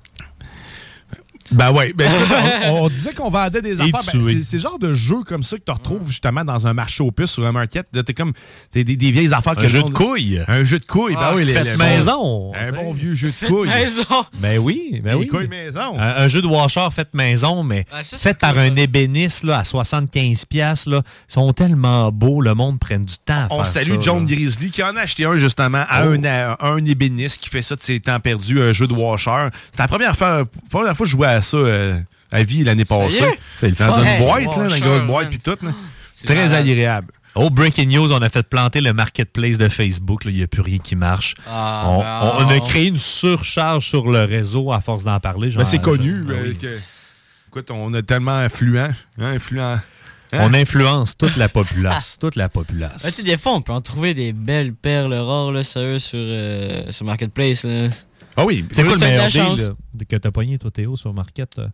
[1.51, 1.93] Ben ouais.
[1.93, 2.09] Ben,
[2.67, 4.01] on, on disait qu'on vendait des Et affaires.
[4.13, 6.73] Ben, c'est c'est le genre de jeu comme ça que tu retrouves justement dans un
[6.73, 7.87] marché aux puces sur un market.
[8.05, 8.33] T'es comme
[8.71, 10.41] t'es des, des vieilles affaires Un que jeu de couilles.
[10.47, 11.15] Un jeu de couilles.
[11.17, 12.51] Ah, ben oui, les- fait les- maison.
[12.55, 13.69] Un bon vieux jeu de couilles.
[13.69, 14.03] maison.
[14.39, 15.27] Ben oui, ben Les oui.
[15.27, 15.97] couilles maison.
[15.99, 19.43] Un, un jeu de washer fait maison, mais Ah, ça, c'est fait par un ébéniste
[19.43, 20.45] là, à 75$.
[20.47, 23.93] piastres, Là, Ils sont tellement beaux, le monde prenne du temps à On faire salue
[23.95, 24.35] ça, John là.
[24.35, 26.11] Grizzly qui en a acheté un justement à Oh.
[26.13, 29.47] un, à un ébéniste qui fait ça de ses temps perdus, un jeu de washer.
[29.71, 31.99] C'était la première fois, première fois que je jouais à ça euh,
[32.31, 33.23] à vie l'année passée.
[33.55, 34.03] C'est le Dans fun.
[34.03, 35.29] Hey, là, dans washer, une grosse boîte man.
[35.29, 35.65] puis tout.
[35.65, 35.71] là.
[36.13, 36.53] C'est Très malade.
[36.53, 37.11] agréable.
[37.35, 40.25] Au Breaking News, on a fait planter le marketplace de Facebook.
[40.25, 40.31] là.
[40.31, 41.35] Il n'y a plus rien qui marche.
[41.47, 42.45] Ah, on, non.
[42.45, 45.49] on- on a créé une surcharge sur le réseau à force d'en parler.
[45.55, 46.23] Ben, c'est connu.
[46.23, 46.57] genre- euh, oui.
[46.57, 46.79] que-
[47.49, 48.89] écoute, on a tellement influent.
[49.21, 49.81] hein, influent hein?
[50.33, 52.17] On influence toute la populace.
[52.19, 53.03] toute la populace.
[53.05, 56.17] Ah, sais, des fois, on peut en trouver des belles perles rares, là, sérieux, sur,
[56.19, 57.63] euh, sur Marketplace.
[57.63, 57.89] Là.
[58.37, 61.57] Ah oui, C'est quoi le meilleur deal là, que t'as pogné, toi, Théo, sur Market?
[61.57, 61.71] là?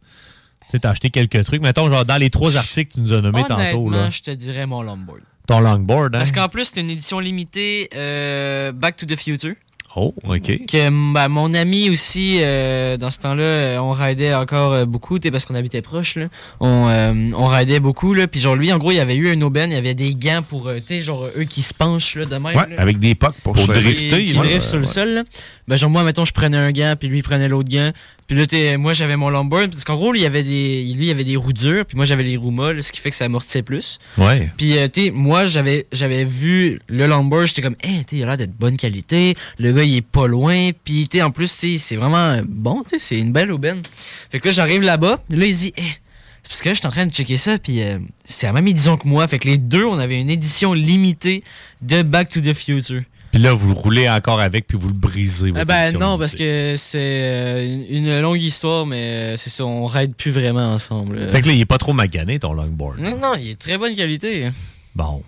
[0.62, 1.62] Tu sais, t'as acheté quelques trucs.
[1.62, 4.10] Mettons, genre, dans les trois articles que tu nous as nommés tantôt, là.
[4.10, 5.22] je te dirais mon longboard.
[5.46, 6.20] Ton longboard, hein?
[6.20, 9.56] Parce qu'en plus, c'était une édition limitée euh, Back to the Future.
[9.96, 10.66] Oh, OK.
[10.66, 15.20] Que bah, mon ami aussi, euh, dans ce temps-là, euh, on raidait encore euh, beaucoup,
[15.20, 16.16] parce qu'on habitait proche.
[16.16, 16.30] Là.
[16.60, 18.16] On, euh, on raidait beaucoup.
[18.16, 18.28] Là.
[18.28, 20.16] Puis genre, lui, en gros, il y avait eu une aubaine, il y avait des
[20.16, 22.46] gants pour, euh, tu genre, eux qui se penchent là, de même.
[22.46, 22.76] Ouais, là.
[22.82, 25.10] avec des pocs pour, Pour drifter, Qui, qui ouais, sur le sol.
[25.10, 25.24] Là.
[25.68, 27.92] Ben, genre, moi, mettons, je prenais un gant, puis lui, il prenait l'autre gant.
[28.28, 31.08] Puis là, t'es- moi, j'avais mon longboard, parce qu'en gros, lui, il avait des, lui,
[31.08, 33.16] il avait des roues dures, puis moi, j'avais les roues molles, ce qui fait que
[33.16, 34.00] ça amortissait plus.
[34.18, 34.52] Ouais.
[34.58, 38.16] Puis, euh, tu sais, moi, j'avais, j'avais vu le longboard, j'étais comme, hey, tu sais,
[38.18, 39.36] il a l'air d'être bonne qualité.
[39.60, 40.70] Le gars, il est pas loin.
[40.84, 43.82] Puis, tu en plus, tu c'est vraiment bon, tu c'est une belle aubaine.
[44.32, 45.20] Fait que là, j'arrive là-bas.
[45.30, 45.84] Là, il dit, hey,
[46.44, 47.58] c'est parce que là, je suis en train de checker ça.
[47.58, 49.28] Puis, euh, c'est la même édition que moi.
[49.28, 51.44] Fait que les deux, on avait une édition limitée
[51.82, 53.02] de Back to the Future.
[53.34, 55.50] Puis là, vous roulez encore avec, puis vous le brisez.
[55.50, 59.88] Votre ben non, parce que c'est euh, une longue histoire, mais euh, c'est ça, on
[59.88, 61.32] raide plus vraiment ensemble.
[61.32, 63.00] Fait que là, il est pas trop magané, ton longboard.
[63.00, 64.52] Non, non, il est très bonne qualité.
[64.94, 65.24] Bon.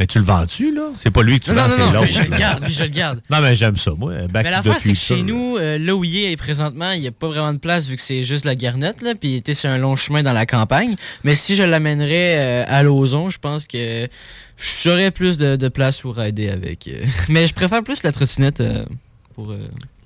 [0.00, 0.88] Mais tu le vends-tu, là?
[0.94, 2.10] C'est pas lui que tu Non, vends, c'est non, l'autre.
[2.10, 3.20] je le garde, je le garde.
[3.28, 4.14] Non, mais j'aime ça, moi.
[4.30, 7.06] Back mais l'affaire, c'est que chez nous, euh, là où il est présentement, il n'y
[7.06, 9.52] a pas vraiment de place vu que c'est juste la garnette, là, puis il était
[9.52, 10.96] sur un long chemin dans la campagne.
[11.22, 14.08] Mais si je l'amènerais euh, à Lauson, je pense que
[14.56, 16.88] j'aurais plus de, de place pour rider avec.
[16.88, 17.04] euh.
[17.28, 18.86] Mais je préfère plus la trottinette euh,
[19.34, 19.54] pour.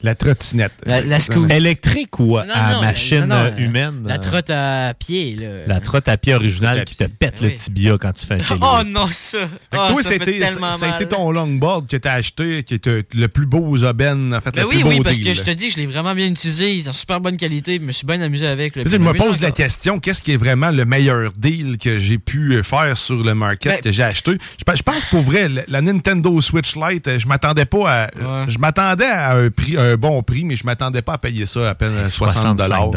[0.05, 0.73] Euh, La trottinette.
[0.87, 1.19] La, la.
[1.55, 4.03] Électrique ou à Non, non, machine non, non, euh, euh, humaine?
[4.07, 5.47] La euh, trotte à pied, là.
[5.67, 7.55] La trotte à pied originale qui te pète le Oui.
[7.55, 8.61] tibia quand tu fais un télé.
[8.63, 9.39] Oh non, ça!
[9.41, 12.63] Fait que Ah, toi, ça fait c'était ça a été ton longboard que t'as acheté,
[12.63, 15.01] qui était le plus beau aux aubaines, en fait, Ben le oui, plus beau oui,
[15.03, 16.75] parce deal, que je te dis, je l'ai vraiment bien utilisé.
[16.75, 17.77] Il est en super bonne qualité.
[17.81, 18.77] Je me suis bien amusé avec.
[18.77, 21.77] le Tu sais, Je me pose la question, qu'est-ce qui est vraiment le meilleur deal
[21.83, 24.33] que j'ai pu euh, faire sur le market Ben- que j'ai acheté?
[24.33, 28.11] Je, je pense pour vrai, la, la Nintendo Switch Lite, euh, je m'attendais pas à.
[28.49, 31.71] Je m'attendais à un prix, un bon prix, mais je m'attendais pas à payer ça
[31.71, 32.91] à peine 60 dollars.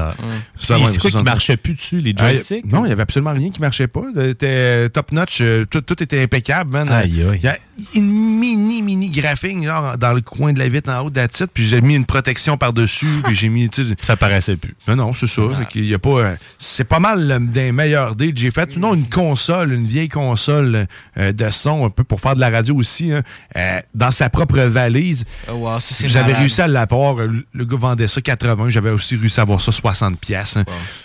[0.57, 2.65] C'est quoi qui marchait plus dessus, les joysticks?
[2.71, 4.03] non, il y avait absolument rien qui marchait pas.
[4.15, 6.89] C'était top notch, euh, tout, tout était impeccable, man.
[6.89, 7.57] Aïe, aïe.
[7.93, 11.27] Une mini, mini graphique, genre, dans le coin de la vitre en haut de la
[11.27, 14.73] titre, puis j'ai mis une protection par-dessus, puis j'ai mis, tu sais, Ça paraissait plus.
[14.87, 15.41] non, non, c'est ça.
[15.75, 16.09] Y a pas.
[16.09, 18.71] euh, c'est pas mal euh, des meilleurs deals que j'ai fait.
[18.71, 20.87] Sinon, une console, une vieille console
[21.17, 23.21] euh, de son, un peu pour faire de la radio aussi, hein,
[23.55, 25.25] euh, dans sa propre valise.
[25.47, 27.19] Oh, wow, ça, c'est J'avais réussi à l'apport.
[27.19, 28.69] euh, Le gars vendait ça 80.
[28.69, 30.57] J'avais aussi réussi à avoir ça 60 pièces.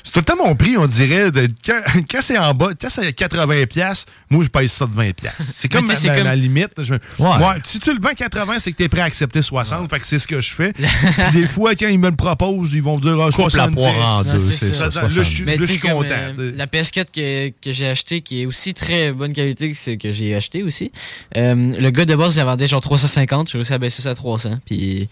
[0.05, 1.31] C'est tout le temps mon prix, on dirait.
[1.31, 1.81] de- quand
[2.11, 5.35] quand c'est en bas, quand c'est 80 pièces, moi, je paye ça de 20 pièces.
[5.39, 6.62] C'est comme, Mais à, c'est comme- la limite.
[6.63, 6.83] Limite.
[6.83, 7.29] Je- Ouais.
[7.47, 9.91] Ouais, si tu le vends 80, c'est que tu es prêt à accepter 60.
[9.91, 10.73] Fait que c'est ce que je fais.
[10.73, 10.87] Puis
[11.41, 13.75] des fois, quand ils me le proposent, ils vont me dire ah, Coupe la 70.
[13.75, 14.89] poire en deux, c'est c'est ça.
[15.03, 16.07] Là, je suis content.
[16.39, 19.91] euh, la PS4 que, que j'ai acheté, qui est aussi très bonne qualité que ce
[19.93, 20.93] que j'ai acheté aussi.
[21.37, 23.51] euh, le gars de base, il la vendait genre 350.
[23.51, 24.59] J'ai réussi à baisser ça à 300.
[24.67, 25.09] Puis.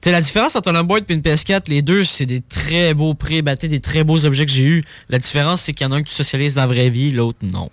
[0.00, 3.14] T'sais, la différence entre un boîte et une PS4, les deux, c'est des très beaux
[3.14, 4.84] prix, bah, t'sais, des très beaux objets que j'ai eu.
[5.08, 7.10] La différence, c'est qu'il y en a un que tu socialises dans la vraie vie,
[7.10, 7.68] l'autre non.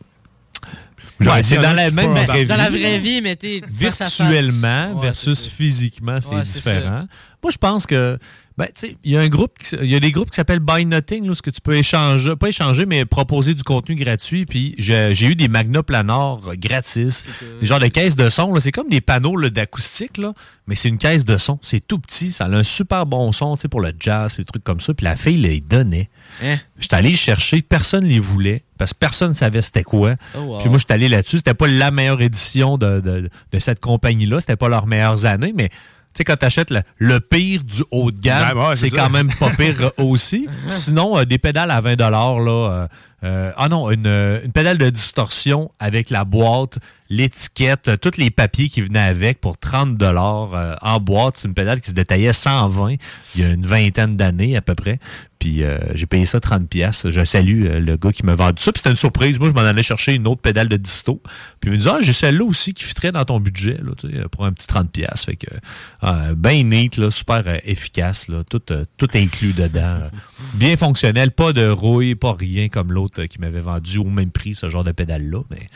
[1.21, 2.81] Ouais, c'est dans la même vraie dans la vie.
[2.81, 4.19] vraie vie, mais t'es face à face.
[4.19, 7.07] virtuellement Ouais, versus physiquement, c'est Ouais, c'est différent.
[7.41, 8.17] Moi, je pense que,
[8.57, 9.51] ben, tu sais, il y a un groupe,
[9.81, 12.35] il y a des groupes qui s'appellent Buy Nothing, où ce que tu peux échanger,
[12.37, 14.45] pas échanger, mais proposer du contenu gratuit.
[14.45, 17.25] Puis j'ai eu des Magna Planars euh, gratis,
[17.59, 18.57] des genres de caisses de son.
[18.61, 20.33] C'est comme des panneaux d'acoustique, là,
[20.67, 21.59] mais c'est une caisse de son.
[21.61, 24.45] C'est tout petit, ça a un super bon son, tu sais, pour le jazz, des
[24.45, 24.93] trucs comme ça.
[24.93, 26.09] Puis la fille les donnait.
[26.41, 26.57] Hein?
[26.79, 30.15] J'étais allé chercher, personne les voulait, parce que personne ne savait c'était quoi.
[30.35, 30.59] Oh, wow.
[30.59, 31.37] Puis moi, j'étais allé là-dessus.
[31.37, 34.39] C'était pas la meilleure édition de, de- de cette compagnie-là.
[34.39, 35.69] C'était pas leurs meilleures années, mais
[36.17, 39.09] sais, quand tu achètes le, le pire du haut de gamme, Ouais, ouais, c'est quand
[39.09, 40.47] même pas pire euh, aussi.
[40.69, 41.95] Sinon, euh, des pédales à 20
[42.39, 42.51] là.
[42.51, 42.87] euh,
[43.23, 46.79] euh, ah non, une, euh, une pédale de distorsion avec la boîte,
[47.09, 51.37] l'étiquette, euh, tous les papiers qui venaient avec pour 30 dollars en boîte.
[51.37, 52.95] C'est une pédale qui se détaillait 120
[53.35, 54.99] il y a une vingtaine d'années à peu près.
[55.37, 55.61] Puis
[55.93, 57.07] j'ai payé ça 30 pièces.
[57.09, 58.71] Je salue le gars qui m'a vendu ça.
[58.71, 59.37] Puis c'était une surprise.
[59.37, 61.21] Moi, je m'en allais chercher une autre pédale de disto.
[61.59, 64.45] Puis il me dit ah j'ai celle-là aussi qui fitterait dans ton budget là, pour
[64.45, 65.25] un petit 30 pièces.
[65.25, 70.09] Fait que bien neat super efficace tout inclus dedans.
[70.55, 74.31] Bien fonctionnel, pas de rouille, pas rien comme l'autre euh, qui m'avait vendu au même
[74.31, 75.69] prix ce genre de pédale là, mais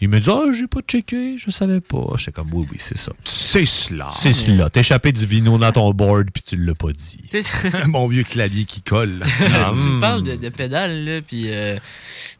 [0.00, 2.04] il me dit ah j'ai pas checké, je savais pas.
[2.16, 3.12] J'étais comme oui oui, c'est ça.
[3.22, 4.10] C'est cela.
[4.14, 4.68] C'est cela.
[4.68, 7.20] T'as échappé du vino dans ton board puis tu l'as pas dit.
[7.86, 9.20] Mon vieux clavier qui colle.
[9.40, 11.78] Ah, tu me parles de, de pédales, là, puis euh,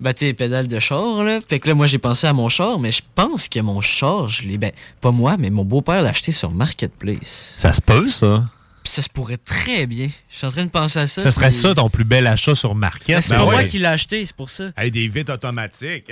[0.01, 1.39] ben, t'es pédales de char, là.
[1.48, 4.28] Fait que là, moi, j'ai pensé à mon char, mais je pense que mon char,
[4.28, 7.55] je l'ai, ben, pas moi, mais mon beau-père l'a acheté sur Marketplace.
[7.56, 8.44] Ça se peut ça.
[8.85, 10.09] Puis ça se pourrait très bien.
[10.31, 11.23] Je suis en train de penser à ça.
[11.23, 13.16] Ça serait puis- ça ton plus bel achat sur Market.
[13.16, 13.55] Ben, c'est Ben pas ouais.
[13.55, 14.65] moi qui l'ai acheté, c'est pour ça.
[14.77, 16.11] Hey, des vitres automatiques.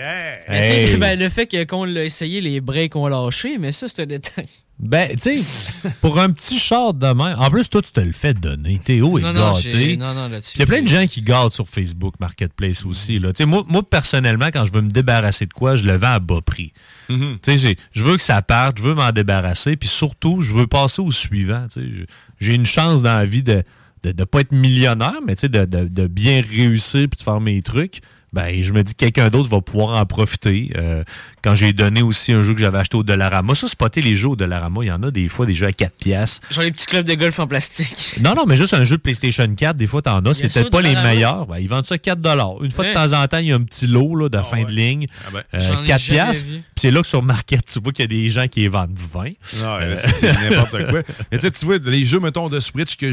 [0.48, 0.96] Hey.
[0.96, 4.06] Ben, le fait que qu'on l'a essayé, les breaks ont lâché, mais ça, c'est un
[4.06, 4.48] détail.
[4.78, 7.36] Ben, tu sais, pour un petit char de main.
[7.36, 8.80] En plus, toi, tu te le fais donner.
[8.82, 9.96] Théo est Non, non, gâté.
[9.96, 12.84] non, non, là-dessus, Puis Il y a plein de gens qui gâtent sur Facebook Marketplace
[12.84, 13.20] aussi.
[13.20, 13.32] Là.
[13.32, 16.14] Tu sais, Moi, moi, personnellement, quand je veux me débarrasser de quoi, je le vends
[16.14, 16.72] à bas prix.
[17.08, 20.50] Tu sais, j'ai- Je veux que ça parte, je veux m'en débarrasser, puis surtout, je
[20.50, 21.66] veux passer au suivant.
[21.72, 21.86] tu sais.
[21.94, 22.04] Je-
[22.42, 23.62] J'ai une chance dans la vie de
[24.04, 27.40] ne pas être millionnaire, mais tu sais, de, de- de bien réussir puis de faire
[27.40, 28.00] mes trucs.
[28.32, 30.72] Ben, je me dis que quelqu'un d'autre va pouvoir en profiter.
[30.76, 31.04] Euh,
[31.42, 34.28] quand j'ai donné aussi un jeu que j'avais acheté au Dollarama, ça, spotter les jeux
[34.28, 36.46] au Dollarama, il y en a des fois des jeux à 4 piastres.
[36.50, 38.16] Genre les petits clubs de golf en plastique.
[38.20, 40.34] Non, non, mais juste un jeu de PlayStation 4, des fois, t'en as.
[40.34, 41.46] C'est peut-être pas les meilleurs.
[41.46, 42.18] Ben, ils vendent ça 4
[42.62, 44.62] Une fois de temps en temps, il y a un petit lot là, de fin
[44.64, 45.06] de ligne.
[45.32, 46.46] ben, Euh, J'en ai 4 jamais piastres.
[46.46, 48.68] Puis c'est là que sur Market, tu vois qu'il y a des gens qui les
[48.68, 49.22] vendent 20.
[49.22, 51.02] Ouais, Euh, c'est n'importe quoi.
[51.30, 53.10] Mais tu sais, tu vois, les jeux, mettons, de Switch que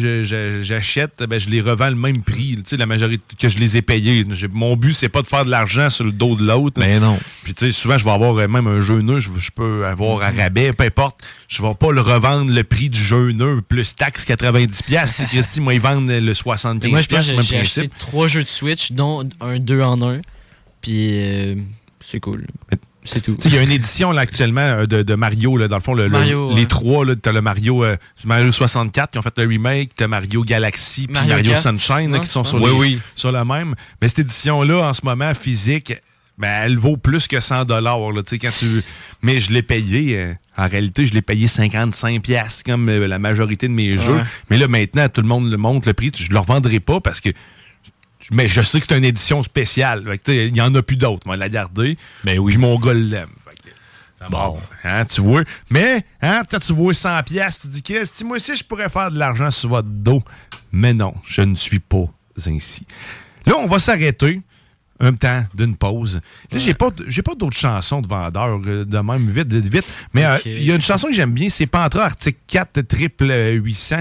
[0.64, 2.56] j'achète, ben, je les revends le même prix.
[2.58, 4.26] Tu sais, la majorité que je les ai payés.
[4.52, 6.80] Mon but, c'est pas de faire de l'argent sur le dos de l'autre.
[6.80, 7.20] Mais non.
[7.44, 9.86] Puis tu sais, souvent, je vais avoir euh, même un jeu neuf, je, je peux
[9.86, 11.18] avoir à rabais, peu importe.
[11.48, 14.84] Je vais pas le revendre le prix du jeu neuf plus taxe 90$.
[14.84, 15.16] piastres.
[15.18, 16.90] Tu sais, Christy, moi, ils vendent le 75$.
[16.90, 19.82] moi, je pense piastres, que même j'ai acheté trois jeux de Switch, dont un 2
[19.82, 20.18] en 1.
[20.82, 21.56] Puis euh,
[22.00, 22.46] c'est cool.
[23.06, 23.38] C'est tout.
[23.42, 25.82] Tu Il y a une édition là, actuellement euh, de, de Mario, là, dans le
[25.82, 29.22] fond, le- le- Mario, les trois, là, t'as le Mario, euh, Mario 64 qui ont
[29.22, 33.00] fait le remake, t'as Mario Galaxy, puis Mario Sunshine là, qui sont sur, les- Oui,
[33.16, 33.74] sur le même.
[34.02, 35.94] Mais cette édition-là, en ce moment, physique,
[36.40, 37.98] ben, elle vaut plus que 100 dollars.
[37.98, 38.66] quand tu...
[39.22, 43.20] Mais je l'ai payé, euh, en réalité, je l'ai payé 55 pièces comme euh, la
[43.20, 44.22] majorité de mes jeux.
[44.50, 46.12] Mais là, maintenant, tout le monde le montre le prix.
[46.18, 47.30] Je le revendrai pas parce que
[48.32, 50.04] mais je sais que c'est une édition spéciale.
[50.28, 51.26] Il y en a plus d'autres.
[51.26, 51.98] Moi, la garder.
[52.24, 52.54] Ben oui.
[52.54, 53.30] Puis mon gars l'aime.
[54.30, 55.44] Bon, hein, tu vois?
[55.70, 59.12] Mais, hein, peut-être tu vois 100 pièces, tu dis que moi aussi je pourrais faire
[59.12, 60.22] de l'argent sur votre dos.
[60.74, 62.06] Mais non, je ne suis pas
[62.46, 62.86] ainsi.
[63.46, 64.42] Là, on va s'arrêter
[65.00, 66.20] un temps d'une pause.
[66.52, 69.86] Là, j'ai pas, j'ai pas d'autres chansons de vendeurs euh, de même vite, vite, vite.
[70.14, 73.32] Mais euh, il y a une chanson que j'aime bien, c'est Pantra Arctic 4 triple
[73.64, 73.98] 800.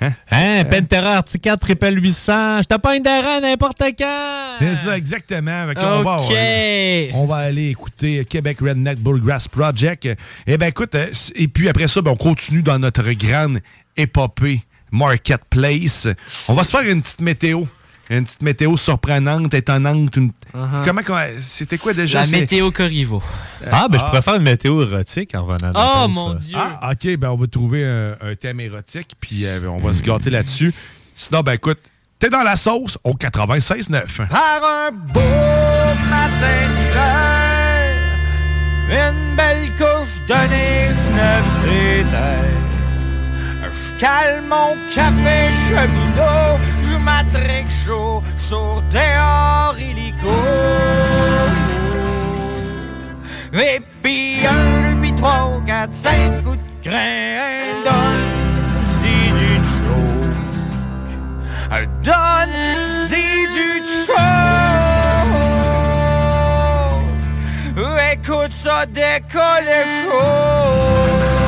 [0.00, 0.12] Hein?
[0.32, 4.56] Hein, Pantera Articat Triple 800, je te pogne d'arrêt n'importe quand.
[4.58, 5.72] C'est ça, exactement.
[5.74, 6.32] Qu'on va, Ok.
[6.32, 10.08] euh, on va aller écouter Québec Redneck Bullgrass Project.
[10.48, 11.06] Eh bien, écoute, euh,
[11.36, 13.60] et puis après ça, ben, on continue dans notre grande
[13.96, 16.08] épopée Marketplace.
[16.48, 17.62] On va se faire une petite météo.
[18.12, 20.14] Une petite météo surprenante, étonnante.
[20.16, 20.84] une- Uh-huh.
[20.84, 22.20] Comment, comment- c'était quoi déjà?
[22.20, 23.22] La météo Corrivo.
[23.70, 24.08] Ah, ben je Ah.
[24.08, 26.44] pourrais faire une météo érotique en revenant Oh mon ça.
[26.44, 26.58] dieu.
[26.60, 30.02] Ah, OK, ben on va trouver un, un thème érotique, puis euh, on va se
[30.02, 30.74] gâter là-dessus.
[31.14, 31.78] Sinon, ben écoute,
[32.18, 34.18] t'es dans la sauce au 96.9.
[34.28, 35.20] Par un beau
[36.10, 37.94] matin d'hiver,
[38.90, 42.60] une belle course de neige neuf éthers.
[43.62, 46.58] Je cale mon café cheminot,
[47.02, 50.36] m'attraque chaud sur dehors illico.
[53.54, 58.26] Et puis un, puis trois, quatre, cinq coups de grain donne
[59.00, 61.12] si du choke.
[62.02, 62.60] Donne
[63.08, 63.26] si
[63.56, 63.70] du
[64.06, 64.16] choke.
[68.12, 69.72] Écoute ça décolle
[70.04, 71.41] chaud.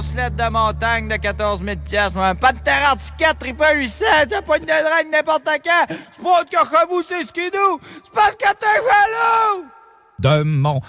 [0.00, 2.16] De montagne de 14 000 piastres.
[2.16, 2.34] moi.
[2.34, 2.94] Pas de terre
[3.38, 5.94] triple 800, t'as pas une drague n'importe quand.
[6.10, 7.80] C'est pas que vous, c'est skidoo.
[8.02, 9.66] C'est parce que t'es jaloux
[10.18, 10.80] de mon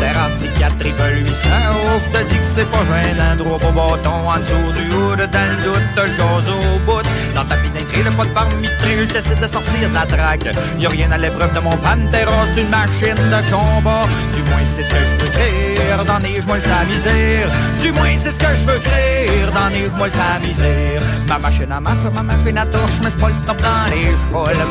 [0.00, 1.48] terre articulate triple 800
[1.96, 3.36] Ouf, t'as dit que c'est pas gênant.
[3.36, 7.02] Droit au bâton, en dessous du hood Dans le doute, t'as le gaz au bout.
[7.34, 10.52] Dans ta pinetterie, le pas de barmitré Je décide de sortir de la drague.
[10.78, 14.06] Y'a rien à l'épreuve de mon Pantera C'est une machine de combat.
[14.34, 17.48] Du moins, c'est ce que je veux créer Dans les moi sa misère.
[17.82, 21.02] Du moins, c'est ce que je veux créer Dans les moi sa misère.
[21.28, 24.14] Ma machine à marche, ma machine à torche Mais c'est pas le top dans les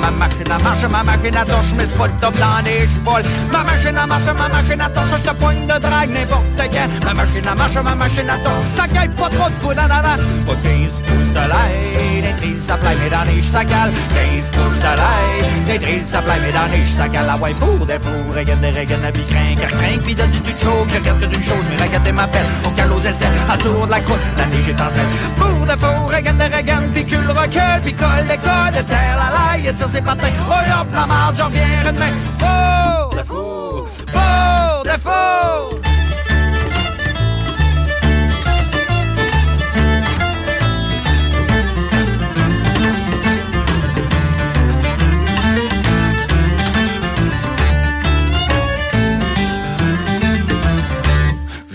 [0.01, 2.88] Ma machine à marche, ma machine à torche Mais c'est pas le top dans les
[3.51, 7.05] Ma machine à marche, ma machine à torche, je te poigne de drague n'importe quand.
[7.05, 10.55] Ma machine à marche, ma machine à torche, ça gagne pas trop de poudre, Pas
[10.63, 13.91] 15 pouces de lait, les trilles ça fly, mais dans les ça cale.
[14.13, 17.25] 15 pouces de lait, les trilles ça fly, mais dans les ça cale.
[17.27, 20.57] La ouais, four des fours, regarde des regarde, puis crinque, crinque, puis donne du tout
[20.63, 20.85] chaud.
[20.87, 22.45] Je regarde que d'une chose, mais regarde m'appelle.
[22.65, 25.11] On cale aux essais, à tour de la croûte, la neige est en selle.
[25.37, 29.57] Four des fours, regarde des regarde, puis cul recule, puis colle les colle, terre la
[29.57, 30.27] laille, tire ses patins.
[30.49, 33.06] Oh hop, la marde, j'en reviens une main.
[34.11, 35.76] Four des fours,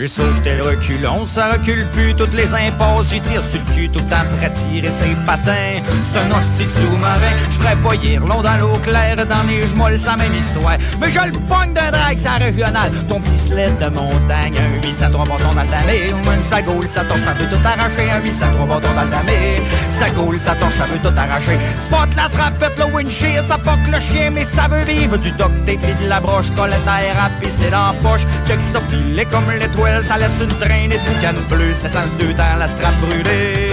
[0.02, 3.06] J'ai sauté le reculon, ça recule plus toutes les impasses.
[3.08, 5.78] J'y tire sur le cul tout le temps pour attirer ses patins.
[6.00, 10.16] C'est un hostie sous-marin, je ferais pas long dans l'eau claire, dans les gemolles, ça
[10.16, 10.76] même histoire.
[11.00, 12.90] Mais je le pogne d'un drag, ça régional.
[13.08, 16.12] Ton petit sled de montagne, un 803 bâtons dans le damé.
[16.12, 18.10] Ou une sagoule, ça torche, ça veut tout arracher.
[18.10, 19.62] Un 803 bâtons dans le damé.
[19.88, 21.56] Sagoule, ça torche, ça veut tout arracher.
[21.78, 25.16] Spot la strapette, le windshield, ça fuck le chien, mais ça veut vivre.
[25.16, 28.26] Du duct tape et de la broche, collette à air à pisser dans la poche.
[28.48, 32.26] Check ça filet comme l'étoile ça laisse une traînée de boucan bleu, ça sent le
[32.26, 33.71] deux temps la strap brûlée.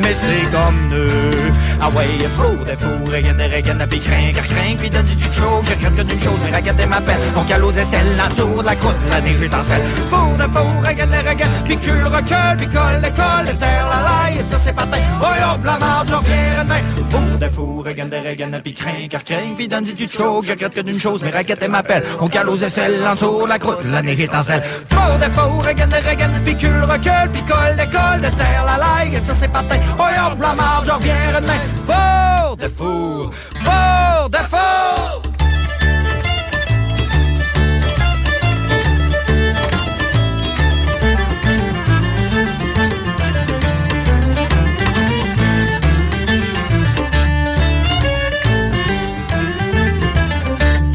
[0.00, 1.34] Mais c'est comme nous.
[1.80, 2.06] Ah ouais,
[2.36, 5.60] four des fours, regarde regarde puis car craint, puis donne du chaud.
[5.62, 7.20] Je crains que d'une chose, mais regarde m'appelle.
[7.36, 9.84] On cale aux aisselles, en dessous de la croûte, la neige selle.
[10.10, 14.58] Four des fours, regarde regarde, puis cul recule, puis colle, colle, terre la laille, ça
[14.62, 14.98] c'est patin.
[15.20, 16.80] Oh hop, la marge, j'en reviens demain.
[17.10, 18.72] Four des fours, regarde regarde puis
[19.08, 20.42] car craint, puis donne du chaud.
[20.42, 22.02] Je crains que d'une chose, mais regarde m'appelle.
[22.20, 24.62] On cale aux aisselles, en dessous de la croûte, la neige selle.
[24.90, 29.20] Four des fours, regarde regarde, puis cul recule, puis colle, colle, de terre la laille,
[29.26, 29.83] ça c'est patin.
[29.98, 31.62] Oh hop, la marge, j'en reviens demain.
[31.86, 33.32] Four de four,
[33.64, 35.13] four de four.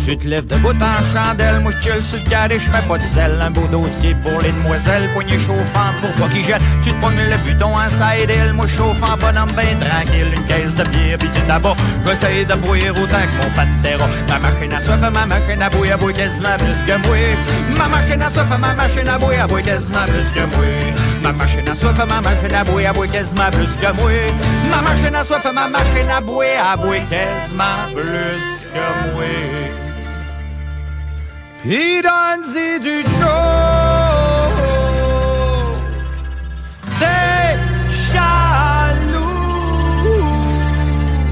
[0.10, 3.04] Tu te lèves debout en chandelle, moi je sur le carré, je fais pas de
[3.04, 3.40] sel.
[3.40, 6.64] Un beau dossier pour les demoiselles, poignée chauffante pour pas qu'ils jettent.
[6.82, 10.34] Tu te pognes le buton en side hill, moi chauffant bonhomme ben tranquille.
[10.36, 14.10] Une caisse de bière pis du tabac, j'essaie de boire autant que mon pantera.
[14.28, 17.18] Ma machine à soif, ma machine à bouillir, à bouillir quasiment plus que moi.
[17.78, 20.66] Ma machine à soif, ma machine à bouillir, à bouillir quasiment plus que moi.
[21.22, 24.10] Ma machine à soif, ma machine à bouillir, à bouillir quasiment plus que moi.
[24.72, 29.69] Ma machine à soif, ma machine à bouillir, à bouillir quasiment plus que moi.
[31.62, 33.20] Pis donne-y du joke
[36.98, 37.58] T'es
[38.12, 39.20] jaloux.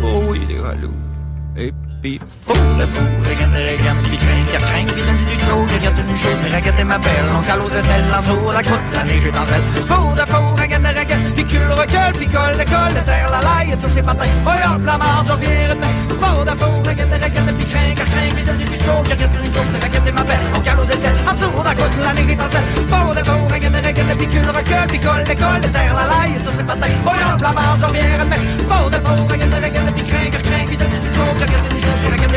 [0.04, 5.03] Oh oui, il est Et puis fou, le fou, regarde, regarde, pis craint, craint, pis
[5.07, 8.22] donne-y du joke Regarde une chose, mais regarde ma belle On cale aux aisselles, en
[8.22, 9.68] dessous la croûte, la neige est en selle.
[9.90, 13.74] Fou, de fou, regarde, regarde, pis cul recule, pis colle, colle, de terre la laille,
[13.82, 17.52] ça c'est patin Oh hop, la marge, on vire demain Fou, de fou, regarde, regarde,
[17.60, 20.61] pis craint, craint, pis donne-y du joke Regarde une chose, mais regarde ma belle On
[20.61, 22.69] cale aux aisselles, en dessous la croûte, la neige est en selle.
[22.91, 26.38] Fou, de fou, regarde, regarde, pis cul recule, pis colle, colle, de terre la laille,
[26.45, 29.90] ça c'est patin Oh hop, la marge, on vire demain Fou, de fou, regarde, regarde,
[29.98, 32.36] pis craint, craint, pis donne-y du joke Regarde une chose, regarde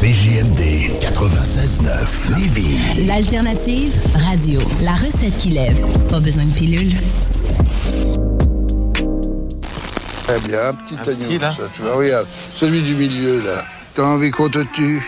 [0.00, 3.06] CJMD 96.9 Lévis.
[3.06, 4.58] L'alternative radio.
[4.80, 5.76] La recette qui lève.
[6.08, 6.94] Pas besoin de pilule.
[10.26, 11.68] Très bien, un petit agneau, ça.
[11.74, 13.62] Tu vois, regarde, celui du milieu, là.
[13.94, 15.06] T'as envie qu'on te tue?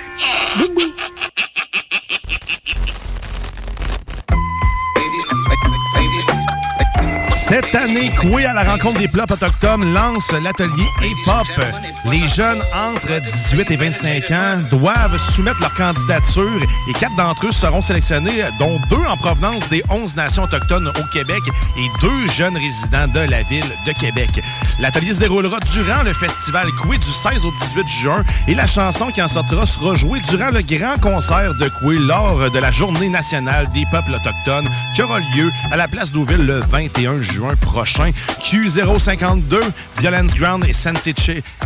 [7.63, 11.47] Cette année, Coué à la rencontre des peuples autochtones lance l'atelier hip-hop.
[12.05, 17.53] Les jeunes entre 18 et 25 ans doivent soumettre leur candidature et quatre d'entre eux
[17.53, 21.43] seront sélectionnés, dont deux en provenance des 11 nations autochtones au Québec
[21.77, 24.43] et deux jeunes résidents de la ville de Québec.
[24.81, 29.09] L'atelier se déroulera durant le festival Coué du 16 au 18 juin et la chanson
[29.09, 33.09] qui en sortira sera jouée durant le grand concert de Coué lors de la Journée
[33.09, 38.11] nationale des peuples autochtones qui aura lieu à la place d'Auville le 21 juin prochain.
[38.41, 39.61] Q052,
[40.01, 41.15] Violence Ground et Sensei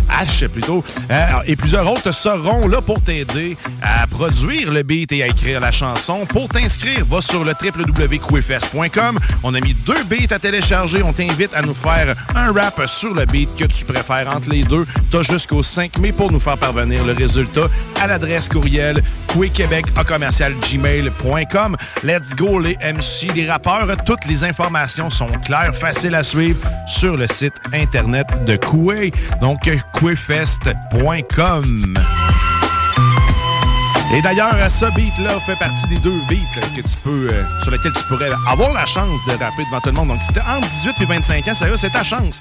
[0.09, 0.85] H plutôt.
[1.11, 5.61] Euh, et plusieurs autres seront là pour t'aider à produire le beat et à écrire
[5.61, 6.27] la chanson.
[6.27, 9.19] Pour t'inscrire, va sur le www.quefest.com.
[9.43, 11.03] On a mis deux beats à télécharger.
[11.03, 14.63] On t'invite à nous faire un rap sur le beat que tu préfères entre les
[14.63, 14.87] deux.
[15.11, 17.67] T'as jusqu'au 5 mai pour nous faire parvenir le résultat
[18.01, 19.03] à l'adresse courriel
[20.71, 21.77] gmail.com.
[22.03, 23.87] Let's go les MC, les rappeurs.
[24.05, 29.13] Toutes les informations sont claires, faciles à suivre sur le site internet de Coué.
[29.41, 31.95] Donc, couefest.com.
[34.15, 37.93] Et d'ailleurs, ce beat-là fait partie des deux beats que tu peux, euh, sur lesquels
[37.93, 40.09] tu pourrais avoir la chance de rapper devant tout le monde.
[40.09, 42.41] Donc, si t'es entre 18 et 25 ans, sérieux, c'est ta chance.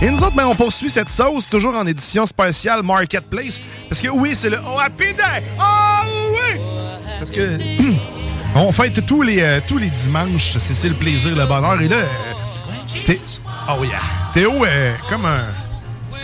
[0.00, 3.60] Et nous autres, ben, on poursuit cette sauce, toujours en édition spéciale Marketplace.
[3.88, 5.42] Parce que oui, c'est le Oh Happy Day!
[5.58, 6.60] Oh oui!
[7.18, 7.56] Parce que...
[8.54, 10.56] On fête tous les, euh, tous les dimanches.
[10.58, 11.80] C'est c'est le plaisir, le bonheur.
[11.80, 13.14] Et là, euh.
[13.68, 13.98] Oh yeah!
[14.34, 15.40] Théo est comme un...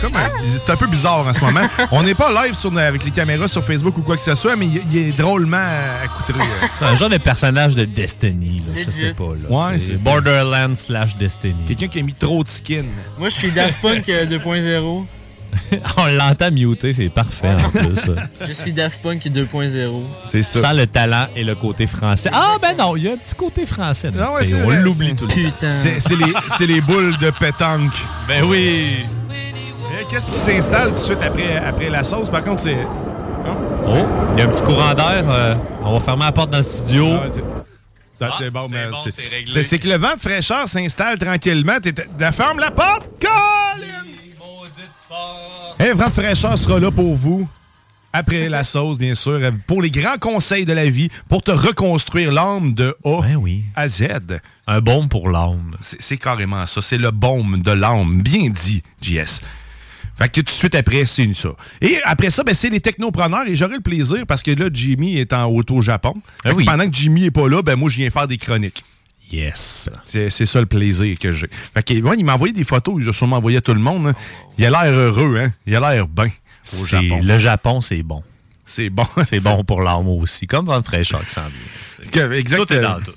[0.01, 0.29] Comme un-
[0.65, 1.67] c'est un peu bizarre en ce moment.
[1.91, 4.55] On n'est pas live sur, avec les caméras sur Facebook ou quoi que ce soit,
[4.55, 6.39] mais il, est drôlement euh, accoutré.
[6.39, 6.67] euh.
[6.71, 9.23] C'est un genre de personnage de Destiny, là, je sais pas.
[9.49, 11.65] Là, Ouais, c'est- Borderlands slash Destiny.
[11.67, 12.85] Quelqu'un qui a mis trop de skin.
[13.17, 15.05] Moi, je suis Daft Punk euh, 2.0.
[15.97, 17.95] On l'entend muter, c'est parfait en plus.
[17.95, 18.11] ça.
[18.47, 20.01] Je suis Daft Punk 2.0.
[20.23, 22.29] C'est Sans le talent et le côté français.
[22.33, 24.09] Ah ben non, il y a un petit côté français.
[24.09, 25.35] Ouais, c'est on l'oublie tout le temps.
[25.49, 25.69] Putain.
[25.71, 27.93] C'est c'est les, boules de pétanque.
[28.27, 29.05] Ben oui.
[30.01, 32.29] Et Qu'est-ce qui s'installe tout de suite après, après la sauce?
[32.29, 32.77] Par contre, c'est...
[33.85, 34.05] Oh,
[34.35, 35.23] il y a un petit courant d'air.
[35.29, 37.07] euh, on va fermer la porte dans le studio.
[38.21, 39.63] Ah, Ah, c'est bon, mais bon, c'est- c'est réglé.
[39.63, 41.77] c'est que le vent de fraîcheur s'installe tranquillement.
[42.33, 44.05] Ferme la porte, Colin!
[45.79, 47.47] Et vent de fraîcheur sera là pour vous.
[48.11, 52.31] Après la sauce, bien sûr, pour les grands conseils de la vie, pour te reconstruire
[52.31, 53.21] l'âme de A
[53.75, 54.07] à Z.
[54.23, 55.75] Ben Un baume pour l'âme.
[55.79, 56.81] C'est carrément ça.
[56.81, 58.21] C'est le baume de l'âme.
[58.23, 59.41] Bien dit, JS.
[60.17, 61.49] Fait que tout de suite après, c'est ça.
[61.81, 65.17] Et après ça, ben, c'est les technopreneurs et j'aurai le plaisir parce que là, Jimmy
[65.17, 66.15] est en auto au Japon.
[66.43, 66.65] Que oui.
[66.65, 68.83] Pendant que Jimmy est pas là, ben moi, je viens faire des chroniques.
[69.31, 69.89] Yes.
[70.05, 71.47] C'est c'est ça le plaisir que j'ai.
[71.73, 73.79] Fait que, moi, il m'a envoyé des photos, il a sûrement envoyé à tout le
[73.79, 74.07] monde.
[74.07, 74.13] hein.
[74.57, 75.51] Il a l'air heureux, hein?
[75.67, 76.29] Il a l'air bien au
[76.63, 77.21] C'est- Japon.
[77.23, 78.23] Le Japon, c'est bon.
[78.65, 79.05] C'est bon.
[79.23, 80.45] C'est bon pour l'âme aussi.
[80.47, 81.51] Comme dans le fraîcheur qui s'en vient.
[81.89, 83.13] C'est- Que- exact- Tout est dans tout.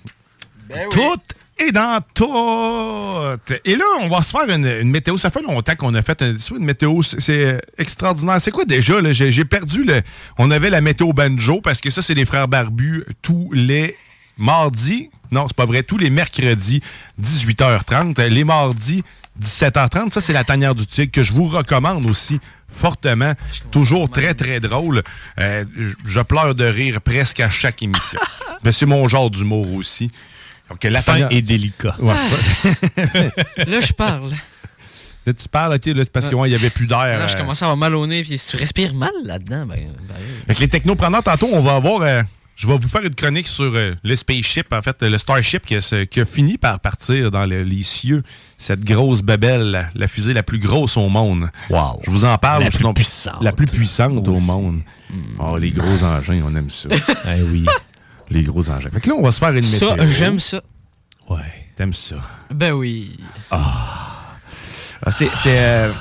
[0.90, 1.20] Tout
[1.59, 3.59] est dans tout.
[3.64, 5.16] Et là, on va se faire une, une météo.
[5.18, 7.02] Ça fait longtemps qu'on a fait une, une météo.
[7.02, 8.40] C'est- C'est extraordinaire.
[8.40, 9.01] C'est quoi déjà?
[9.01, 9.12] là?
[9.12, 10.01] J'ai j'ai perdu le.
[10.39, 13.94] On avait la météo banjo parce que ça, c'est les frères barbus tous les
[14.38, 15.10] mardis.
[15.30, 15.82] Non, c'est pas vrai.
[15.82, 16.82] Tous les mercredis,
[17.20, 18.20] 18h30.
[18.28, 19.02] Les mardis,
[19.40, 20.10] 17h30.
[20.12, 22.38] Ça, c'est la tanière du tigre que je vous recommande aussi
[22.74, 23.32] fortement.
[23.70, 25.02] Toujours très, très drôle.
[25.40, 25.64] Euh,
[26.06, 28.20] je- pleure de rire presque à chaque émission.
[28.62, 30.10] Mais c'est mon genre d'humour aussi.
[30.70, 31.96] Donc, la Fin tanière- et délicat.
[31.98, 32.14] Ouais.
[33.66, 34.30] Là, je parle.
[35.26, 36.48] Là, tu parles, OK, là, c'est parce qu'il Ouais.
[36.48, 36.98] n'y avait plus d'air.
[37.18, 37.38] Là, je euh.
[37.38, 38.22] commence à avoir mal au nez.
[38.24, 39.78] Puis si tu respires mal là-dedans, ben.
[40.09, 40.14] ben,
[40.48, 42.00] Fait que les technopreneurs, tantôt, on va avoir.
[42.02, 42.22] euh,
[42.62, 45.74] je vais vous faire une chronique sur euh, le spaceship, en fait, le Starship qui
[45.74, 48.22] a, se- qui a fini par partir dans le- les cieux.
[48.56, 51.51] Cette grosse babelle, la, la fusée la plus grosse au monde.
[51.70, 52.01] Wow.
[52.05, 52.62] Je vous en parle.
[52.62, 53.43] La plus sinon- puissante.
[53.43, 54.80] La plus puissante au monde.
[55.40, 56.89] Oh, les gros engins, on aime ça.
[57.26, 57.66] Eh oui.
[58.30, 58.90] Les gros engins.
[58.90, 60.06] Fait que là, on va se faire une Ça, météo.
[60.09, 60.62] j'aime ça.
[61.28, 61.39] Ouais.
[61.74, 62.16] T'aimes ça?
[62.55, 63.18] Ben oui.
[63.51, 64.36] Ah,
[65.10, 65.93] c'est c'est, euh,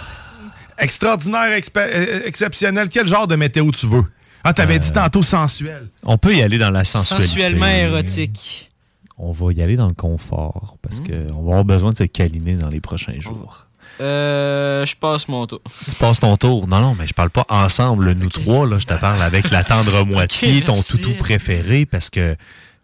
[0.78, 2.88] extraordinaire, euh, exceptionnel.
[2.90, 4.04] Quel genre de météo tu veux?
[4.44, 5.90] Ah, t'avais dit tantôt sensuel.
[6.04, 7.28] On peut y aller dans la sensualité.
[7.28, 8.72] Sensuellement érotique.
[9.18, 12.56] On va y aller dans le confort parce qu'on va avoir besoin de se câliner
[12.56, 13.68] dans les prochains jours.
[14.00, 15.62] Euh, je passe mon tour.
[15.88, 16.68] Tu passes ton tour.
[16.68, 18.66] Non, non, mais je parle pas ensemble, nous trois.
[18.66, 20.98] Là, je te parle avec la tendre moitié, ton merci.
[20.98, 22.36] toutou préféré, parce que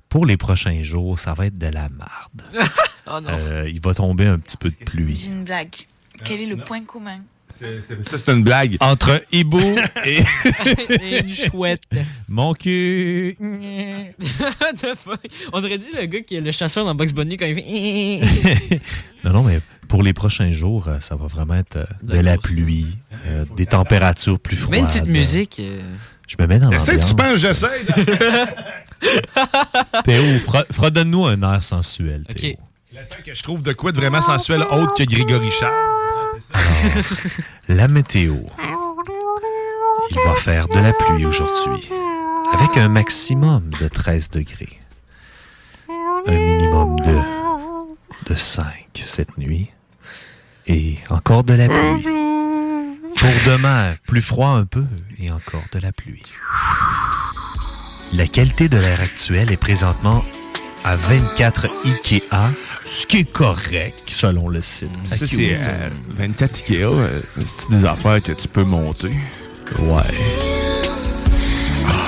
[0.09, 2.43] pour les prochains jours, ça va être de la marde.
[3.09, 3.29] Oh non.
[3.31, 5.15] Euh, il va tomber un petit peu de pluie.
[5.15, 5.69] J'ai une blague.
[6.25, 7.21] Quel est le point commun?
[7.59, 8.77] Ça, c'est une blague.
[8.79, 9.59] Entre hibou
[10.05, 10.19] et,
[11.01, 11.81] Et une chouette.
[12.29, 13.35] mon cul.
[13.39, 15.19] What the fuck?
[15.53, 18.79] On aurait dit le gars qui est le chasseur dans Box Bunny quand il fait.
[19.23, 19.59] Non, non, mais
[19.89, 22.88] pour les prochains jours, euh, ça va vraiment être euh, de la pluie,
[23.25, 24.71] euh, des températures plus froides.
[24.71, 25.61] Mets une petite musique.
[26.27, 26.88] Je me mets dans l'ambiance.
[26.88, 27.85] Essaye, tu penses, j'essaie.
[30.05, 32.55] Théo, fre- fredonne-nous un air sensuel, Théo.
[32.93, 35.73] L'attends que je trouve de quoi de vraiment sensuel autre que Grégory Charles.
[37.67, 38.37] La météo.
[40.09, 41.89] Il va faire de la pluie aujourd'hui,
[42.53, 44.79] avec un maximum de 13 degrés.
[46.27, 47.17] Un minimum de,
[48.25, 49.69] de 5 cette nuit.
[50.67, 52.03] Et encore de la pluie.
[53.15, 54.85] Pour demain, plus froid un peu
[55.17, 56.23] et encore de la pluie.
[58.13, 60.23] La qualité de l'air actuel est présentement
[60.88, 62.22] à 24 IKEA,
[62.85, 64.89] ce qui est correct selon le site.
[65.03, 66.84] Ça, c'est euh, 24 Ikea.
[66.85, 69.11] euh, C'est des affaires que tu peux monter.
[69.80, 70.15] Ouais.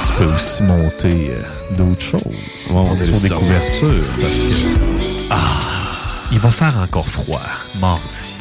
[0.07, 2.71] Tu peux aussi monter euh, d'autres choses.
[2.73, 4.15] on sur est des couvertures.
[4.21, 5.29] Parce que.
[5.29, 5.35] Ah!
[6.31, 7.41] Il va faire encore froid
[7.81, 8.37] mardi.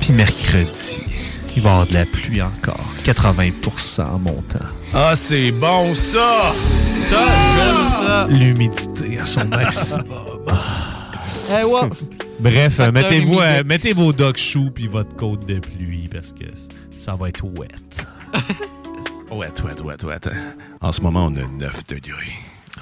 [0.00, 1.00] Puis mercredi,
[1.56, 2.80] il va y avoir de la pluie encore.
[3.04, 4.58] 80% en montant.
[4.94, 6.54] Ah, c'est bon, ça!
[7.14, 7.26] Ça,
[7.56, 8.26] j'aime ça.
[8.28, 10.06] L'humidité à son maximum.
[11.50, 11.62] Eh.
[12.40, 16.44] Bref, euh, mettez-vous, euh, mettez vos dog shoes puis votre côte de pluie parce que
[16.96, 17.68] ça va être wet.
[19.30, 20.16] Ouais, ouais, ouais, ouais.
[20.80, 22.32] En ce moment, on a 9 degrés.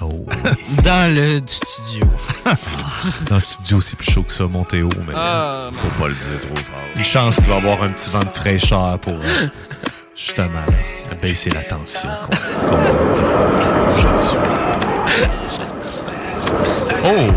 [0.01, 0.25] Oh,
[0.83, 2.07] Dans le studio.
[3.29, 6.39] Dans le studio, c'est plus chaud que ça, Montéo, mais Ah, faut pas le dire
[6.41, 6.79] trop fort.
[6.95, 9.47] Une chance qu'il va y avoir un petit vent de fraîcheur pour euh,
[10.15, 12.09] justement là, baisser la tension
[12.69, 12.77] qu'on.
[17.05, 17.27] Oh!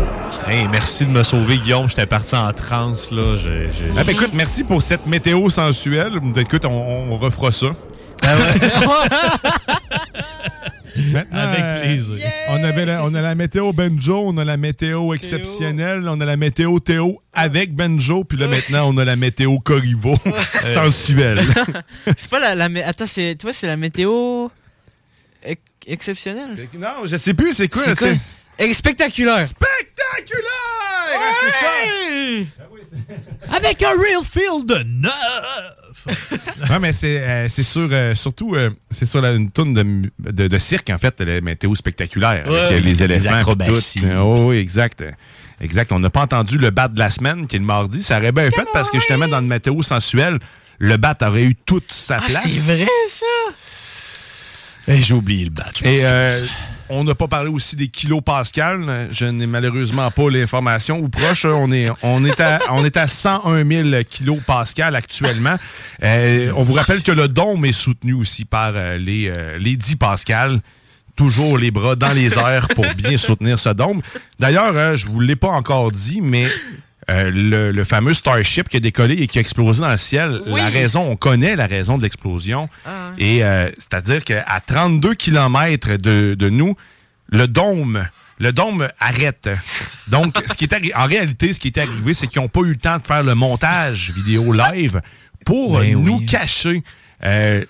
[0.49, 1.89] Hey, merci de me sauver, Guillaume.
[1.89, 3.35] J'étais parti en transe, là.
[3.37, 6.19] Je- je- Ah, ben, écoute, merci pour cette météo sensuelle.
[6.37, 7.67] Écoute, on, on refera ça.
[11.11, 12.31] Maintenant, Avec euh, plaisir.
[12.49, 16.25] On, avait la, on a la météo Benjo, on a la météo exceptionnelle, on a
[16.25, 20.15] la météo Théo avec Benjo, puis là maintenant on a la météo Corriveau
[20.73, 21.41] sensuelle.
[22.17, 24.47] c'est pas la, la Attends, c'est toi, c'est la météo
[25.43, 26.67] ex- exceptionnelle?
[26.77, 27.83] Non, je sais plus, c'est quoi?
[27.85, 28.09] C'est quoi?
[28.59, 29.45] Eh, Spectaculaire.
[29.47, 30.47] Spectaculaire!
[33.55, 35.86] Avec un real feel de neuf!
[36.69, 39.83] Non, mais c'est euh, c'est sur, euh, surtout, euh, c'est sur la- une tourne de,
[39.83, 42.53] mu- de, de cirque, en fait, la météo spectaculaire, Ouais.
[42.73, 43.43] euh, les éléphants.
[43.53, 44.05] tout.
[44.05, 45.01] Euh, oh, oui, exact.
[45.01, 45.11] Euh,
[45.59, 45.91] Exact.
[45.91, 48.03] On n'a pas entendu le bat de la semaine, qui est le mardi.
[48.03, 50.37] Ça aurait bien fait parce que justement, dans le météo sensuel,
[50.77, 52.43] le bat aurait eu toute sa Ah, place.
[52.47, 53.25] c'est vrai, ça.
[54.87, 55.51] Et j'ai oublié le.
[55.87, 56.45] Et euh,
[56.89, 59.09] on n'a pas parlé aussi des kilos Pascal.
[59.11, 61.45] Je n'ai malheureusement pas l'information ou proche.
[61.45, 65.55] On est, on est, à, on est à 101 000 kilos Pascal actuellement.
[66.03, 69.75] Euh, on vous rappelle que le dôme est soutenu aussi par euh, les, euh, les
[69.75, 70.61] 10 Pascal.
[71.15, 74.01] Toujours les bras dans les airs pour bien soutenir ce dôme.
[74.39, 76.45] D'ailleurs, euh, je vous l'ai pas encore dit, mais
[77.09, 80.41] euh, le, le fameux Starship qui a décollé et qui a explosé dans le ciel,
[80.45, 82.67] la raison, on connaît la raison de l'explosion.
[83.17, 86.75] Et euh, c'est-à-dire qu'à 32 km de, de nous,
[87.29, 88.05] le dôme,
[88.39, 89.49] le dôme arrête.
[90.07, 92.69] Donc, ce qui est en réalité, ce qui est arrivé, c'est qu'ils n'ont pas eu
[92.69, 95.01] le temps de faire le montage vidéo live
[95.45, 96.25] pour Ben nous oui.
[96.25, 96.83] cacher
[97.25, 97.63] euh,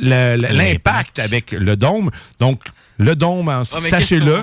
[0.00, 2.10] l'impact avec le dôme.
[2.38, 2.62] Donc,
[2.98, 4.42] le dôme, Ah, sachez-le,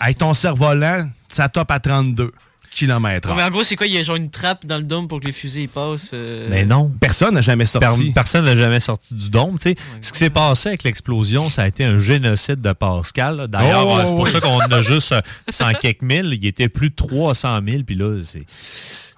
[0.00, 2.32] avec ton cerf-volant, ça top à 32
[2.74, 3.86] km mais en gros, c'est quoi?
[3.86, 6.10] Il y a genre une trappe dans le dôme pour que les fusées y passent.
[6.12, 6.92] euh, Mais non.
[7.00, 8.04] Personne n'a jamais sorti.
[8.06, 9.58] Per- personne n'a jamais sorti du dôme.
[9.58, 9.76] tu sais.
[10.00, 13.46] Ce qui s'est passé avec l'explosion, ça a été un génocide de Pascal.
[13.48, 14.30] D'ailleurs, Oh, euh, c'est pour oui.
[14.32, 16.30] ça qu'on a juste euh, 100 quelques mille.
[16.40, 17.82] Il était plus de 300 000.
[17.84, 18.44] Puis là, c'est.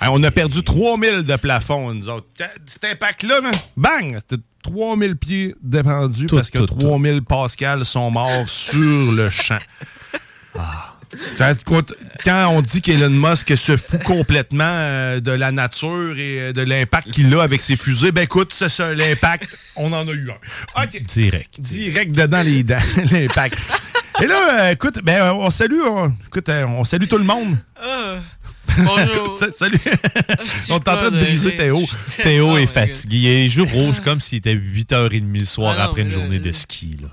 [0.00, 2.26] Hey, on a perdu 3000 de plafond, nous autres.
[2.66, 4.18] Cet impact-là, là, bang!
[4.18, 9.58] C'était 3000 pieds défendus parce que tout, 3000 Pascal sont morts sur le champ.
[11.34, 11.52] Ça,
[12.24, 16.62] quand on dit qu'Elon Musk se fout complètement euh, de la nature et euh, de
[16.62, 20.30] l'impact qu'il a avec ses fusées, ben écoute, c'est ça, l'impact, on en a eu
[20.30, 20.86] un.
[20.86, 21.60] Direct.
[21.60, 22.76] Direct dedans les dents,
[23.10, 23.58] l'impact.
[24.22, 27.56] Et là, euh, écoute, ben, on salue, on, écoute, on salue tout le monde.
[28.78, 29.38] Ah, bonjour.
[29.52, 29.78] Salut.
[29.78, 31.82] suis on est en train de briser de- Théo.
[32.22, 33.16] Théo est fatigué.
[33.16, 36.10] Il a les joues rouges comme s'il était 8h30 le soir Ah non, après une
[36.10, 36.98] journée de ski.
[37.00, 37.08] là.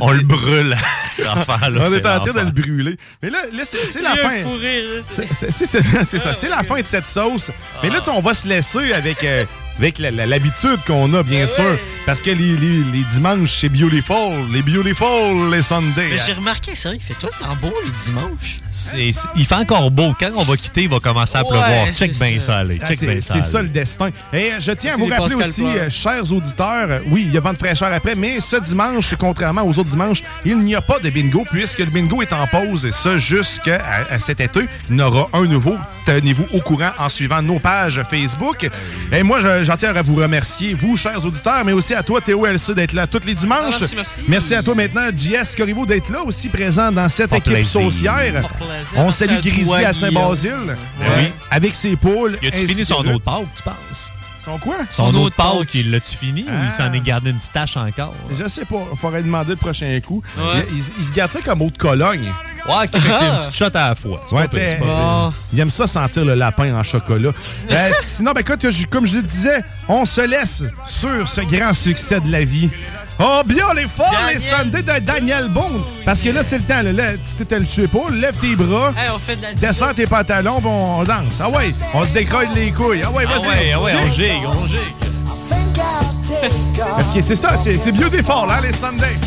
[0.00, 0.76] On le brûle,
[1.10, 1.80] cet enfant-là.
[1.88, 2.96] on est en train de le brûler.
[3.22, 4.30] Mais là, là c'est la fin.
[5.10, 7.50] c'est- ça, c'est la fin de cette sauce.
[7.82, 9.44] Mais là, tu sais, on va se laisser avec euh,
[9.80, 11.78] avec l'habitude qu'on a, bien sûr.
[12.06, 14.48] Parce que les, les- les dimanches, c'est Beautiful.
[14.50, 16.08] Les Beautiful, les Sundays.
[16.10, 18.58] Mais j'ai remarqué, ça, il fait tout le temps beau les dimanches.
[18.70, 20.14] C'est- c'est- il fait encore beau.
[20.18, 21.86] Quand on va quitter, il va commencer à Ouais, pleuvoir.
[21.92, 22.46] c'est Check bien ça.
[22.46, 22.78] ça, allez.
[22.82, 23.42] Ah, Check c'est bien c'est ça.
[23.42, 23.68] ça allez.
[23.68, 24.08] le destin.
[24.32, 27.34] Et je tiens à C'est vous rappeler Pascal aussi, euh, chers auditeurs, euh, oui, il
[27.34, 30.74] y a vent de fraîcheur après, mais ce dimanche, contrairement aux autres dimanches, il n'y
[30.74, 34.40] a pas de bingo puisque le bingo est en pause et ça jusqu'à à cet
[34.40, 34.60] été.
[34.88, 35.76] Il y en aura un nouveau.
[36.06, 38.68] Tenez-vous au courant en suivant nos pages Facebook.
[39.12, 42.20] Et moi, je- j'en tiens à vous remercier, vous, chers auditeurs, mais aussi à toi,
[42.20, 43.82] Théo LC, d'être là tous les dimanches.
[43.82, 44.54] Ah, merci, merci.
[44.56, 47.80] à toi maintenant, JS Corriveau, d'être là aussi présent dans cette Fort équipe plaisir.
[47.80, 48.48] saucière.
[48.96, 49.92] On Merci salue à Grizzly à.
[49.92, 50.76] Saint-Basile.
[50.98, 51.32] Oui.
[51.52, 52.36] Avec ses poules.
[52.42, 54.10] Y a-tu fini son autre Pâques, tu penses?
[54.50, 54.76] Son quoi?
[54.90, 56.96] Son autre Pâques, il l'a-tu fini ou il s'en Ah.
[56.96, 58.14] est gardé une petite tache encore?
[58.32, 58.84] Je sais pas.
[58.92, 60.22] Il faudrait demander le prochain coup.
[60.36, 60.66] Ouais.
[60.72, 62.32] Il, il- il se garde ça comme eau de Cologne.
[62.68, 64.22] Ouais, ok, fait que c'est une petite shot à la fois.
[64.26, 65.32] C'est Ouais, pas pire, t'sais, c'est pas pire.
[65.52, 67.30] il aime ça sentir le lapin en chocolat.
[67.70, 71.72] Euh, sinon, ben écoute, je- comme je le disais, on se laisse sur ce grand
[71.72, 72.68] succès de la vie.
[73.22, 75.82] Oh, bien les forts, les Sundays de Daniel Bond.
[76.06, 76.82] Parce que là, c'est le temps.
[76.82, 79.52] Là, Là, tu t'étais le tué pas, lève tes bras, Hey, on fait de la
[79.52, 81.38] descends tes pantalons, puis on, danse.
[81.40, 83.02] Ah ouais, on se décolle les couilles.
[83.04, 83.48] Ah ouais, Ah vas-y.
[83.48, 84.32] ouais, ah ouais, on gigue.
[84.46, 84.78] on gigue.
[86.98, 89.18] Ok, c'est ça, c'est Beautiful, hein, les Sundays.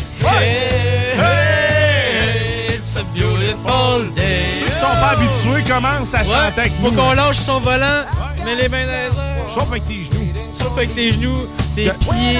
[2.68, 4.44] It's a beautiful day.
[4.60, 8.04] Ceux qui sont pas habitués commencent à Ouais, chanter avec faut qu'on lâche son volant,
[8.44, 9.12] mets les mains dans les airs.
[9.54, 10.32] Chauffe avec tes genoux.
[10.72, 12.38] Avec tes genoux, tes pieds.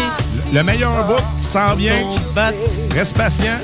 [0.52, 2.08] Le meilleur bout s'en vient.
[2.92, 3.58] Reste patient.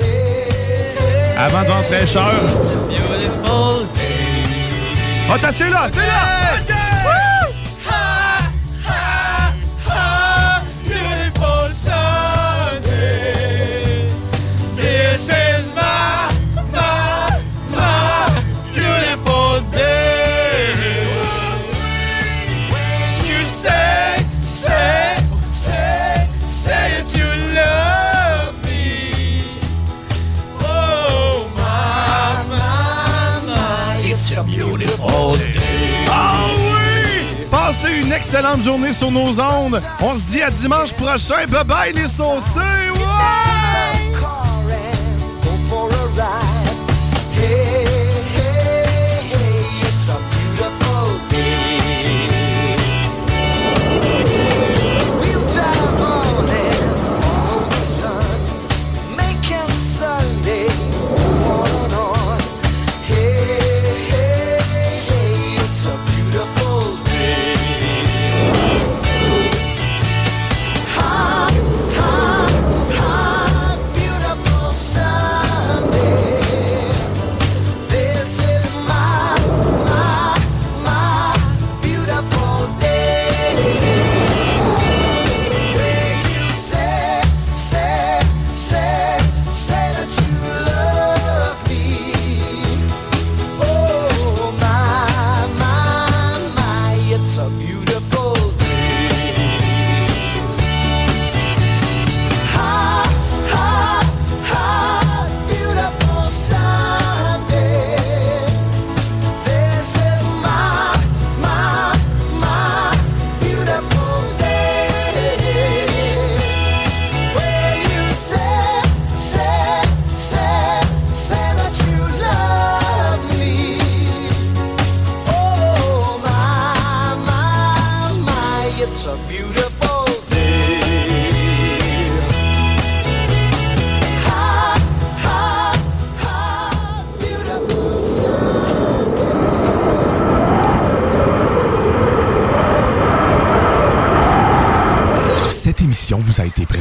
[1.37, 2.33] Avant de rentrer fraîcheur.
[5.29, 6.90] Ah, t'as c'est là, c'est là!
[38.21, 39.81] Excellente journée sur nos ondes.
[39.99, 41.45] On se dit à dimanche prochain.
[41.47, 43.60] Bye bye les saucés!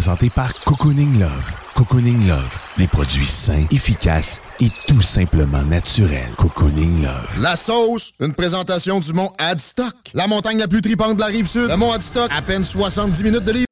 [0.00, 1.52] Présentée par Cocooning Love.
[1.74, 6.30] Cocooning Love, des produits sains, efficaces et tout simplement naturels.
[6.38, 7.28] Cocooning Love.
[7.38, 9.92] La sauce, une présentation du mont Adstock.
[10.14, 11.68] La montagne la plus tripante de la rive sud.
[11.68, 13.66] Le mont Adstock, à peine 70 minutes de livre.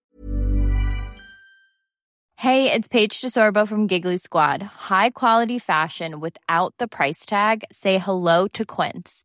[2.36, 4.62] Hey, it's Paige DeSorbo from Giggly Squad.
[4.90, 7.64] High quality fashion without the price tag.
[7.72, 9.24] Say hello to Quince.